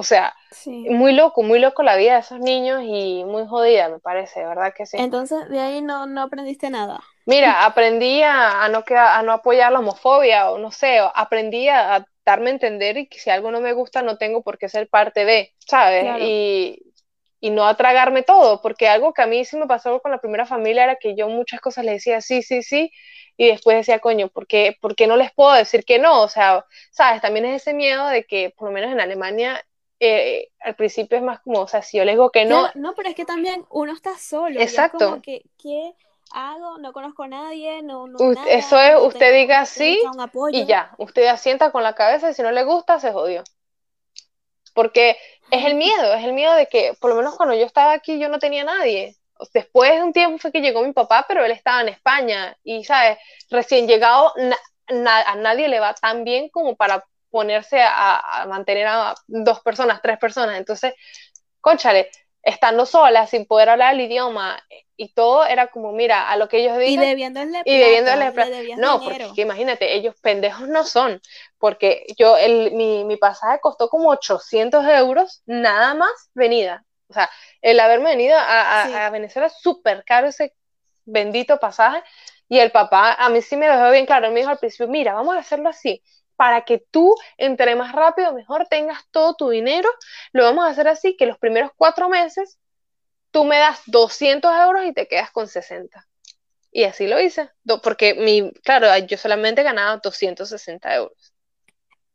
O 0.00 0.04
sea, 0.04 0.32
muy 0.64 1.12
loco, 1.12 1.42
muy 1.42 1.58
loco 1.58 1.82
la 1.82 1.96
vida 1.96 2.14
de 2.14 2.20
esos 2.20 2.38
niños 2.38 2.82
y 2.84 3.24
muy 3.24 3.48
jodida, 3.48 3.88
me 3.88 3.98
parece, 3.98 4.46
¿verdad 4.46 4.72
que 4.72 4.86
sí? 4.86 4.96
Entonces, 4.96 5.48
de 5.48 5.58
ahí 5.58 5.82
no, 5.82 6.06
no 6.06 6.22
aprendiste 6.22 6.70
nada. 6.70 7.00
Mira, 7.26 7.64
aprendí 7.64 8.22
a, 8.22 8.68
no, 8.68 8.84
a 8.96 9.22
no 9.24 9.32
apoyar 9.32 9.72
la 9.72 9.80
homofobia 9.80 10.52
o 10.52 10.58
no 10.58 10.70
sé, 10.70 11.00
aprendí 11.16 11.68
a, 11.68 12.06
darme 12.24 12.50
a 12.50 12.52
entender 12.52 12.96
y 12.96 13.08
que 13.08 13.18
si 13.18 13.30
algo 13.30 13.50
no 13.50 13.60
me 13.60 13.72
gusta 13.72 14.02
no 14.02 14.18
tengo 14.18 14.44
por 14.44 14.56
qué 14.56 14.68
ser 14.68 14.88
parte 14.88 15.24
de, 15.24 15.52
¿sabes? 15.58 16.22
Y, 16.22 16.80
y 17.40 17.50
no 17.50 17.66
atragarme 17.66 18.22
todo, 18.22 18.62
porque 18.62 18.86
algo 18.86 19.12
que 19.12 19.22
a 19.22 19.26
mí 19.26 19.44
sí 19.44 19.56
me 19.56 19.66
pasó 19.66 19.98
con 20.00 20.12
la 20.12 20.18
primera 20.18 20.46
familia 20.46 20.84
era 20.84 20.94
que 20.94 21.16
yo 21.16 21.28
muchas 21.28 21.60
cosas 21.60 21.84
le 21.84 21.92
decía 21.94 22.20
sí, 22.20 22.42
sí, 22.42 22.62
sí, 22.62 22.92
y 23.36 23.48
después 23.48 23.76
decía, 23.76 24.00
coño, 24.00 24.28
¿por 24.28 24.46
qué, 24.46 24.76
¿por 24.80 24.96
qué 24.96 25.06
no 25.06 25.16
les 25.16 25.32
puedo 25.32 25.52
decir 25.54 25.84
que 25.84 25.98
no? 25.98 26.22
O 26.22 26.28
sea, 26.28 26.64
¿sabes? 26.90 27.20
También 27.20 27.46
es 27.46 27.62
ese 27.62 27.72
miedo 27.72 28.06
de 28.08 28.24
que, 28.24 28.52
por 28.56 28.68
lo 28.68 28.74
menos 28.74 28.92
en 28.92 29.00
Alemania, 29.00 29.64
eh, 30.00 30.50
al 30.60 30.76
principio 30.76 31.18
es 31.18 31.24
más 31.24 31.40
como, 31.40 31.60
o 31.60 31.68
sea, 31.68 31.82
si 31.82 31.98
yo 31.98 32.04
le 32.04 32.12
digo 32.12 32.30
que 32.30 32.44
no. 32.44 32.68
no, 32.74 32.94
pero 32.94 33.08
es 33.08 33.14
que 33.14 33.24
también 33.24 33.64
uno 33.70 33.92
está 33.92 34.16
solo. 34.16 34.60
Exacto. 34.60 35.10
Como 35.10 35.22
que, 35.22 35.42
¿qué 35.60 35.94
hago? 36.32 36.78
No 36.78 36.92
conozco 36.92 37.24
a 37.24 37.28
nadie, 37.28 37.82
no. 37.82 38.06
no 38.06 38.18
eso 38.46 38.78
es, 38.78 39.00
usted 39.00 39.34
diga 39.34 39.66
sí 39.66 40.00
y 40.52 40.66
ya. 40.66 40.94
Usted 40.98 41.26
asienta 41.26 41.72
con 41.72 41.82
la 41.82 41.94
cabeza 41.94 42.30
y 42.30 42.34
si 42.34 42.42
no 42.42 42.52
le 42.52 42.64
gusta, 42.64 43.00
se 43.00 43.12
jodió. 43.12 43.42
Porque 44.74 45.16
es 45.50 45.64
el 45.64 45.74
miedo, 45.74 46.14
es 46.14 46.24
el 46.24 46.32
miedo 46.32 46.54
de 46.54 46.66
que, 46.66 46.94
por 47.00 47.10
lo 47.10 47.16
menos 47.16 47.36
cuando 47.36 47.54
yo 47.54 47.64
estaba 47.66 47.92
aquí, 47.92 48.18
yo 48.20 48.28
no 48.28 48.38
tenía 48.38 48.62
nadie. 48.62 49.16
Después 49.52 49.92
de 49.92 50.02
un 50.02 50.12
tiempo 50.12 50.38
fue 50.38 50.52
que 50.52 50.60
llegó 50.60 50.82
mi 50.82 50.92
papá, 50.92 51.24
pero 51.26 51.44
él 51.44 51.50
estaba 51.50 51.80
en 51.80 51.88
España 51.88 52.56
y, 52.62 52.84
¿sabes? 52.84 53.18
Recién 53.50 53.88
llegado, 53.88 54.32
a 54.86 55.34
nadie 55.36 55.68
le 55.68 55.80
va 55.80 55.94
tan 55.94 56.24
bien 56.24 56.48
como 56.50 56.76
para 56.76 57.04
ponerse 57.30 57.80
a, 57.82 58.46
mantener 58.48 58.86
a 58.86 59.14
dos 59.26 59.60
personas, 59.60 60.00
tres 60.02 60.18
personas. 60.18 60.58
Entonces, 60.58 60.94
conchale, 61.60 62.10
estando 62.42 62.86
sola, 62.86 63.26
sin 63.26 63.46
poder 63.46 63.68
hablar 63.68 63.94
el 63.94 64.02
idioma 64.02 64.62
y 64.96 65.12
todo, 65.12 65.44
era 65.46 65.68
como, 65.68 65.92
mira, 65.92 66.28
a 66.28 66.36
lo 66.36 66.48
que 66.48 66.58
ellos 66.58 66.78
dicen. 66.78 67.02
Y 67.02 67.06
debiéndole 67.06 67.62
Y 67.64 67.78
debiéndole 67.78 68.76
No, 68.76 69.00
porque 69.00 69.42
imagínate, 69.42 69.94
ellos 69.94 70.14
pendejos 70.20 70.68
no 70.68 70.84
son, 70.84 71.20
porque 71.58 72.06
yo, 72.16 72.36
el, 72.36 72.72
mi, 72.72 73.04
mi 73.04 73.16
pasaje 73.16 73.60
costó 73.60 73.88
como 73.88 74.10
800 74.10 74.84
euros, 74.86 75.42
nada 75.46 75.94
más 75.94 76.30
venida. 76.34 76.84
O 77.08 77.14
sea, 77.14 77.30
el 77.62 77.80
haberme 77.80 78.10
venido 78.10 78.36
a, 78.36 79.06
a, 79.06 79.10
Venezuela 79.10 79.46
es 79.46 79.54
súper 79.60 80.04
caro 80.04 80.28
ese 80.28 80.54
bendito 81.04 81.58
pasaje. 81.58 82.02
Y 82.50 82.58
el 82.58 82.70
papá, 82.70 83.14
a 83.14 83.28
mí 83.28 83.42
sí 83.42 83.56
me 83.56 83.66
lo 83.66 83.76
dejó 83.76 83.90
bien 83.90 84.06
claro, 84.06 84.30
me 84.30 84.40
dijo 84.40 84.50
al 84.50 84.58
principio, 84.58 84.88
mira, 84.88 85.14
vamos 85.14 85.36
a 85.36 85.40
hacerlo 85.40 85.68
así 85.68 86.02
para 86.38 86.64
que 86.64 86.78
tú, 86.78 87.16
entre 87.36 87.74
más 87.74 87.92
rápido, 87.92 88.32
mejor 88.32 88.68
tengas 88.68 89.00
todo 89.10 89.34
tu 89.34 89.50
dinero. 89.50 89.90
Lo 90.32 90.44
vamos 90.44 90.64
a 90.64 90.68
hacer 90.68 90.86
así, 90.86 91.16
que 91.16 91.26
los 91.26 91.36
primeros 91.36 91.72
cuatro 91.76 92.08
meses 92.08 92.60
tú 93.32 93.44
me 93.44 93.58
das 93.58 93.80
200 93.86 94.48
euros 94.54 94.84
y 94.84 94.92
te 94.92 95.08
quedas 95.08 95.32
con 95.32 95.48
60. 95.48 96.06
Y 96.70 96.84
así 96.84 97.08
lo 97.08 97.20
hice, 97.20 97.50
porque 97.82 98.14
mi, 98.14 98.52
claro, 98.62 98.86
yo 99.04 99.18
solamente 99.18 99.64
ganaba 99.64 99.96
260 99.96 100.94
euros. 100.94 101.34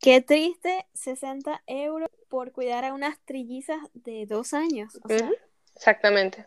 Qué 0.00 0.22
triste, 0.22 0.86
60 0.94 1.62
euros 1.66 2.08
por 2.30 2.52
cuidar 2.52 2.86
a 2.86 2.94
unas 2.94 3.18
trillizas 3.26 3.78
de 3.92 4.24
dos 4.24 4.54
años. 4.54 4.98
Exactamente. 5.76 6.46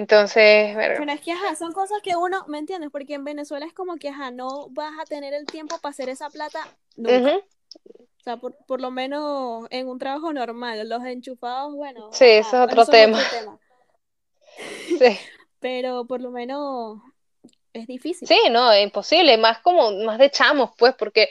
Entonces, 0.00 0.74
Pero 0.74 1.12
es 1.12 1.20
que, 1.20 1.32
ajá, 1.32 1.54
son 1.56 1.74
cosas 1.74 2.00
que 2.02 2.16
uno, 2.16 2.46
¿me 2.48 2.56
entiendes? 2.56 2.88
Porque 2.90 3.12
en 3.12 3.24
Venezuela 3.24 3.66
es 3.66 3.74
como 3.74 3.96
que, 3.96 4.08
ajá, 4.08 4.30
no 4.30 4.70
vas 4.70 4.94
a 4.98 5.04
tener 5.04 5.34
el 5.34 5.44
tiempo 5.44 5.76
para 5.78 5.90
hacer 5.90 6.08
esa 6.08 6.30
plata 6.30 6.66
nunca. 6.96 7.36
O 7.36 8.22
sea, 8.24 8.38
por, 8.38 8.56
por, 8.66 8.80
lo 8.80 8.90
menos 8.90 9.66
en 9.68 9.88
un 9.88 9.98
trabajo 9.98 10.32
normal. 10.32 10.88
Los 10.88 11.04
enchufados, 11.04 11.74
bueno. 11.74 12.08
Sí, 12.12 12.24
eso 12.24 12.64
es 12.64 12.72
otro 12.72 12.86
tema. 12.86 13.20
Sí. 14.98 15.18
Pero 15.60 16.06
por 16.06 16.20
lo 16.20 16.30
menos 16.30 17.00
es 17.72 17.86
difícil. 17.86 18.26
Sí, 18.26 18.38
no, 18.50 18.72
es 18.72 18.82
imposible. 18.82 19.36
Más 19.38 19.60
como, 19.60 19.90
más 20.04 20.18
de 20.18 20.30
chamos, 20.30 20.70
pues, 20.78 20.94
porque 20.94 21.28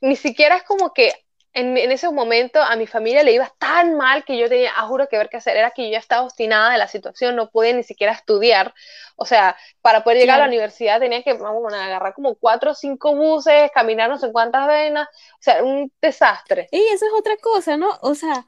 ni 0.00 0.16
siquiera 0.16 0.56
es 0.56 0.62
como 0.62 0.92
que 0.92 1.12
en, 1.56 1.90
ese 1.90 2.10
momento 2.10 2.60
a 2.60 2.76
mi 2.76 2.86
familia 2.86 3.22
le 3.22 3.32
iba 3.32 3.50
tan 3.58 3.96
mal 3.96 4.24
que 4.24 4.36
yo 4.36 4.46
tenía, 4.46 4.72
a 4.76 4.86
juro 4.86 5.08
que 5.08 5.16
ver 5.16 5.30
qué 5.30 5.38
hacer, 5.38 5.56
era 5.56 5.70
que 5.70 5.84
yo 5.84 5.92
ya 5.92 5.98
estaba 5.98 6.22
obstinada 6.22 6.70
de 6.70 6.76
la 6.76 6.86
situación, 6.86 7.34
no 7.34 7.48
podía 7.50 7.72
ni 7.72 7.82
siquiera 7.82 8.12
estudiar, 8.12 8.74
o 9.16 9.24
sea, 9.24 9.56
para 9.80 10.04
poder 10.04 10.18
llegar 10.18 10.36
a 10.36 10.42
la 10.42 10.48
universidad 10.48 11.00
tenía 11.00 11.22
que 11.22 11.32
vamos, 11.32 11.72
agarrar 11.72 12.12
como 12.12 12.34
cuatro 12.34 12.72
o 12.72 12.74
cinco 12.74 13.16
buses, 13.16 13.70
caminar 13.72 14.10
no 14.10 14.18
sé 14.18 14.30
cuántas 14.32 14.66
venas, 14.66 15.08
o 15.08 15.42
sea, 15.42 15.64
un 15.64 15.90
desastre. 16.02 16.68
Y 16.70 16.80
eso 16.92 17.06
es 17.06 17.12
otra 17.18 17.38
cosa, 17.38 17.78
¿no? 17.78 17.88
O 18.02 18.14
sea, 18.14 18.44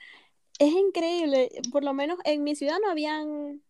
es 0.58 0.72
increíble, 0.72 1.48
por 1.72 1.84
lo 1.84 1.94
menos 1.94 2.18
en 2.24 2.44
mi 2.44 2.56
ciudad 2.56 2.76
no 2.82 2.90
habían 2.90 3.62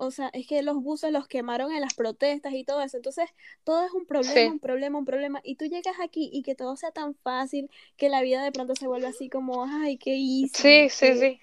o 0.00 0.10
sea, 0.10 0.30
es 0.32 0.46
que 0.46 0.62
los 0.62 0.82
buses 0.82 1.12
los 1.12 1.28
quemaron 1.28 1.72
en 1.72 1.82
las 1.82 1.92
protestas 1.92 2.54
y 2.54 2.64
todo 2.64 2.80
eso. 2.80 2.96
Entonces, 2.96 3.28
todo 3.64 3.84
es 3.84 3.92
un 3.92 4.06
problema, 4.06 4.50
un 4.50 4.58
problema, 4.58 4.98
un 4.98 5.04
problema. 5.04 5.40
Y 5.44 5.56
tú 5.56 5.66
llegas 5.66 6.00
aquí 6.02 6.30
y 6.32 6.42
que 6.42 6.54
todo 6.54 6.74
sea 6.76 6.90
tan 6.90 7.14
fácil, 7.16 7.70
que 7.98 8.08
la 8.08 8.22
vida 8.22 8.42
de 8.42 8.50
pronto 8.50 8.74
se 8.74 8.86
vuelve 8.86 9.08
así 9.08 9.28
como, 9.28 9.66
ay, 9.66 9.98
qué 9.98 10.12
easy. 10.12 10.48
Sí, 10.54 10.88
sí, 10.88 11.18
sí. 11.18 11.40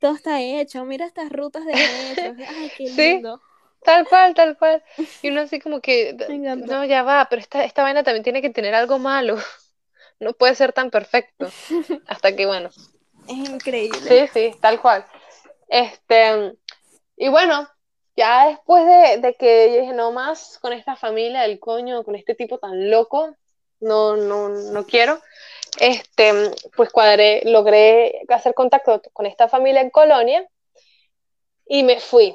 Todo 0.00 0.16
está 0.16 0.42
hecho. 0.42 0.84
Mira 0.84 1.06
estas 1.06 1.30
rutas 1.30 1.64
de 1.64 1.72
metro. 2.34 2.44
Ay, 2.48 2.72
qué 2.76 2.90
lindo. 2.90 3.40
Tal 3.84 4.08
cual, 4.08 4.34
tal 4.34 4.58
cual. 4.58 4.82
Y 5.22 5.28
uno 5.28 5.42
así 5.42 5.60
como 5.60 5.80
que, 5.80 6.16
no, 6.66 6.84
ya 6.84 7.04
va, 7.04 7.28
pero 7.30 7.40
esta, 7.40 7.64
esta 7.64 7.84
vaina 7.84 8.02
también 8.02 8.24
tiene 8.24 8.42
que 8.42 8.50
tener 8.50 8.74
algo 8.74 8.98
malo. 8.98 9.36
No 10.20 10.32
puede 10.32 10.56
ser 10.56 10.72
tan 10.72 10.90
perfecto. 10.90 11.48
Hasta 12.08 12.34
que, 12.34 12.44
bueno. 12.44 12.70
Es 13.28 13.36
increíble. 13.48 14.00
Sí, 14.00 14.26
sí, 14.34 14.58
tal 14.60 14.80
cual. 14.80 15.06
Este, 15.68 16.56
y 17.18 17.28
bueno, 17.28 17.68
ya 18.16 18.48
después 18.48 18.84
de, 18.86 19.34
que 19.34 19.72
yo 19.72 19.80
dije, 19.80 19.92
no 19.92 20.12
más 20.12 20.58
con 20.60 20.72
esta 20.72 20.96
familia 20.96 21.42
del 21.42 21.60
coño, 21.60 22.04
con 22.04 22.14
este 22.16 22.34
tipo 22.34 22.58
tan 22.58 22.90
loco, 22.90 23.34
no, 23.80 24.16
no, 24.16 24.48
no 24.48 24.86
quiero, 24.86 25.20
este, 25.78 26.52
pues 26.76 26.90
cuadré, 26.90 27.42
logré 27.44 28.22
hacer 28.28 28.54
contacto 28.54 29.02
con 29.12 29.26
esta 29.26 29.48
familia 29.48 29.80
en 29.80 29.90
Colonia 29.90 30.48
y 31.66 31.82
me 31.82 32.00
fui. 32.00 32.34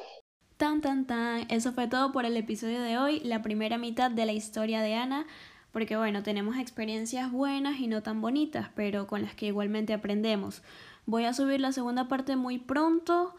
Tan, 0.56 0.80
tan, 0.80 1.06
tan. 1.06 1.50
Eso 1.50 1.72
fue 1.72 1.88
todo 1.88 2.12
por 2.12 2.24
el 2.24 2.36
episodio 2.36 2.80
de 2.80 2.96
hoy, 2.96 3.20
la 3.20 3.42
primera 3.42 3.76
mitad 3.76 4.10
de 4.10 4.24
la 4.24 4.32
historia 4.32 4.80
de 4.80 4.94
Ana, 4.94 5.26
porque 5.72 5.96
bueno, 5.96 6.22
tenemos 6.22 6.56
experiencias 6.56 7.32
buenas 7.32 7.80
y 7.80 7.88
no 7.88 8.02
tan 8.02 8.20
bonitas, 8.20 8.68
pero 8.76 9.06
con 9.06 9.22
las 9.22 9.34
que 9.34 9.46
igualmente 9.46 9.92
aprendemos. 9.92 10.62
Voy 11.04 11.24
a 11.24 11.34
subir 11.34 11.60
la 11.60 11.72
segunda 11.72 12.08
parte 12.08 12.36
muy 12.36 12.58
pronto. 12.58 13.34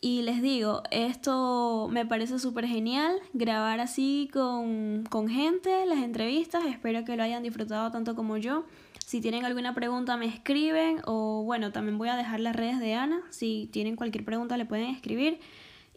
Y 0.00 0.22
les 0.22 0.40
digo, 0.40 0.82
esto 0.92 1.88
me 1.90 2.06
parece 2.06 2.38
súper 2.38 2.66
genial, 2.66 3.18
grabar 3.32 3.80
así 3.80 4.30
con, 4.32 5.04
con 5.10 5.28
gente, 5.28 5.86
las 5.86 5.98
entrevistas, 5.98 6.64
espero 6.66 7.04
que 7.04 7.16
lo 7.16 7.24
hayan 7.24 7.42
disfrutado 7.42 7.90
tanto 7.90 8.14
como 8.14 8.36
yo. 8.36 8.64
Si 9.04 9.20
tienen 9.20 9.44
alguna 9.44 9.74
pregunta 9.74 10.16
me 10.16 10.26
escriben 10.26 11.00
o 11.04 11.42
bueno, 11.42 11.72
también 11.72 11.98
voy 11.98 12.10
a 12.10 12.16
dejar 12.16 12.38
las 12.38 12.54
redes 12.54 12.78
de 12.78 12.94
Ana, 12.94 13.22
si 13.30 13.68
tienen 13.72 13.96
cualquier 13.96 14.24
pregunta 14.24 14.56
le 14.56 14.66
pueden 14.66 14.94
escribir. 14.94 15.40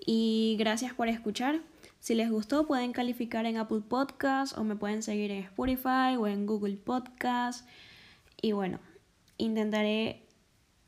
Y 0.03 0.55
gracias 0.57 0.93
por 0.93 1.07
escuchar. 1.07 1.61
Si 1.99 2.15
les 2.15 2.31
gustó, 2.31 2.65
pueden 2.65 2.93
calificar 2.93 3.45
en 3.45 3.57
Apple 3.57 3.81
Podcast 3.87 4.57
o 4.57 4.63
me 4.63 4.75
pueden 4.75 5.03
seguir 5.03 5.29
en 5.29 5.43
Spotify 5.43 6.15
o 6.17 6.25
en 6.25 6.47
Google 6.47 6.77
Podcast. 6.77 7.67
Y 8.41 8.53
bueno, 8.53 8.79
intentaré 9.37 10.25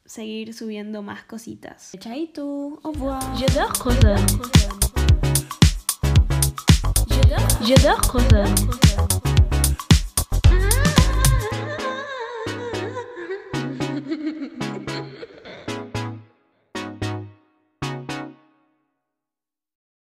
seguir 0.06 0.54
subiendo 0.54 1.02
más 1.02 1.24
cositas. 1.24 1.92
Chaito, 2.00 2.80
au 2.84 2.92
revoir. 2.92 3.22
J'adore. 3.38 3.74